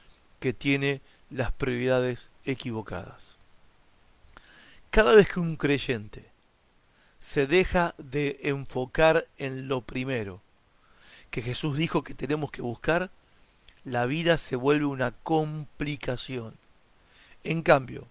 que 0.40 0.54
tiene 0.54 1.02
las 1.28 1.52
prioridades 1.52 2.30
equivocadas. 2.46 3.36
Cada 4.90 5.12
vez 5.12 5.28
que 5.28 5.40
un 5.40 5.56
creyente 5.56 6.31
se 7.22 7.46
deja 7.46 7.94
de 7.98 8.40
enfocar 8.42 9.28
en 9.38 9.68
lo 9.68 9.80
primero, 9.80 10.42
que 11.30 11.40
Jesús 11.40 11.78
dijo 11.78 12.02
que 12.02 12.14
tenemos 12.14 12.50
que 12.50 12.62
buscar, 12.62 13.10
la 13.84 14.06
vida 14.06 14.36
se 14.36 14.56
vuelve 14.56 14.86
una 14.86 15.12
complicación. 15.12 16.54
En 17.44 17.62
cambio, 17.62 18.08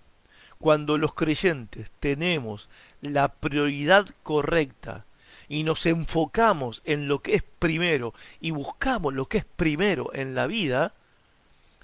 cuando 0.60 0.98
los 0.98 1.14
creyentes 1.14 1.92
tenemos 2.00 2.70
la 3.02 3.28
prioridad 3.28 4.08
correcta 4.24 5.04
y 5.50 5.64
nos 5.64 5.86
enfocamos 5.86 6.82
en 6.86 7.10
lo 7.10 7.22
que 7.22 7.36
es 7.36 7.44
primero 7.60 8.14
y 8.40 8.52
buscamos 8.52 9.14
lo 9.14 9.28
que 9.28 9.40
es 9.40 9.46
primero 9.58 10.12
en 10.14 10.36
la 10.36 10.48
vida, 10.48 10.94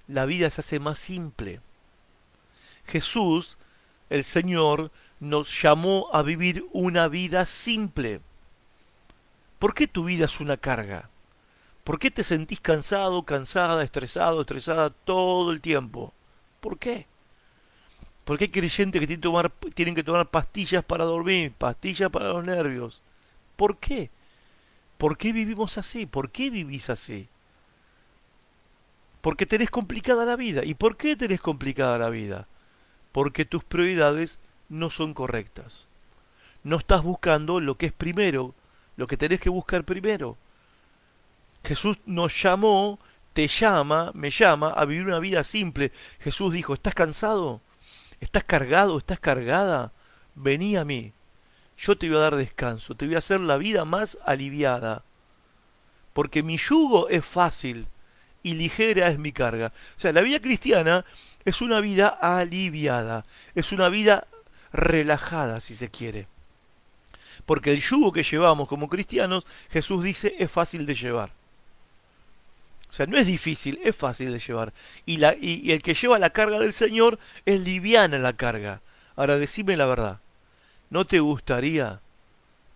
la 0.08 0.24
vida 0.26 0.50
se 0.50 0.62
hace 0.62 0.80
más 0.80 0.98
simple. 0.98 1.60
Jesús, 2.86 3.58
el 4.10 4.24
Señor, 4.24 4.92
nos 5.20 5.62
llamó 5.62 6.10
a 6.14 6.22
vivir 6.22 6.66
una 6.72 7.08
vida 7.08 7.46
simple. 7.46 8.22
¿Por 9.60 9.74
qué 9.74 9.88
tu 9.88 10.04
vida 10.04 10.26
es 10.26 10.40
una 10.40 10.58
carga? 10.58 11.10
¿Por 11.84 12.00
qué 12.00 12.12
te 12.12 12.24
sentís 12.24 12.60
cansado, 12.60 13.24
cansada, 13.24 13.84
estresado, 13.84 14.42
estresada 14.42 14.90
todo 14.90 15.52
el 15.52 15.62
tiempo? 15.62 16.14
¿Por 16.60 16.78
qué? 16.78 17.08
¿Por 18.26 18.38
qué 18.38 18.44
hay 18.44 18.50
creyentes 18.50 19.00
que 19.00 19.08
tienen, 19.08 19.22
tomar, 19.22 19.50
tienen 19.74 19.96
que 19.96 20.04
tomar 20.04 20.30
pastillas 20.30 20.84
para 20.84 21.06
dormir, 21.06 21.54
pastillas 21.58 22.10
para 22.10 22.28
los 22.28 22.44
nervios? 22.44 23.02
¿Por 23.56 23.78
qué? 23.78 24.10
¿Por 24.98 25.18
qué 25.18 25.32
vivimos 25.32 25.78
así? 25.78 26.06
¿Por 26.06 26.30
qué 26.30 26.50
vivís 26.50 26.90
así? 26.90 27.30
Porque 29.22 29.46
tenés 29.46 29.70
complicada 29.70 30.26
la 30.26 30.36
vida. 30.36 30.66
¿Y 30.66 30.74
por 30.74 30.98
qué 30.98 31.16
tenés 31.16 31.40
complicada 31.40 31.98
la 31.98 32.10
vida? 32.10 32.48
Porque 33.12 33.46
tus 33.46 33.64
prioridades 33.64 34.40
no 34.70 34.90
son 34.90 35.14
correctas. 35.14 35.88
No 36.64 36.78
estás 36.78 37.04
buscando 37.04 37.60
lo 37.60 37.78
que 37.78 37.88
es 37.88 37.94
primero, 37.94 38.54
lo 38.96 39.08
que 39.08 39.18
tenés 39.18 39.40
que 39.40 39.50
buscar 39.50 39.84
primero. 39.84 40.38
Jesús 41.64 41.98
nos 42.06 42.42
llamó, 42.42 43.00
te 43.34 43.48
llama, 43.48 44.12
me 44.14 44.30
llama 44.30 44.70
a 44.70 44.86
vivir 44.86 45.06
una 45.06 45.20
vida 45.20 45.44
simple. 45.44 45.92
Jesús 46.20 46.54
dijo, 46.54 46.74
¿estás 46.74 46.96
cansado? 46.96 47.62
¿Estás 48.20 48.44
cargado? 48.44 48.98
¿Estás 48.98 49.20
cargada? 49.20 49.92
Vení 50.36 50.76
a 50.76 50.84
mí. 50.84 51.14
Yo 51.78 51.98
te 51.98 52.08
voy 52.08 52.18
a 52.18 52.22
dar 52.22 52.36
descanso, 52.36 52.96
te 52.96 53.06
voy 53.06 53.16
a 53.16 53.20
hacer 53.20 53.40
la 53.40 53.58
vida 53.58 53.86
más 53.86 54.18
aliviada. 54.26 55.04
Porque 56.14 56.42
mi 56.42 56.58
yugo 56.58 57.10
es 57.10 57.24
fácil 57.24 57.88
y 58.42 58.56
ligera 58.56 59.10
es 59.10 59.20
mi 59.20 59.32
carga. 59.32 59.72
O 59.96 60.00
sea, 60.00 60.12
la 60.14 60.22
vida 60.22 60.40
cristiana 60.40 61.06
es 61.46 61.62
una 61.62 61.80
vida 61.80 62.08
aliviada, 62.08 63.26
es 63.54 63.72
una 63.72 63.90
vida 63.90 64.26
relajada, 64.72 65.60
si 65.60 65.76
se 65.76 65.90
quiere. 65.90 66.28
Porque 67.46 67.72
el 67.72 67.82
yugo 67.82 68.12
que 68.12 68.24
llevamos 68.24 68.68
como 68.68 68.90
cristianos, 68.90 69.46
Jesús 69.70 70.04
dice, 70.04 70.36
es 70.40 70.52
fácil 70.52 70.86
de 70.86 70.96
llevar. 70.96 71.32
O 72.90 72.94
sea, 72.94 73.06
no 73.06 73.18
es 73.18 73.28
difícil, 73.28 73.80
es 73.84 73.96
fácil 73.96 74.32
de 74.32 74.40
llevar. 74.40 74.74
Y, 75.06 75.18
la, 75.18 75.36
y, 75.40 75.72
el 75.72 75.82
que 75.82 75.94
lleva 75.94 76.20
la 76.20 76.30
carga 76.30 76.60
del 76.60 76.74
Señor 76.74 77.20
es 77.46 77.62
liviana 77.62 78.18
la 78.18 78.34
carga. 78.34 78.82
Ahora 79.16 79.38
decime 79.38 79.76
la 79.78 79.86
verdad. 79.86 80.20
¿No 80.90 81.06
te 81.06 81.20
gustaría 81.20 82.00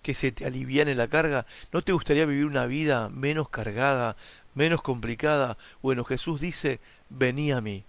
que 0.01 0.13
se 0.13 0.31
te 0.31 0.45
aliviane 0.45 0.95
la 0.95 1.07
carga? 1.07 1.45
¿No 1.71 1.81
te 1.81 1.93
gustaría 1.93 2.25
vivir 2.25 2.45
una 2.45 2.65
vida 2.65 3.09
menos 3.09 3.49
cargada, 3.49 4.17
menos 4.53 4.81
complicada? 4.81 5.57
Bueno, 5.81 6.03
Jesús 6.03 6.41
dice, 6.41 6.79
vení 7.09 7.51
a 7.51 7.61
mí. 7.61 7.85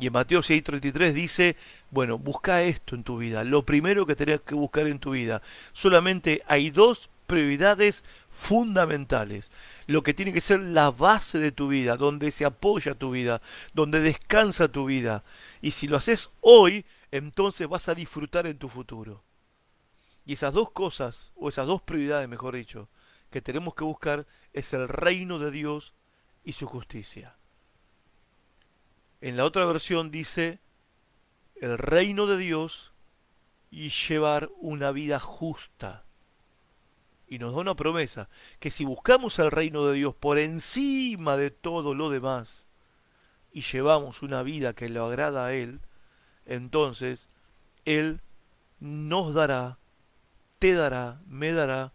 Y 0.00 0.06
en 0.06 0.14
Mateo 0.14 0.40
6:33 0.40 1.12
dice, 1.12 1.56
bueno, 1.90 2.16
busca 2.16 2.62
esto 2.62 2.94
en 2.94 3.04
tu 3.04 3.18
vida, 3.18 3.44
lo 3.44 3.66
primero 3.66 4.06
que 4.06 4.16
tenés 4.16 4.40
que 4.40 4.54
buscar 4.54 4.86
en 4.86 4.98
tu 4.98 5.10
vida. 5.10 5.42
Solamente 5.72 6.42
hay 6.46 6.70
dos 6.70 7.10
prioridades 7.26 8.02
fundamentales, 8.30 9.52
lo 9.86 10.02
que 10.02 10.14
tiene 10.14 10.32
que 10.32 10.40
ser 10.40 10.60
la 10.60 10.90
base 10.90 11.38
de 11.38 11.52
tu 11.52 11.68
vida, 11.68 11.98
donde 11.98 12.30
se 12.30 12.46
apoya 12.46 12.94
tu 12.94 13.10
vida, 13.10 13.42
donde 13.74 14.00
descansa 14.00 14.68
tu 14.68 14.86
vida. 14.86 15.22
Y 15.60 15.72
si 15.72 15.86
lo 15.86 15.98
haces 15.98 16.30
hoy, 16.40 16.86
entonces 17.10 17.68
vas 17.68 17.90
a 17.90 17.94
disfrutar 17.94 18.46
en 18.46 18.56
tu 18.56 18.70
futuro. 18.70 19.22
Y 20.24 20.32
esas 20.32 20.54
dos 20.54 20.70
cosas, 20.70 21.32
o 21.36 21.50
esas 21.50 21.66
dos 21.66 21.82
prioridades, 21.82 22.26
mejor 22.26 22.56
dicho, 22.56 22.88
que 23.30 23.42
tenemos 23.42 23.74
que 23.74 23.84
buscar 23.84 24.26
es 24.54 24.72
el 24.72 24.88
reino 24.88 25.38
de 25.38 25.50
Dios 25.50 25.92
y 26.42 26.54
su 26.54 26.66
justicia. 26.66 27.36
En 29.20 29.36
la 29.36 29.44
otra 29.44 29.66
versión 29.66 30.10
dice 30.10 30.60
el 31.56 31.76
reino 31.76 32.26
de 32.26 32.38
Dios 32.38 32.92
y 33.70 33.90
llevar 33.90 34.50
una 34.60 34.92
vida 34.92 35.20
justa 35.20 36.04
y 37.30 37.38
nos 37.38 37.54
da 37.54 37.60
una 37.60 37.76
promesa, 37.76 38.28
que 38.58 38.72
si 38.72 38.84
buscamos 38.84 39.38
el 39.38 39.52
reino 39.52 39.86
de 39.86 39.94
Dios 39.94 40.14
por 40.16 40.38
encima 40.38 41.36
de 41.36 41.52
todo 41.52 41.94
lo 41.94 42.10
demás 42.10 42.66
y 43.52 43.62
llevamos 43.62 44.22
una 44.22 44.42
vida 44.42 44.74
que 44.74 44.88
le 44.88 44.98
agrada 44.98 45.46
a 45.46 45.54
Él, 45.54 45.80
entonces 46.44 47.28
Él 47.84 48.20
nos 48.80 49.32
dará, 49.32 49.78
te 50.58 50.74
dará, 50.74 51.20
me 51.26 51.52
dará 51.52 51.92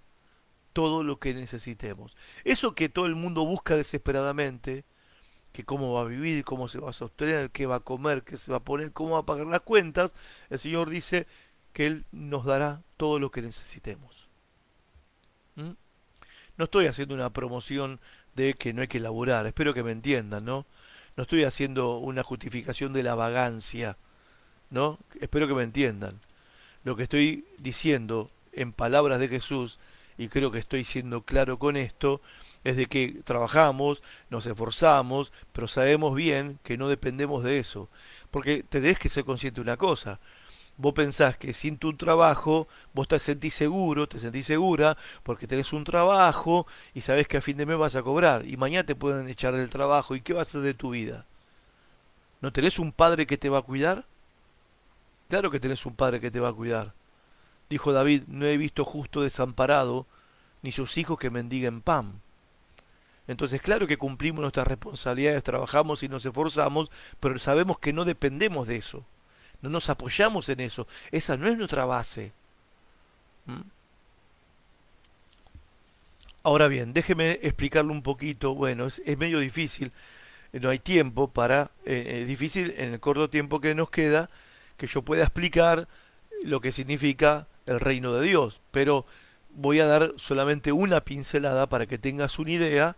todo 0.72 1.04
lo 1.04 1.20
que 1.20 1.34
necesitemos. 1.34 2.16
Eso 2.46 2.74
que 2.74 2.88
todo 2.88 3.06
el 3.06 3.16
mundo 3.16 3.46
busca 3.46 3.76
desesperadamente, 3.76 4.86
que 5.56 5.64
cómo 5.64 5.94
va 5.94 6.02
a 6.02 6.04
vivir, 6.04 6.44
cómo 6.44 6.68
se 6.68 6.80
va 6.80 6.90
a 6.90 6.94
sostener, 6.94 7.50
qué 7.50 7.66
va 7.66 7.78
a 7.78 7.80
comer, 7.80 8.24
qué 8.24 8.36
se 8.36 8.52
va 8.52 8.58
a 8.58 8.64
poner, 8.64 8.92
cómo 8.92 9.12
va 9.12 9.20
a 9.20 9.26
pagar 9.26 9.48
las 9.48 9.62
cuentas, 9.62 10.14
el 10.50 10.60
Señor 10.60 10.90
dice 10.90 11.28
que 11.72 11.88
Él 11.88 12.06
nos 12.12 12.44
dará 12.44 12.82
todo 12.98 13.20
lo 13.20 13.32
que 13.32 13.42
necesitemos. 13.42 14.28
¿Mm? 15.56 15.72
No 16.58 16.66
estoy 16.66 16.88
haciendo 16.88 17.16
una 17.16 17.30
promoción 17.30 18.02
de 18.36 18.54
que 18.56 18.74
no 18.74 18.82
hay 18.82 18.90
que 18.90 19.00
laburar, 19.00 19.46
espero 19.48 19.74
que 19.74 19.82
me 19.82 19.94
entiendan, 19.94 20.44
¿no? 20.44 20.66
No 21.16 21.24
estoy 21.24 21.46
haciendo 21.46 22.00
una 22.00 22.24
justificación 22.24 22.92
de 22.92 23.04
la 23.04 23.16
vagancia, 23.16 23.96
¿no? 24.70 25.00
Espero 25.22 25.48
que 25.48 25.54
me 25.54 25.64
entiendan. 25.64 26.20
Lo 26.84 26.98
que 26.98 27.04
estoy 27.04 27.46
diciendo 27.60 28.30
en 28.52 28.74
palabras 28.74 29.20
de 29.20 29.30
Jesús, 29.30 29.80
y 30.18 30.28
creo 30.30 30.52
que 30.52 30.60
estoy 30.60 30.84
siendo 30.84 31.22
claro 31.22 31.60
con 31.60 31.78
esto, 31.78 32.22
es 32.64 32.76
de 32.78 32.88
que 32.88 33.22
trabajamos, 33.24 34.04
nos 34.30 34.48
esforzamos, 34.48 35.32
pero 35.54 35.68
sabemos 35.68 36.16
bien 36.16 36.60
que 36.64 36.78
no 36.78 36.88
dependemos 36.88 37.44
de 37.44 37.60
eso. 37.60 37.90
Porque 38.32 38.64
tenés 38.64 38.98
que 38.98 39.10
ser 39.10 39.26
consciente 39.26 39.58
de 39.58 39.64
una 39.64 39.78
cosa, 39.78 40.20
vos 40.78 40.94
pensás 40.94 41.38
que 41.38 41.54
sin 41.54 41.78
tu 41.78 41.96
trabajo 41.96 42.68
vos 42.94 43.08
te 43.08 43.20
sentís 43.20 43.54
seguro, 43.54 44.08
te 44.08 44.20
sentís 44.20 44.46
segura 44.46 44.98
porque 45.24 45.48
tenés 45.48 45.74
un 45.74 45.84
trabajo 45.84 46.68
y 46.94 47.02
sabés 47.02 47.28
que 47.28 47.38
a 47.38 47.42
fin 47.42 47.58
de 47.58 47.66
mes 47.66 47.78
vas 47.78 47.96
a 47.96 48.04
cobrar 48.04 48.46
y 48.46 48.58
mañana 48.58 48.86
te 48.86 48.96
pueden 48.96 49.30
echar 49.30 49.56
del 49.56 49.70
trabajo 49.70 50.16
y 50.16 50.22
qué 50.22 50.34
vas 50.34 50.48
a 50.48 50.50
hacer 50.50 50.62
de 50.62 50.74
tu 50.74 50.92
vida. 50.92 51.26
¿No 52.42 52.52
tenés 52.52 52.80
un 52.80 52.92
padre 52.92 53.26
que 53.26 53.38
te 53.38 53.50
va 53.50 53.60
a 53.60 53.64
cuidar? 53.64 54.06
Claro 55.30 55.50
que 55.52 55.60
tenés 55.60 55.86
un 55.86 55.96
padre 55.96 56.20
que 56.20 56.32
te 56.32 56.40
va 56.40 56.50
a 56.50 56.54
cuidar. 56.54 56.94
Dijo 57.70 57.92
David, 57.92 58.24
no 58.28 58.46
he 58.46 58.58
visto 58.58 58.86
justo 58.86 59.22
desamparado, 59.22 60.06
ni 60.62 60.72
sus 60.72 60.98
hijos 60.98 61.18
que 61.20 61.30
mendiguen 61.30 61.82
pan. 61.82 62.22
Entonces, 63.28 63.62
claro 63.62 63.88
que 63.88 63.98
cumplimos 63.98 64.42
nuestras 64.42 64.68
responsabilidades, 64.68 65.44
trabajamos 65.44 66.04
y 66.04 66.10
nos 66.10 66.26
esforzamos, 66.26 66.92
pero 67.20 67.40
sabemos 67.40 67.80
que 67.80 67.94
no 67.94 68.06
dependemos 68.06 68.68
de 68.68 68.78
eso. 68.78 69.04
No 69.62 69.70
nos 69.70 69.90
apoyamos 69.90 70.48
en 70.50 70.60
eso. 70.60 70.88
Esa 71.12 71.38
no 71.38 71.48
es 71.48 71.58
nuestra 71.58 71.86
base. 71.86 72.34
¿Mm? 73.46 73.62
Ahora 76.44 76.68
bien, 76.68 76.94
déjeme 76.94 77.40
explicarlo 77.42 77.92
un 77.92 78.04
poquito. 78.04 78.54
Bueno, 78.54 78.86
es, 78.86 79.02
medio 79.18 79.40
difícil, 79.40 79.92
no 80.54 80.70
hay 80.70 80.78
tiempo 80.78 81.28
para, 81.28 81.72
eh, 81.86 82.20
es 82.22 82.28
difícil 82.28 82.76
en 82.78 82.94
el 82.94 83.00
corto 83.00 83.32
tiempo 83.32 83.60
que 83.60 83.74
nos 83.74 83.90
queda, 83.90 84.30
que 84.78 84.86
yo 84.86 85.02
pueda 85.02 85.24
explicar 85.24 85.88
lo 86.44 86.62
que 86.62 86.72
significa 86.72 87.48
el 87.66 87.80
reino 87.80 88.14
de 88.14 88.28
Dios. 88.28 88.62
Pero 88.72 89.06
voy 89.50 89.80
a 89.80 89.86
dar 89.86 90.14
solamente 90.18 90.72
una 90.72 91.02
pincelada 91.02 91.68
para 91.68 91.86
que 91.86 91.98
tengas 91.98 92.40
una 92.40 92.52
idea, 92.52 92.96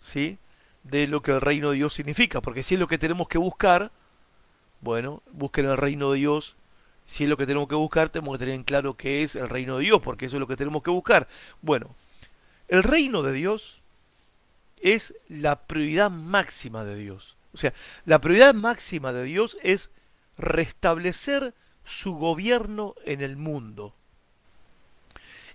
¿sí? 0.00 0.38
De 0.82 1.06
lo 1.06 1.22
que 1.22 1.32
el 1.32 1.40
reino 1.40 1.70
de 1.70 1.76
Dios 1.76 1.94
significa. 1.94 2.40
Porque 2.40 2.62
si 2.62 2.74
es 2.74 2.80
lo 2.80 2.88
que 2.88 2.98
tenemos 2.98 3.28
que 3.28 3.38
buscar, 3.38 3.90
bueno, 4.80 5.22
busquen 5.32 5.66
el 5.66 5.76
reino 5.76 6.12
de 6.12 6.18
Dios. 6.18 6.56
Si 7.06 7.24
es 7.24 7.30
lo 7.30 7.36
que 7.36 7.46
tenemos 7.46 7.68
que 7.68 7.74
buscar, 7.74 8.08
tenemos 8.08 8.34
que 8.34 8.44
tener 8.44 8.54
en 8.54 8.64
claro 8.64 8.96
qué 8.96 9.22
es 9.22 9.36
el 9.36 9.48
reino 9.48 9.78
de 9.78 9.84
Dios, 9.84 10.00
porque 10.02 10.26
eso 10.26 10.36
es 10.36 10.40
lo 10.40 10.46
que 10.46 10.56
tenemos 10.56 10.82
que 10.82 10.90
buscar. 10.90 11.28
Bueno, 11.60 11.94
el 12.68 12.82
reino 12.82 13.22
de 13.22 13.32
Dios 13.32 13.82
es 14.80 15.14
la 15.28 15.66
prioridad 15.66 16.10
máxima 16.10 16.84
de 16.84 16.96
Dios. 16.96 17.36
O 17.52 17.58
sea, 17.58 17.72
la 18.04 18.20
prioridad 18.20 18.54
máxima 18.54 19.12
de 19.12 19.24
Dios 19.24 19.56
es 19.62 19.90
restablecer 20.36 21.54
su 21.84 22.14
gobierno 22.14 22.94
en 23.04 23.20
el 23.20 23.36
mundo. 23.36 23.94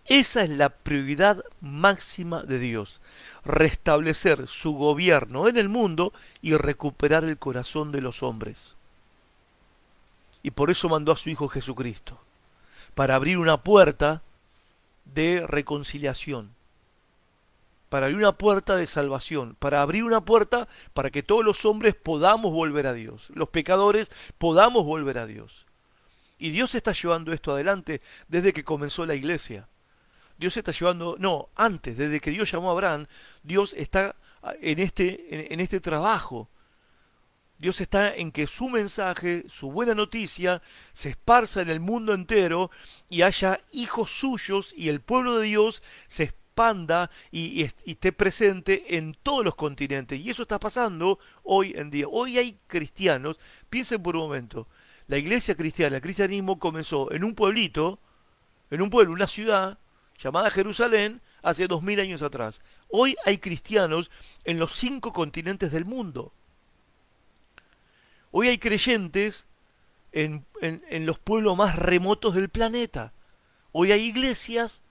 Esa 0.09 0.43
es 0.43 0.49
la 0.49 0.69
prioridad 0.69 1.43
máxima 1.61 2.41
de 2.41 2.57
Dios, 2.57 2.99
restablecer 3.45 4.47
su 4.47 4.73
gobierno 4.73 5.47
en 5.47 5.55
el 5.55 5.69
mundo 5.69 6.13
y 6.41 6.55
recuperar 6.55 7.23
el 7.23 7.37
corazón 7.37 7.91
de 7.91 8.01
los 8.01 8.23
hombres. 8.23 8.75
Y 10.41 10.51
por 10.51 10.71
eso 10.71 10.89
mandó 10.89 11.11
a 11.11 11.17
su 11.17 11.29
Hijo 11.29 11.47
Jesucristo, 11.47 12.19
para 12.95 13.13
abrir 13.13 13.37
una 13.37 13.61
puerta 13.61 14.23
de 15.05 15.45
reconciliación, 15.45 16.55
para 17.89 18.07
abrir 18.07 18.17
una 18.17 18.31
puerta 18.31 18.75
de 18.75 18.87
salvación, 18.87 19.55
para 19.59 19.83
abrir 19.83 20.03
una 20.03 20.21
puerta 20.21 20.67
para 20.95 21.11
que 21.11 21.21
todos 21.21 21.45
los 21.45 21.65
hombres 21.65 21.93
podamos 21.93 22.51
volver 22.51 22.87
a 22.87 22.93
Dios, 22.93 23.29
los 23.35 23.49
pecadores 23.49 24.11
podamos 24.39 24.85
volver 24.85 25.19
a 25.19 25.27
Dios. 25.27 25.67
Y 26.39 26.49
Dios 26.49 26.73
está 26.73 26.93
llevando 26.93 27.31
esto 27.33 27.51
adelante 27.51 28.01
desde 28.27 28.53
que 28.53 28.63
comenzó 28.63 29.05
la 29.05 29.13
iglesia. 29.13 29.67
Dios 30.37 30.55
está 30.55 30.71
llevando, 30.71 31.17
no, 31.19 31.49
antes, 31.55 31.97
desde 31.97 32.21
que 32.21 32.31
Dios 32.31 32.49
llamó 32.49 32.69
a 32.69 32.71
Abraham, 32.71 33.05
Dios 33.43 33.73
está 33.77 34.15
en 34.61 34.79
este, 34.79 35.53
en, 35.53 35.59
este 35.59 35.81
trabajo. 35.81 36.49
Dios 37.57 37.81
está 37.81 38.15
en 38.15 38.31
que 38.31 38.47
su 38.47 38.69
mensaje, 38.69 39.43
su 39.49 39.69
buena 39.69 39.93
noticia, 39.93 40.61
se 40.93 41.09
esparza 41.09 41.61
en 41.61 41.69
el 41.69 41.81
mundo 41.81 42.13
entero 42.13 42.71
y 43.09 43.21
haya 43.23 43.59
hijos 43.73 44.11
suyos 44.11 44.73
y 44.77 44.87
el 44.87 45.01
pueblo 45.01 45.37
de 45.39 45.47
Dios 45.47 45.83
se 46.07 46.23
y, 47.31 47.63
esté 47.85 48.11
presente 48.11 48.97
en 48.97 49.15
todos 49.23 49.45
los 49.45 49.55
continentes. 49.55 50.19
Y 50.19 50.29
eso 50.29 50.41
está 50.43 50.59
pasando 50.59 51.19
hoy 51.43 51.73
en 51.75 51.89
día. 51.89 52.05
Hoy 52.09 52.37
hay 52.37 52.59
cristianos, 52.67 53.39
piensen 53.69 54.03
por 54.03 54.15
un 54.15 54.23
momento, 54.23 54.67
la 55.09 55.17
iglesia 55.17 55.55
cristiana, 55.55 55.97
el 55.97 56.01
cristianismo 56.01 56.57
comenzó 56.57 57.11
en 57.11 57.25
un 57.25 57.35
pueblito, 57.35 57.99
en 58.71 58.81
un 58.81 58.89
pueblo, 58.89 59.11
una 59.11 59.27
ciudad 59.27 59.77
llamada 60.17 60.49
Jerusalén, 60.49 61.21
hace 61.41 61.67
dos 61.67 61.83
mil 61.83 61.99
años 61.99 62.23
atrás. 62.23 62.61
Hoy 62.89 63.17
hay 63.25 63.39
cristianos 63.39 64.09
en 64.45 64.57
los 64.57 64.73
cinco 64.75 65.11
continentes 65.11 65.73
del 65.73 65.83
mundo. 65.83 66.31
Hoy 68.31 68.47
hay 68.47 68.57
creyentes 68.57 69.47
en, 70.13 70.45
en 70.61 71.05
los 71.05 71.19
pueblos 71.19 71.57
más 71.57 71.75
remotos 71.75 72.35
del 72.35 72.47
planeta. 72.47 73.11
Hoy 73.73 73.91
hay 73.91 74.03
iglesias 74.03 74.81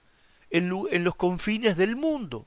en, 0.51 1.05
los 1.05 1.14
confines 1.14 1.77
del 1.77 1.97
mundo. 1.97 2.47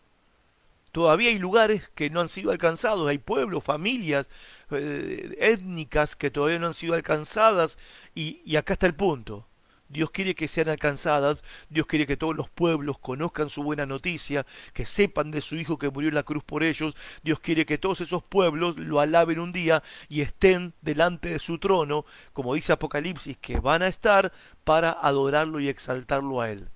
Todavía 0.92 1.30
hay 1.30 1.40
lugares 1.40 1.90
que 1.96 2.10
no 2.10 2.22
han 2.22 2.30
sido 2.30 2.52
alcanzados, 2.52 3.08
hay 3.08 3.18
pueblos, 3.18 3.64
familias 3.64 4.28
eh, 4.72 5.36
étnicas 5.40 6.16
que 6.16 6.32
todavía 6.32 6.60
no 6.60 6.68
han 6.68 6.74
sido 6.74 6.96
alcanzadas 6.96 7.78
y, 8.16 8.42
y 8.46 8.56
acá 8.58 8.74
está 8.74 8.88
el 8.88 8.96
punto. 8.96 9.48
Dios 9.90 10.12
quiere 10.12 10.36
que 10.36 10.48
sean 10.48 10.70
alcanzadas, 10.70 11.44
Dios 11.70 11.86
quiere 11.86 12.08
que 12.08 12.16
todos 12.16 12.36
los 12.36 12.50
pueblos 12.50 12.98
conozcan 12.98 13.50
su 13.50 13.62
buena 13.62 13.86
noticia, 13.86 14.46
que 14.74 14.86
sepan 14.86 15.32
de 15.32 15.42
su 15.42 15.56
Hijo 15.56 15.78
que 15.78 15.90
murió 15.90 16.10
en 16.10 16.16
la 16.16 16.24
cruz 16.24 16.44
por 16.44 16.64
ellos, 16.64 16.96
Dios 17.24 17.40
quiere 17.42 17.66
que 17.66 17.78
todos 17.78 18.00
esos 18.00 18.24
pueblos 18.24 18.78
lo 18.78 19.02
alaben 19.02 19.40
un 19.40 19.52
día 19.52 19.84
y 20.08 20.22
estén 20.22 20.74
delante 20.82 21.30
de 21.30 21.40
su 21.40 21.60
trono, 21.60 22.06
como 22.32 22.56
dice 22.56 22.72
Apocalipsis, 22.72 23.38
que 23.38 23.60
van 23.60 23.82
a 23.82 23.88
estar 23.88 24.32
para 24.64 24.92
adorarlo 24.92 25.60
y 25.60 25.68
exaltarlo 25.68 26.40
a 26.42 26.52
Él 26.52 26.70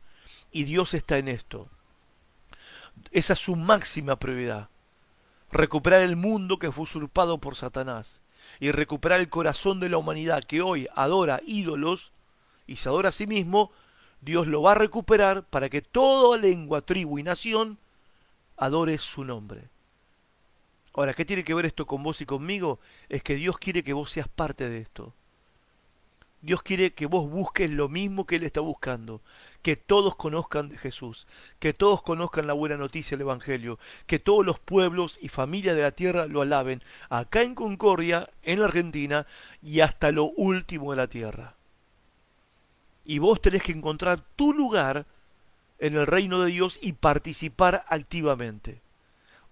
y 0.56 0.64
Dios 0.64 0.94
está 0.94 1.18
en 1.18 1.28
esto. 1.28 1.70
Esa 3.12 3.34
es 3.34 3.40
su 3.40 3.56
máxima 3.56 4.18
prioridad. 4.18 4.70
Recuperar 5.52 6.02
el 6.02 6.16
mundo 6.16 6.60
que 6.60 6.72
fue 6.72 6.84
usurpado 6.84 7.38
por 7.40 7.56
Satanás 7.56 8.22
y 8.60 8.72
recuperar 8.72 9.20
el 9.20 9.30
corazón 9.30 9.80
de 9.80 9.90
la 9.90 9.98
humanidad 9.98 10.44
que 10.44 10.62
hoy 10.62 10.88
adora 10.96 11.42
ídolos 11.46 12.12
y 12.68 12.78
se 12.78 12.90
adora 12.90 13.10
a 13.10 13.14
sí 13.14 13.28
mismo, 13.28 13.72
Dios 14.22 14.48
lo 14.48 14.62
va 14.62 14.74
a 14.74 14.76
recuperar 14.76 15.44
para 15.44 15.70
que 15.70 15.82
toda 15.82 16.38
lengua, 16.38 16.82
tribu 16.82 17.20
y 17.20 17.24
nación 17.24 17.78
adore 18.58 18.98
su 18.98 19.24
nombre. 19.24 19.70
Ahora, 20.94 21.14
¿qué 21.14 21.26
tiene 21.26 21.44
que 21.44 21.54
ver 21.54 21.66
esto 21.66 21.86
con 21.86 22.02
vos 22.04 22.22
y 22.22 22.26
conmigo? 22.26 22.80
Es 23.10 23.22
que 23.22 23.36
Dios 23.36 23.58
quiere 23.58 23.84
que 23.84 23.94
vos 23.94 24.12
seas 24.12 24.28
parte 24.28 24.70
de 24.70 24.80
esto. 24.80 25.14
Dios 26.46 26.62
quiere 26.62 26.94
que 26.94 27.08
vos 27.08 27.28
busques 27.28 27.72
lo 27.72 27.90
mismo 27.90 28.28
que 28.28 28.36
Él 28.36 28.44
está 28.44 28.60
buscando, 28.60 29.20
que 29.64 29.76
todos 29.76 30.16
conozcan 30.16 30.70
de 30.70 30.78
Jesús, 30.78 31.26
que 31.58 31.74
todos 31.74 32.04
conozcan 32.04 32.46
la 32.46 32.54
buena 32.54 32.78
noticia 32.78 33.18
del 33.18 33.26
Evangelio, 33.26 33.80
que 34.06 34.20
todos 34.20 34.46
los 34.46 34.60
pueblos 34.60 35.18
y 35.20 35.30
familias 35.30 35.76
de 35.76 35.82
la 35.82 35.94
tierra 35.94 36.28
lo 36.28 36.44
alaben, 36.44 36.84
acá 37.10 37.42
en 37.42 37.56
Concordia, 37.56 38.30
en 38.44 38.60
la 38.60 38.66
Argentina 38.66 39.26
y 39.64 39.80
hasta 39.80 40.12
lo 40.12 40.26
último 40.26 40.92
de 40.92 40.98
la 40.98 41.08
tierra. 41.08 41.56
Y 43.06 43.18
vos 43.18 43.42
tenés 43.42 43.64
que 43.64 43.72
encontrar 43.72 44.20
tu 44.36 44.54
lugar 44.54 45.08
en 45.80 45.96
el 45.96 46.06
reino 46.06 46.42
de 46.42 46.52
Dios 46.52 46.78
y 46.80 46.94
participar 46.94 47.86
activamente, 47.88 48.84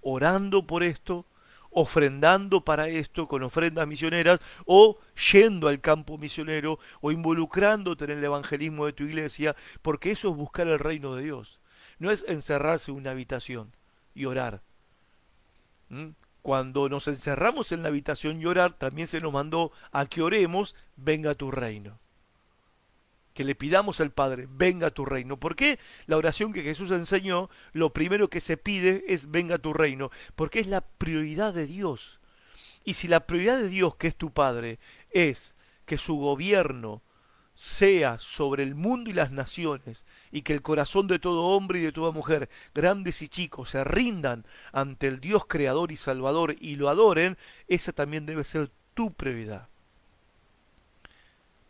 orando 0.02 0.68
por 0.68 0.84
esto, 0.84 1.26
ofrendando 1.74 2.64
para 2.64 2.88
esto 2.88 3.28
con 3.28 3.44
ofrendas 3.44 3.88
misioneras 3.88 4.40
o 4.66 5.00
yendo 5.32 5.68
al 5.68 5.82
campo 5.82 6.18
misionero 6.18 6.80
o 7.02 7.12
involucrándote 7.12 8.06
en 8.06 8.12
el 8.12 8.24
evangelismo 8.24 8.86
de 8.86 8.94
tu 8.94 9.04
iglesia, 9.04 9.56
porque 9.82 10.12
eso 10.12 10.30
es 10.30 10.36
buscar 10.36 10.68
el 10.68 10.80
reino 10.80 11.16
de 11.16 11.24
Dios. 11.24 11.60
No 12.00 12.12
es 12.12 12.26
encerrarse 12.28 12.92
en 12.92 12.98
una 12.98 13.12
habitación 13.12 13.76
y 14.14 14.26
orar. 14.26 14.62
¿Mm? 15.90 16.10
Cuando 16.42 16.90
nos 16.90 17.08
encerramos 17.08 17.72
en 17.72 17.84
la 17.84 17.90
habitación 17.90 18.42
y 18.42 18.46
orar, 18.46 18.74
también 18.74 19.08
se 19.08 19.22
nos 19.22 19.32
mandó 19.32 19.72
a 19.92 20.06
que 20.06 20.22
oremos, 20.22 20.76
venga 20.98 21.36
tu 21.36 21.52
reino 21.52 22.03
que 23.34 23.44
le 23.44 23.56
pidamos 23.56 24.00
al 24.02 24.12
Padre, 24.12 24.48
venga 24.50 24.92
tu 24.92 25.06
reino. 25.06 25.40
¿Por 25.40 25.56
qué 25.56 25.80
la 26.06 26.18
oración 26.18 26.54
que 26.54 26.64
Jesús 26.64 26.92
enseñó, 26.92 27.50
lo 27.72 27.92
primero 27.94 28.30
que 28.30 28.42
se 28.42 28.58
pide 28.58 29.04
es 29.08 29.32
venga 29.32 29.58
tu 29.58 29.74
reino? 29.74 30.12
Porque 30.36 30.60
es 30.60 30.68
la 30.68 30.82
prioridad 30.82 31.54
de 31.54 31.66
Dios. 31.66 32.20
Y 32.84 32.96
si 32.96 33.08
la 33.08 33.26
prioridad 33.26 33.58
de 33.58 33.70
Dios, 33.70 33.96
que 33.96 34.08
es 34.08 34.16
tu 34.16 34.32
Padre, 34.32 34.80
es 35.12 35.56
que 35.86 35.98
su 35.98 36.16
gobierno 36.16 37.02
sea 37.56 38.18
sobre 38.18 38.64
el 38.64 38.76
mundo 38.76 39.10
y 39.10 39.14
las 39.14 39.32
naciones, 39.32 40.06
y 40.32 40.42
que 40.42 40.54
el 40.54 40.62
corazón 40.62 41.08
de 41.08 41.20
todo 41.20 41.56
hombre 41.56 41.80
y 41.80 41.84
de 41.84 41.92
toda 41.92 42.12
mujer, 42.12 42.50
grandes 42.74 43.22
y 43.22 43.30
chicos, 43.30 43.70
se 43.72 43.84
rindan 43.84 44.46
ante 44.72 45.08
el 45.08 45.20
Dios 45.20 45.46
creador 45.48 45.92
y 45.92 45.98
salvador 45.98 46.56
y 46.60 46.76
lo 46.76 46.90
adoren, 46.90 47.38
esa 47.68 47.92
también 47.94 48.26
debe 48.26 48.44
ser 48.44 48.72
tu 48.94 49.14
prioridad. 49.14 49.70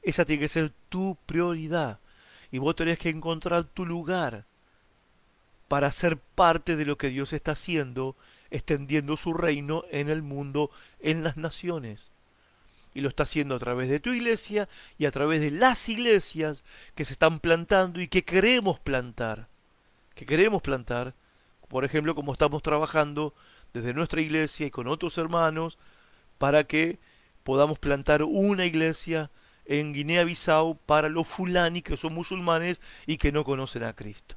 Esa 0.03 0.25
tiene 0.25 0.41
que 0.41 0.49
ser 0.49 0.71
tu 0.89 1.17
prioridad. 1.25 1.99
Y 2.51 2.59
vos 2.59 2.75
tenés 2.75 2.99
que 2.99 3.09
encontrar 3.09 3.63
tu 3.63 3.85
lugar 3.85 4.45
para 5.67 5.91
ser 5.91 6.17
parte 6.17 6.75
de 6.75 6.85
lo 6.85 6.97
que 6.97 7.09
Dios 7.09 7.33
está 7.33 7.53
haciendo, 7.53 8.15
extendiendo 8.51 9.17
su 9.17 9.33
reino 9.33 9.85
en 9.89 10.09
el 10.09 10.21
mundo, 10.21 10.69
en 10.99 11.23
las 11.23 11.37
naciones. 11.37 12.11
Y 12.93 13.01
lo 13.01 13.09
está 13.09 13.23
haciendo 13.23 13.55
a 13.55 13.59
través 13.59 13.89
de 13.89 13.99
tu 13.99 14.11
iglesia 14.11 14.69
y 14.99 15.05
a 15.05 15.11
través 15.11 15.41
de 15.41 15.49
las 15.49 15.89
iglesias 15.89 16.63
que 16.93 17.05
se 17.05 17.13
están 17.13 17.39
plantando 17.39 18.01
y 18.01 18.07
que 18.07 18.23
queremos 18.23 18.79
plantar. 18.79 19.47
Que 20.13 20.27
queremos 20.27 20.61
plantar, 20.61 21.15
por 21.69 21.85
ejemplo, 21.85 22.13
como 22.13 22.33
estamos 22.33 22.61
trabajando 22.61 23.33
desde 23.73 23.95
nuestra 23.95 24.21
iglesia 24.21 24.67
y 24.67 24.71
con 24.71 24.87
otros 24.87 25.17
hermanos, 25.17 25.79
para 26.37 26.65
que 26.65 26.99
podamos 27.43 27.79
plantar 27.79 28.21
una 28.21 28.65
iglesia 28.65 29.31
en 29.65 29.93
Guinea-Bissau 29.93 30.77
para 30.85 31.09
los 31.09 31.27
fulani 31.27 31.81
que 31.81 31.97
son 31.97 32.13
musulmanes 32.13 32.81
y 33.05 33.17
que 33.17 33.31
no 33.31 33.43
conocen 33.43 33.83
a 33.83 33.93
Cristo. 33.93 34.35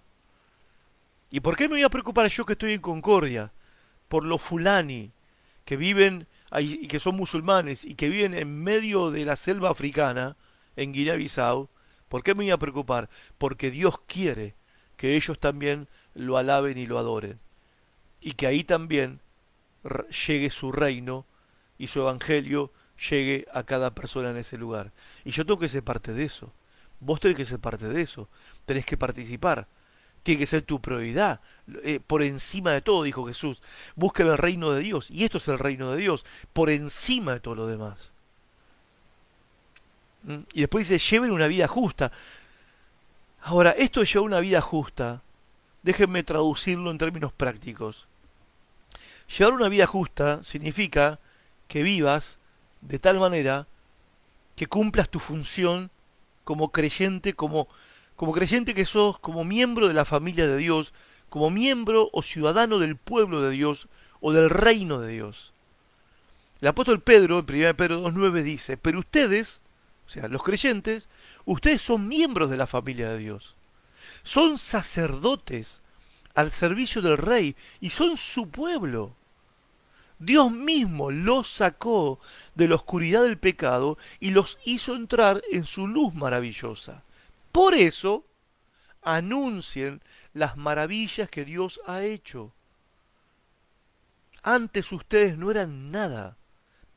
¿Y 1.31 1.41
por 1.41 1.57
qué 1.57 1.65
me 1.65 1.75
voy 1.75 1.83
a 1.83 1.91
preocupar 1.91 2.29
yo 2.29 2.47
que 2.47 2.53
estoy 2.53 2.73
en 2.73 2.81
Concordia? 2.81 3.53
por 4.09 4.25
los 4.25 4.43
fulani 4.43 5.11
que 5.65 5.77
viven 5.77 6.27
y 6.59 6.87
que 6.87 7.01
son 7.01 7.17
musulmanes 7.17 7.85
y 7.85 7.95
que 7.95 8.09
viven 8.09 8.35
en 8.35 8.63
medio 8.63 9.11
de 9.11 9.25
la 9.25 9.37
selva 9.37 9.71
africana, 9.71 10.37
en 10.77 10.93
Guinea-Bissau, 10.93 11.69
¿por 12.09 12.23
qué 12.23 12.35
me 12.35 12.45
voy 12.45 12.51
a 12.51 12.59
preocupar? 12.59 13.09
Porque 13.39 13.71
Dios 13.71 14.01
quiere 14.07 14.55
que 14.97 15.17
ellos 15.17 15.39
también 15.41 15.89
lo 16.15 16.39
alaben 16.39 16.79
y 16.79 16.87
lo 16.87 16.99
adoren. 16.99 17.41
Y 18.21 18.33
que 18.33 18.47
ahí 18.47 18.63
también 18.63 19.21
llegue 20.27 20.51
su 20.51 20.71
reino 20.73 21.27
y 21.79 21.89
su 21.89 22.01
evangelio 22.01 22.71
llegue 22.99 23.47
a 23.53 23.63
cada 23.63 23.95
persona 23.95 24.31
en 24.31 24.37
ese 24.39 24.57
lugar. 24.57 24.93
Y 25.25 25.31
yo 25.31 25.45
tengo 25.45 25.59
que 25.59 25.69
ser 25.69 25.83
parte 25.83 26.13
de 26.13 26.25
eso. 26.25 26.53
Vos 27.01 27.21
tenés 27.21 27.37
que 27.37 27.45
ser 27.45 27.59
parte 27.59 27.89
de 27.89 28.03
eso. 28.03 28.29
Tenés 28.65 28.87
que 28.87 28.97
participar. 28.97 29.67
Tiene 30.23 30.41
que 30.41 30.47
ser 30.47 30.63
tu 30.63 30.81
prioridad. 30.81 31.41
Eh, 31.85 32.01
por 32.05 32.23
encima 32.23 32.73
de 32.73 32.83
todo, 32.83 33.03
dijo 33.03 33.27
Jesús. 33.27 33.63
Busquen 33.95 34.27
el 34.27 34.39
reino 34.39 34.73
de 34.73 34.81
Dios. 34.81 35.11
Y 35.11 35.25
esto 35.25 35.39
es 35.39 35.49
el 35.49 35.59
reino 35.59 35.93
de 35.93 35.99
Dios. 35.99 36.25
Por 36.53 36.71
encima 36.71 37.35
de 37.35 37.41
todo 37.41 37.55
lo 37.55 37.67
demás. 37.67 38.11
¿Mm? 40.25 40.41
Y 40.55 40.61
después 40.61 40.89
dice, 40.89 41.05
lleven 41.11 41.31
una 41.31 41.47
vida 41.47 41.69
justa. 41.69 42.11
Ahora, 43.43 43.71
esto 43.73 44.01
de 44.01 44.07
llevar 44.07 44.27
una 44.27 44.41
vida 44.41 44.61
justa, 44.61 45.23
déjenme 45.83 46.25
traducirlo 46.25 46.91
en 46.91 46.99
términos 46.99 47.33
prácticos. 47.33 48.09
Llevar 49.39 49.53
una 49.53 49.69
vida 49.69 49.87
justa 49.87 50.43
significa 50.43 51.21
que 51.69 51.83
vivas 51.83 52.39
de 52.81 52.99
tal 52.99 53.19
manera 53.19 53.67
que 54.55 54.67
cumplas 54.67 55.09
tu 55.09 55.19
función 55.19 55.91
como 56.45 56.71
creyente, 56.71 57.35
como, 57.35 57.69
como 58.17 58.33
creyente 58.33 58.75
que 58.75 58.87
sos, 58.87 59.19
como 59.19 59.45
miembro 59.45 59.89
de 59.89 59.95
la 59.95 60.05
familia 60.05 60.47
de 60.47 60.57
Dios, 60.57 60.95
como 61.29 61.51
miembro 61.51 62.09
o 62.13 62.23
ciudadano 62.23 62.79
del 62.79 62.97
pueblo 62.97 63.43
de 63.43 63.51
Dios 63.51 63.89
o 64.21 64.33
del 64.33 64.49
reino 64.49 65.01
de 65.01 65.13
Dios. 65.13 65.53
El 66.61 66.69
apóstol 66.69 67.01
Pedro, 67.01 67.39
en 67.41 67.45
1 67.45 67.77
Pedro 67.77 68.03
2.9 68.03 68.43
dice, 68.43 68.77
pero 68.77 69.01
ustedes, 69.01 69.61
o 70.07 70.11
sea, 70.11 70.29
los 70.29 70.43
creyentes, 70.43 71.09
ustedes 71.45 71.83
son 71.83 72.09
miembros 72.09 72.49
de 72.49 72.57
la 72.57 72.67
familia 72.67 73.11
de 73.11 73.19
Dios. 73.19 73.57
Son 74.23 74.57
sacerdotes 74.57 75.81
al 76.35 76.51
servicio 76.51 77.03
del 77.03 77.19
rey 77.19 77.57
y 77.81 77.91
son 77.91 78.17
su 78.17 78.49
pueblo. 78.49 79.15
Dios 80.19 80.51
mismo 80.51 81.11
los 81.11 81.49
sacó 81.49 82.21
de 82.55 82.69
la 82.69 82.77
oscuridad 82.77 83.23
del 83.23 83.39
pecado 83.39 83.99
y 84.19 84.31
los 84.31 84.59
hizo 84.65 84.95
entrar 84.95 85.43
en 85.51 85.67
su 85.67 85.87
luz 85.87 86.15
maravillosa. 86.15 87.03
Por 87.53 87.75
eso, 87.75 88.25
anuncien 89.03 90.03
las 90.33 90.57
maravillas 90.57 91.29
que 91.29 91.45
Dios 91.45 91.81
ha 91.87 92.03
hecho. 92.03 92.53
Antes 94.43 94.93
ustedes 94.93 95.37
no 95.37 95.51
eran 95.51 95.91
nada, 95.91 96.37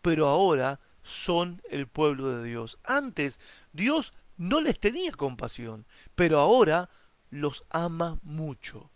pero 0.02 0.28
ahora 0.28 0.80
son 1.04 1.62
el 1.70 1.88
pueblo 1.88 2.38
de 2.38 2.48
Dios. 2.48 2.80
Antes 2.84 3.40
Dios 3.74 4.14
no 4.38 4.62
les 4.62 4.80
tenía 4.80 5.12
compasión, 5.12 5.86
pero 6.16 6.40
ahora 6.40 6.90
los 7.30 7.66
ama 7.70 8.20
mucho. 8.24 8.90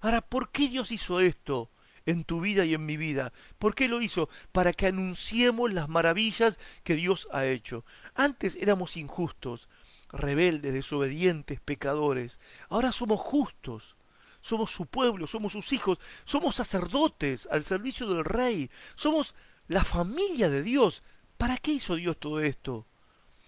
Ahora, 0.00 0.20
¿por 0.20 0.50
qué 0.50 0.68
Dios 0.68 0.92
hizo 0.92 1.20
esto? 1.20 1.70
En 2.08 2.24
tu 2.24 2.40
vida 2.40 2.64
y 2.64 2.72
en 2.72 2.86
mi 2.86 2.96
vida. 2.96 3.32
¿Por 3.58 3.74
qué 3.74 3.86
lo 3.86 4.00
hizo? 4.00 4.30
Para 4.50 4.72
que 4.72 4.86
anunciemos 4.86 5.72
las 5.74 5.90
maravillas 5.90 6.58
que 6.82 6.94
Dios 6.94 7.28
ha 7.32 7.44
hecho. 7.44 7.84
Antes 8.14 8.56
éramos 8.56 8.96
injustos, 8.96 9.68
rebeldes, 10.10 10.72
desobedientes, 10.72 11.60
pecadores. 11.60 12.40
Ahora 12.70 12.92
somos 12.92 13.20
justos. 13.20 13.96
Somos 14.40 14.70
su 14.70 14.86
pueblo, 14.86 15.26
somos 15.26 15.52
sus 15.52 15.72
hijos, 15.72 15.98
somos 16.24 16.54
sacerdotes 16.54 17.48
al 17.50 17.64
servicio 17.64 18.06
del 18.08 18.24
rey, 18.24 18.70
somos 18.94 19.34
la 19.66 19.82
familia 19.82 20.48
de 20.48 20.62
Dios. 20.62 21.02
¿Para 21.36 21.58
qué 21.58 21.72
hizo 21.72 21.96
Dios 21.96 22.16
todo 22.18 22.40
esto? 22.40 22.86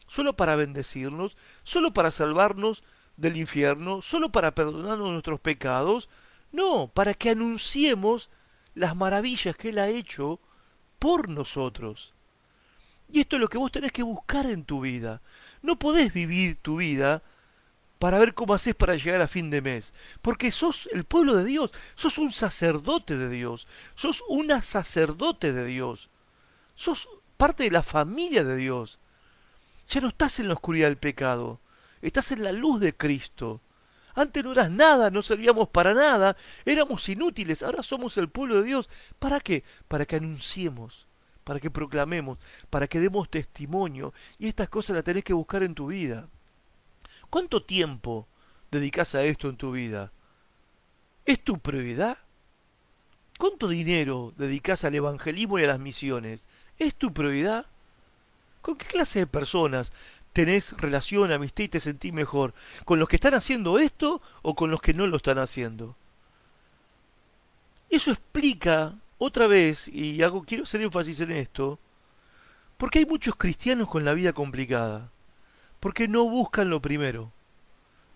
¿Solo 0.09 0.37
para 0.37 0.57
bendecirnos? 0.57 1.37
¿Solo 1.63 1.95
para 1.95 2.11
salvarnos 2.11 2.83
del 3.17 3.37
infierno? 3.37 4.03
¿Solo 4.03 4.33
para 4.33 4.53
perdonarnos 4.55 5.13
nuestros 5.13 5.39
pecados? 5.39 6.09
No, 6.51 6.91
para 6.93 7.15
que 7.15 7.31
anunciemos 7.31 8.31
las 8.81 8.97
maravillas 8.97 9.55
que 9.57 9.69
Él 9.69 9.79
ha 9.79 9.89
hecho 9.89 10.41
por 10.99 11.29
nosotros. 11.29 12.15
Y 13.13 13.21
esto 13.21 13.37
es 13.37 13.41
lo 13.41 13.49
que 13.49 13.59
vos 13.59 13.71
tenés 13.71 13.93
que 13.93 14.03
buscar 14.03 14.47
en 14.47 14.65
tu 14.65 14.81
vida. 14.81 15.21
No 15.61 15.79
podés 15.79 16.15
vivir 16.15 16.57
tu 16.63 16.77
vida 16.77 17.23
para 17.99 18.19
ver 18.19 18.33
cómo 18.33 18.55
haces 18.55 18.75
para 18.75 18.97
llegar 18.97 19.21
a 19.21 19.29
fin 19.29 19.51
de 19.51 19.61
mes. 19.61 19.93
Porque 20.23 20.51
sos 20.51 20.89
el 20.95 21.05
pueblo 21.05 21.37
de 21.37 21.45
Dios, 21.45 21.73
sos 21.95 22.17
un 22.17 22.33
sacerdote 22.33 23.19
de 23.19 23.29
Dios, 23.29 23.69
sos 23.95 24.25
una 24.29 24.63
sacerdote 24.63 25.53
de 25.53 25.67
Dios, 25.67 26.09
sos 26.75 27.07
parte 27.37 27.65
de 27.65 27.71
la 27.71 27.83
familia 27.83 28.45
de 28.45 28.57
Dios. 28.57 28.99
Ya 29.91 30.01
no 30.01 30.09
estás 30.09 30.41
en 30.41 30.49
la 30.49 30.55
oscuridad 30.55 30.89
del 30.89 30.97
pecado, 30.97 31.61
estás 32.01 32.33
en 32.33 32.45
la 32.45 32.53
luz 32.53 32.81
de 32.81 32.97
Cristo. 32.97 33.61
Antes 34.15 34.45
no 34.45 34.53
eras 34.53 34.71
nada, 34.71 35.11
no 35.11 35.23
servíamos 35.23 35.69
para 35.69 35.95
nada, 35.95 36.37
éramos 36.65 37.09
inútiles, 37.09 37.63
ahora 37.63 37.83
somos 37.83 38.17
el 38.19 38.29
pueblo 38.29 38.57
de 38.57 38.65
Dios. 38.65 38.89
¿Para 39.19 39.41
qué? 39.41 39.65
Para 39.89 40.07
que 40.07 40.17
anunciemos, 40.17 41.07
para 41.45 41.61
que 41.61 41.71
proclamemos, 41.71 42.39
para 42.71 42.87
que 42.87 43.01
demos 43.01 43.31
testimonio. 43.31 44.13
Y 44.39 44.49
estas 44.49 44.69
cosas 44.69 44.97
las 44.97 45.05
tenés 45.05 45.25
que 45.25 45.33
buscar 45.33 45.63
en 45.63 45.75
tu 45.75 45.89
vida. 45.89 46.29
¿Cuánto 47.31 47.63
tiempo 47.63 48.27
dedicas 48.71 49.15
a 49.15 49.23
esto 49.23 49.49
en 49.49 49.57
tu 49.57 49.73
vida? 49.73 50.13
¿Es 51.25 51.43
tu 51.43 51.59
prioridad? 51.59 52.19
¿Cuánto 53.39 53.69
dinero 53.69 54.35
dedicas 54.37 54.85
al 54.85 54.95
evangelismo 54.95 55.59
y 55.59 55.65
a 55.65 55.69
las 55.69 55.79
misiones? 55.79 56.47
¿Es 56.79 56.95
tu 56.95 57.13
prioridad? 57.13 57.67
¿Con 58.61 58.77
qué 58.77 58.87
clase 58.87 59.21
de 59.21 59.27
personas 59.27 59.93
tenés 60.33 60.73
relación, 60.79 61.33
amistad 61.33 61.65
y 61.65 61.69
te 61.69 61.81
sentís 61.81 62.13
mejor? 62.13 62.55
¿Con 62.85 62.99
los 62.99 63.09
que 63.09 63.17
están 63.17 63.35
haciendo 63.35 63.79
esto 63.79 64.21
o 64.43 64.55
con 64.55 64.71
los 64.71 64.81
que 64.81 64.95
no 64.95 65.07
lo 65.07 65.17
están 65.17 65.39
haciendo? 65.39 65.97
Eso 67.89 68.13
explica, 68.13 68.95
otra 69.19 69.47
vez, 69.47 69.89
y 69.89 70.23
hago, 70.23 70.45
quiero 70.45 70.63
hacer 70.63 70.81
énfasis 70.81 71.21
en 71.21 71.33
esto, 71.33 71.79
porque 72.79 73.01
hay 73.01 73.07
muchos 73.07 73.35
cristianos 73.37 73.89
con 73.89 74.05
la 74.05 74.15
vida 74.15 74.33
complicada, 74.33 75.11
porque 75.81 76.07
no 76.07 76.25
buscan 76.25 76.71
lo 76.71 76.81
primero, 76.81 77.33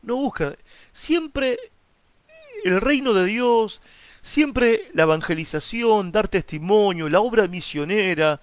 no 0.03 0.17
buscan, 0.17 0.57
siempre 0.93 1.59
el 2.65 2.81
reino 2.81 3.13
de 3.13 3.25
Dios, 3.25 3.83
siempre 4.23 4.91
la 4.95 5.03
evangelización, 5.03 6.13
dar 6.13 6.29
testimonio, 6.29 7.09
la 7.09 7.21
obra 7.21 7.47
misionera, 7.49 8.41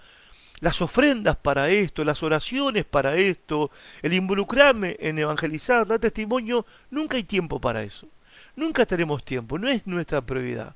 las 0.61 0.81
ofrendas 0.81 1.35
para 1.35 1.69
esto, 1.69 2.05
las 2.05 2.21
oraciones 2.23 2.85
para 2.85 3.17
esto, 3.17 3.71
el 4.03 4.13
involucrarme 4.13 4.95
en 4.99 5.17
evangelizar, 5.17 5.85
dar 5.87 5.99
testimonio, 5.99 6.65
nunca 6.91 7.17
hay 7.17 7.23
tiempo 7.23 7.59
para 7.59 7.83
eso. 7.83 8.07
Nunca 8.55 8.85
tenemos 8.85 9.25
tiempo, 9.25 9.57
no 9.57 9.67
es 9.67 9.87
nuestra 9.87 10.21
prioridad. 10.21 10.75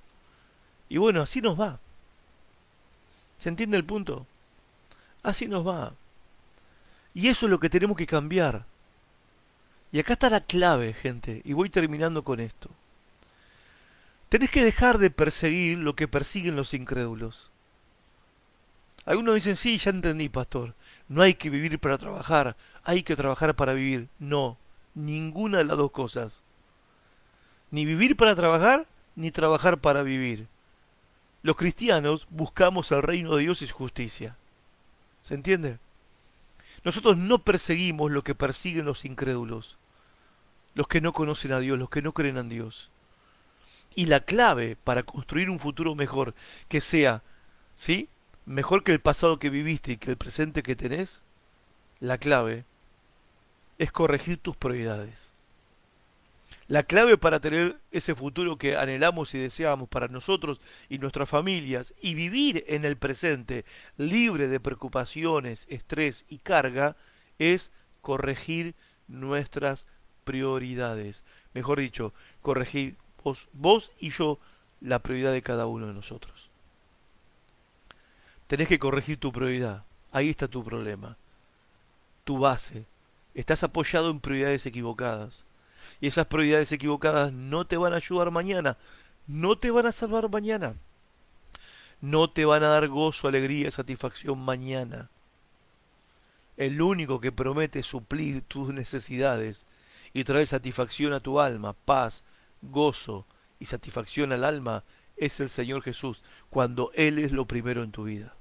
Y 0.89 0.97
bueno, 0.97 1.21
así 1.21 1.39
nos 1.39 1.59
va. 1.59 1.79
¿Se 3.37 3.49
entiende 3.49 3.77
el 3.77 3.85
punto? 3.85 4.25
Así 5.21 5.47
nos 5.47 5.65
va. 5.65 5.93
Y 7.13 7.27
eso 7.27 7.45
es 7.45 7.49
lo 7.51 7.59
que 7.59 7.69
tenemos 7.69 7.95
que 7.95 8.07
cambiar. 8.07 8.65
Y 9.91 9.99
acá 9.99 10.13
está 10.13 10.29
la 10.31 10.41
clave, 10.41 10.93
gente, 10.93 11.41
y 11.45 11.53
voy 11.53 11.69
terminando 11.69 12.23
con 12.23 12.39
esto. 12.39 12.69
Tenés 14.29 14.49
que 14.49 14.63
dejar 14.63 14.97
de 14.97 15.11
perseguir 15.11 15.77
lo 15.77 15.95
que 15.95 16.07
persiguen 16.07 16.55
los 16.55 16.73
incrédulos. 16.73 17.51
Algunos 19.05 19.35
dicen, 19.35 19.55
sí, 19.55 19.77
ya 19.77 19.91
entendí, 19.91 20.29
pastor. 20.29 20.73
No 21.07 21.21
hay 21.21 21.35
que 21.35 21.49
vivir 21.49 21.79
para 21.79 21.97
trabajar, 21.97 22.55
hay 22.83 23.03
que 23.03 23.15
trabajar 23.15 23.55
para 23.55 23.73
vivir. 23.73 24.09
No, 24.17 24.57
ninguna 24.95 25.59
de 25.59 25.65
las 25.65 25.77
dos 25.77 25.91
cosas. 25.91 26.41
Ni 27.69 27.85
vivir 27.85 28.15
para 28.15 28.35
trabajar, 28.35 28.87
ni 29.15 29.31
trabajar 29.31 29.79
para 29.79 30.01
vivir. 30.01 30.47
Los 31.43 31.55
cristianos 31.55 32.25
buscamos 32.31 32.91
el 32.91 33.03
reino 33.03 33.35
de 33.35 33.43
Dios 33.43 33.61
y 33.61 33.67
su 33.67 33.75
justicia. 33.75 34.35
¿Se 35.21 35.35
entiende? 35.35 35.77
Nosotros 36.83 37.17
no 37.17 37.39
perseguimos 37.39 38.11
lo 38.11 38.21
que 38.21 38.35
persiguen 38.35 38.85
los 38.85 39.05
incrédulos, 39.05 39.77
los 40.73 40.87
que 40.87 41.01
no 41.01 41.13
conocen 41.13 41.51
a 41.51 41.59
Dios, 41.59 41.77
los 41.77 41.89
que 41.89 42.01
no 42.01 42.13
creen 42.13 42.37
en 42.37 42.49
Dios. 42.49 42.89
Y 43.95 44.07
la 44.07 44.21
clave 44.21 44.77
para 44.83 45.03
construir 45.03 45.49
un 45.49 45.59
futuro 45.59 45.95
mejor, 45.95 46.33
que 46.67 46.81
sea, 46.81 47.21
¿sí? 47.75 48.09
Mejor 48.45 48.83
que 48.83 48.91
el 48.91 49.01
pasado 49.01 49.39
que 49.39 49.49
viviste 49.49 49.93
y 49.93 49.97
que 49.97 50.11
el 50.11 50.17
presente 50.17 50.63
que 50.63 50.75
tenés, 50.75 51.23
la 51.99 52.17
clave 52.17 52.65
es 53.77 53.91
corregir 53.91 54.37
tus 54.37 54.55
prioridades. 54.55 55.31
La 56.67 56.83
clave 56.83 57.17
para 57.17 57.39
tener 57.39 57.77
ese 57.91 58.15
futuro 58.15 58.57
que 58.57 58.75
anhelamos 58.75 59.35
y 59.35 59.37
deseamos 59.37 59.87
para 59.87 60.07
nosotros 60.07 60.61
y 60.89 60.97
nuestras 60.97 61.29
familias 61.29 61.93
y 62.01 62.15
vivir 62.15 62.63
en 62.67 62.85
el 62.85 62.97
presente 62.97 63.65
libre 63.97 64.47
de 64.47 64.59
preocupaciones, 64.59 65.67
estrés 65.69 66.25
y 66.27 66.39
carga 66.39 66.95
es 67.37 67.71
corregir 68.01 68.73
nuestras 69.07 69.85
prioridades. 70.23 71.23
Mejor 71.53 71.79
dicho, 71.79 72.13
corregir 72.41 72.97
vos, 73.23 73.47
vos 73.53 73.91
y 73.99 74.09
yo 74.09 74.39
la 74.81 74.99
prioridad 74.99 75.33
de 75.33 75.43
cada 75.43 75.67
uno 75.67 75.85
de 75.87 75.93
nosotros. 75.93 76.44
Tenés 78.47 78.67
que 78.67 78.79
corregir 78.79 79.19
tu 79.19 79.31
prioridad. 79.31 79.83
Ahí 80.11 80.29
está 80.29 80.47
tu 80.47 80.63
problema. 80.63 81.17
Tu 82.23 82.37
base. 82.37 82.85
Estás 83.33 83.63
apoyado 83.63 84.09
en 84.11 84.19
prioridades 84.19 84.65
equivocadas. 84.65 85.45
Y 85.99 86.07
esas 86.07 86.27
prioridades 86.27 86.71
equivocadas 86.71 87.33
no 87.33 87.65
te 87.65 87.77
van 87.77 87.93
a 87.93 87.97
ayudar 87.97 88.31
mañana. 88.31 88.77
No 89.27 89.57
te 89.57 89.71
van 89.71 89.87
a 89.87 89.91
salvar 89.91 90.29
mañana. 90.29 90.75
No 92.01 92.29
te 92.29 92.45
van 92.45 92.63
a 92.63 92.67
dar 92.67 92.87
gozo, 92.87 93.27
alegría, 93.27 93.71
satisfacción 93.71 94.39
mañana. 94.39 95.09
El 96.55 96.81
único 96.81 97.19
que 97.19 97.31
promete 97.31 97.81
suplir 97.83 98.43
tus 98.43 98.73
necesidades 98.73 99.65
y 100.13 100.23
traer 100.23 100.47
satisfacción 100.47 101.13
a 101.13 101.19
tu 101.19 101.39
alma, 101.39 101.73
paz, 101.73 102.23
gozo 102.61 103.25
y 103.59 103.65
satisfacción 103.65 104.31
al 104.31 104.43
alma 104.45 104.83
es 105.17 105.39
el 105.39 105.49
Señor 105.49 105.81
Jesús, 105.81 106.23
cuando 106.49 106.91
Él 106.93 107.19
es 107.19 107.31
lo 107.31 107.45
primero 107.45 107.83
en 107.83 107.91
tu 107.91 108.03
vida. 108.03 108.34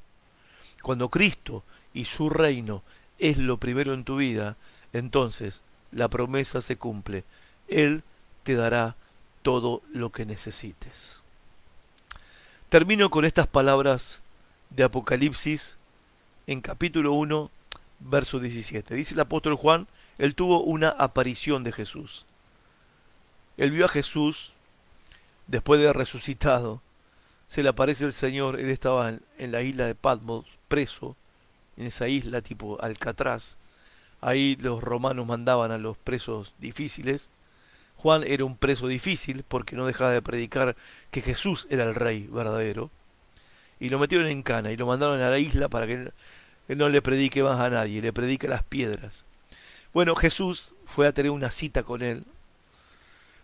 Cuando 0.84 1.08
Cristo 1.08 1.64
y 1.94 2.04
su 2.04 2.28
reino 2.28 2.82
es 3.18 3.38
lo 3.38 3.56
primero 3.56 3.94
en 3.94 4.04
tu 4.04 4.16
vida, 4.16 4.58
entonces 4.92 5.62
la 5.92 6.08
promesa 6.08 6.60
se 6.60 6.76
cumple. 6.76 7.24
Él 7.68 8.02
te 8.42 8.54
dará 8.54 8.94
todo 9.40 9.80
lo 9.94 10.12
que 10.12 10.26
necesites. 10.26 11.20
Termino 12.68 13.08
con 13.08 13.24
estas 13.24 13.46
palabras 13.46 14.20
de 14.68 14.84
Apocalipsis 14.84 15.78
en 16.46 16.60
capítulo 16.60 17.14
1, 17.14 17.50
verso 18.00 18.38
17. 18.38 18.94
Dice 18.94 19.14
el 19.14 19.20
apóstol 19.20 19.54
Juan, 19.54 19.88
él 20.18 20.34
tuvo 20.34 20.60
una 20.60 20.90
aparición 20.90 21.64
de 21.64 21.72
Jesús. 21.72 22.26
Él 23.56 23.70
vio 23.70 23.86
a 23.86 23.88
Jesús 23.88 24.52
después 25.46 25.80
de 25.80 25.94
resucitado. 25.94 26.82
Se 27.46 27.62
le 27.62 27.68
aparece 27.68 28.04
el 28.04 28.12
Señor, 28.12 28.58
él 28.58 28.70
estaba 28.70 29.10
en, 29.38 29.52
la 29.52 29.62
isla 29.62 29.86
de 29.86 29.94
Patmos, 29.94 30.46
preso, 30.68 31.16
en 31.76 31.86
esa 31.86 32.08
isla 32.08 32.42
tipo 32.42 32.80
Alcatraz. 32.82 33.56
Ahí 34.20 34.56
los 34.60 34.82
romanos 34.82 35.26
mandaban 35.26 35.70
a 35.70 35.78
los 35.78 35.96
presos 35.96 36.54
difíciles. 36.58 37.28
Juan 37.96 38.24
era 38.26 38.44
un 38.44 38.56
preso 38.56 38.88
difícil 38.88 39.44
porque 39.46 39.76
no 39.76 39.86
dejaba 39.86 40.10
de 40.10 40.22
predicar 40.22 40.76
que 41.10 41.22
Jesús 41.22 41.66
era 41.70 41.84
el 41.84 41.94
rey 41.94 42.26
verdadero. 42.30 42.90
Y 43.80 43.88
lo 43.90 43.98
metieron 43.98 44.26
en 44.28 44.42
cana 44.42 44.72
y 44.72 44.76
lo 44.76 44.86
mandaron 44.86 45.20
a 45.20 45.30
la 45.30 45.38
isla 45.38 45.68
para 45.68 45.86
que 45.86 46.12
él 46.68 46.78
no 46.78 46.88
le 46.88 47.02
predique 47.02 47.42
más 47.42 47.60
a 47.60 47.70
nadie, 47.70 48.00
le 48.00 48.12
predique 48.12 48.48
las 48.48 48.62
piedras. 48.62 49.24
Bueno, 49.92 50.16
Jesús 50.16 50.74
fue 50.86 51.06
a 51.06 51.12
tener 51.12 51.30
una 51.30 51.50
cita 51.50 51.82
con 51.82 52.02
él, 52.02 52.24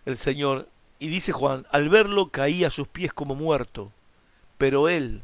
el 0.05 0.16
Señor, 0.16 0.66
y 1.01 1.09
dice 1.09 1.32
Juan, 1.32 1.66
al 1.72 1.88
verlo 1.88 2.28
caí 2.28 2.62
a 2.62 2.70
sus 2.70 2.86
pies 2.86 3.12
como 3.12 3.34
muerto, 3.34 3.90
pero 4.59 4.88
él 4.88 5.22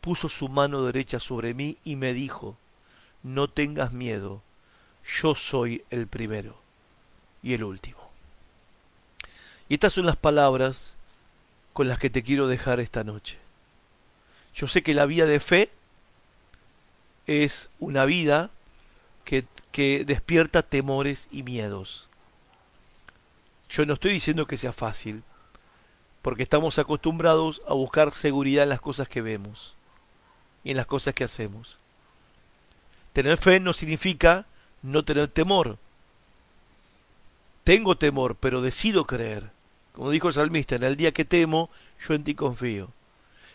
puso 0.00 0.28
su 0.28 0.48
mano 0.48 0.84
derecha 0.84 1.18
sobre 1.18 1.52
mí 1.52 1.76
y 1.84 1.96
me 1.96 2.14
dijo, 2.14 2.56
no 3.24 3.48
tengas 3.48 3.92
miedo, 3.92 4.40
yo 5.20 5.34
soy 5.34 5.84
el 5.90 6.06
primero 6.06 6.56
y 7.42 7.54
el 7.54 7.64
último. 7.64 7.98
Y 9.68 9.74
estas 9.74 9.94
son 9.94 10.06
las 10.06 10.16
palabras 10.16 10.94
con 11.72 11.88
las 11.88 11.98
que 11.98 12.08
te 12.08 12.22
quiero 12.22 12.46
dejar 12.46 12.78
esta 12.78 13.02
noche. 13.02 13.38
Yo 14.54 14.68
sé 14.68 14.84
que 14.84 14.94
la 14.94 15.06
vida 15.06 15.26
de 15.26 15.40
fe 15.40 15.70
es 17.26 17.68
una 17.80 18.04
vida 18.04 18.50
que, 19.24 19.44
que 19.72 20.04
despierta 20.04 20.62
temores 20.62 21.28
y 21.32 21.42
miedos. 21.42 22.08
Yo 23.74 23.84
no 23.84 23.94
estoy 23.94 24.12
diciendo 24.12 24.46
que 24.46 24.56
sea 24.56 24.72
fácil, 24.72 25.24
porque 26.22 26.44
estamos 26.44 26.78
acostumbrados 26.78 27.60
a 27.68 27.74
buscar 27.74 28.12
seguridad 28.12 28.62
en 28.62 28.68
las 28.68 28.80
cosas 28.80 29.08
que 29.08 29.20
vemos 29.20 29.74
y 30.62 30.70
en 30.70 30.76
las 30.76 30.86
cosas 30.86 31.12
que 31.12 31.24
hacemos. 31.24 31.78
Tener 33.12 33.36
fe 33.36 33.58
no 33.58 33.72
significa 33.72 34.46
no 34.82 35.04
tener 35.04 35.26
temor. 35.26 35.76
Tengo 37.64 37.96
temor, 37.96 38.36
pero 38.38 38.62
decido 38.62 39.08
creer. 39.08 39.50
Como 39.92 40.12
dijo 40.12 40.28
el 40.28 40.34
salmista, 40.34 40.76
en 40.76 40.84
el 40.84 40.96
día 40.96 41.10
que 41.10 41.24
temo, 41.24 41.68
yo 41.98 42.14
en 42.14 42.22
ti 42.22 42.36
confío. 42.36 42.90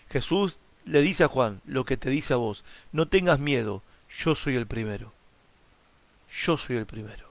Jesús 0.09 0.57
le 0.83 1.01
dice 1.01 1.23
a 1.23 1.29
Juan 1.29 1.61
lo 1.63 1.85
que 1.85 1.95
te 1.95 2.09
dice 2.09 2.33
a 2.33 2.37
vos, 2.37 2.65
no 2.91 3.07
tengas 3.07 3.39
miedo, 3.39 3.83
yo 4.17 4.35
soy 4.35 4.57
el 4.57 4.67
primero. 4.67 5.13
Yo 6.29 6.57
soy 6.57 6.75
el 6.75 6.85
primero. 6.85 7.28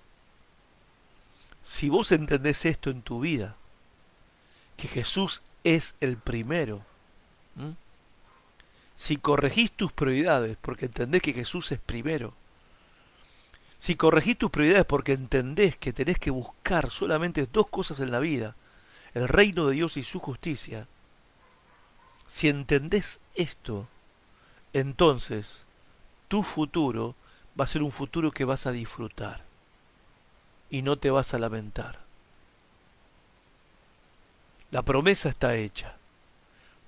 Si 1.71 1.91
vos 1.91 2.13
entendés 2.13 2.65
esto 2.65 2.89
en 2.89 3.03
tu 3.03 3.21
vida, 3.21 3.55
que 4.79 4.89
Jesús 4.89 5.43
es 5.65 5.97
el 6.01 6.17
primero, 6.17 6.81
si 8.97 9.19
corregís 9.19 9.73
tus 9.73 9.93
prioridades 9.93 10.57
porque 10.63 10.87
entendés 10.87 11.21
que 11.21 11.35
Jesús 11.35 11.71
es 11.71 11.79
primero, 11.79 12.33
si 13.77 13.97
corregís 13.97 14.39
tus 14.39 14.51
prioridades 14.51 14.87
porque 14.87 15.13
entendés 15.13 15.77
que 15.77 15.93
tenés 15.93 16.19
que 16.19 16.31
buscar 16.31 16.91
solamente 16.91 17.47
dos 17.47 17.69
cosas 17.69 18.01
en 18.01 18.13
la 18.13 18.19
vida, 18.19 18.57
el 19.13 19.29
reino 19.29 19.67
de 19.67 19.75
Dios 19.75 19.99
y 19.99 20.05
su 20.05 20.21
justicia, 20.21 20.89
si 22.27 22.49
entendés 22.49 23.21
esto, 23.35 23.87
entonces 24.73 25.67
tu 26.29 26.43
futuro 26.43 27.15
va 27.61 27.67
a 27.67 27.69
ser 27.69 27.83
un 27.83 27.93
futuro 27.93 28.33
que 28.33 28.47
vas 28.47 28.67
a 28.67 28.73
disfrutar 28.73 29.48
y 30.71 30.83
no 30.83 30.99
te 30.99 31.11
vas 31.11 31.35
a 31.35 31.39
lamentar. 31.39 32.01
La 34.71 34.83
promesa 34.83 35.29
está 35.29 35.57
hecha. 35.57 35.97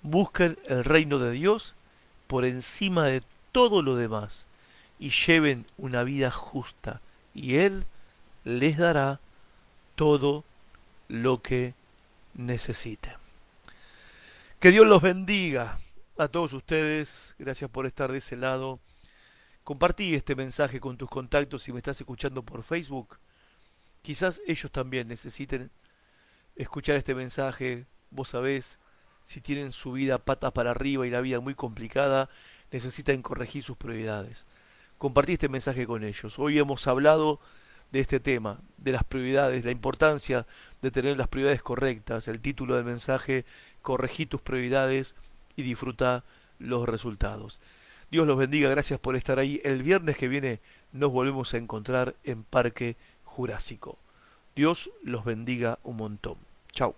Busquen 0.02 0.58
el 0.66 0.84
reino 0.84 1.18
de 1.18 1.32
Dios 1.32 1.74
por 2.26 2.44
encima 2.44 3.06
de 3.06 3.22
todo 3.52 3.82
lo 3.82 3.96
demás 3.96 4.46
y 4.98 5.10
lleven 5.10 5.66
una 5.78 6.04
vida 6.04 6.30
justa 6.30 7.00
y 7.34 7.56
Él 7.56 7.84
les 8.44 8.78
dará 8.78 9.20
todo 9.94 10.44
lo 11.08 11.42
que 11.42 11.74
necesiten. 12.34 13.14
Que 14.60 14.70
Dios 14.70 14.86
los 14.86 15.00
bendiga 15.00 15.78
a 16.18 16.28
todos 16.28 16.52
ustedes. 16.52 17.34
Gracias 17.38 17.70
por 17.70 17.86
estar 17.86 18.12
de 18.12 18.18
ese 18.18 18.36
lado. 18.36 18.78
Compartí 19.64 20.14
este 20.14 20.34
mensaje 20.34 20.80
con 20.80 20.96
tus 20.96 21.08
contactos 21.08 21.62
si 21.62 21.72
me 21.72 21.78
estás 21.78 22.00
escuchando 22.00 22.42
por 22.42 22.62
Facebook. 22.62 23.16
Quizás 24.03 24.40
ellos 24.46 24.70
también 24.72 25.09
necesiten 25.09 25.70
escuchar 26.57 26.96
este 26.96 27.14
mensaje. 27.14 27.86
Vos 28.11 28.30
sabés, 28.30 28.78
si 29.24 29.40
tienen 29.40 29.72
su 29.72 29.92
vida 29.92 30.18
patas 30.18 30.53
para 30.53 30.70
arriba 30.70 31.07
y 31.07 31.11
la 31.11 31.20
vida 31.20 31.40
muy 31.40 31.55
complicada, 31.55 32.28
necesitan 32.70 33.22
corregir 33.22 33.62
sus 33.62 33.76
prioridades. 33.76 34.46
Compartí 34.98 35.34
este 35.34 35.48
mensaje 35.48 35.86
con 35.86 36.05
ellos. 36.05 36.38
Hoy 36.38 36.59
hemos 36.59 36.86
hablado 36.86 37.40
de 37.92 38.01
este 38.01 38.20
tema, 38.20 38.61
de 38.76 38.92
las 38.92 39.05
prioridades, 39.05 39.64
la 39.64 39.70
importancia 39.70 40.46
de 40.80 40.90
tener 40.90 41.16
las 41.16 41.28
prioridades 41.28 41.62
correctas. 41.62 42.28
El 42.28 42.40
título 42.40 42.76
del 42.76 42.84
mensaje, 42.84 43.44
corregí 43.82 44.26
tus 44.26 44.40
prioridades 44.40 45.14
y 45.57 45.62
disfruta 45.62 46.24
los 46.59 46.88
resultados. 46.88 47.61
Dios 48.11 48.26
los 48.26 48.36
bendiga, 48.36 48.68
gracias 48.70 48.98
por 48.98 49.16
estar 49.16 49.38
ahí. 49.38 49.61
El 49.64 49.82
viernes 49.82 50.16
que 50.16 50.28
viene 50.28 50.61
nos 50.92 51.12
volvemos 51.12 51.55
a 51.55 51.59
encontrar 51.59 52.16
en 52.24 52.42
Parque 52.42 52.96
Jurásico. 53.41 53.97
Dios 54.55 54.91
los 55.03 55.24
bendiga 55.24 55.78
un 55.82 55.97
montón. 55.97 56.36
Chao. 56.72 56.95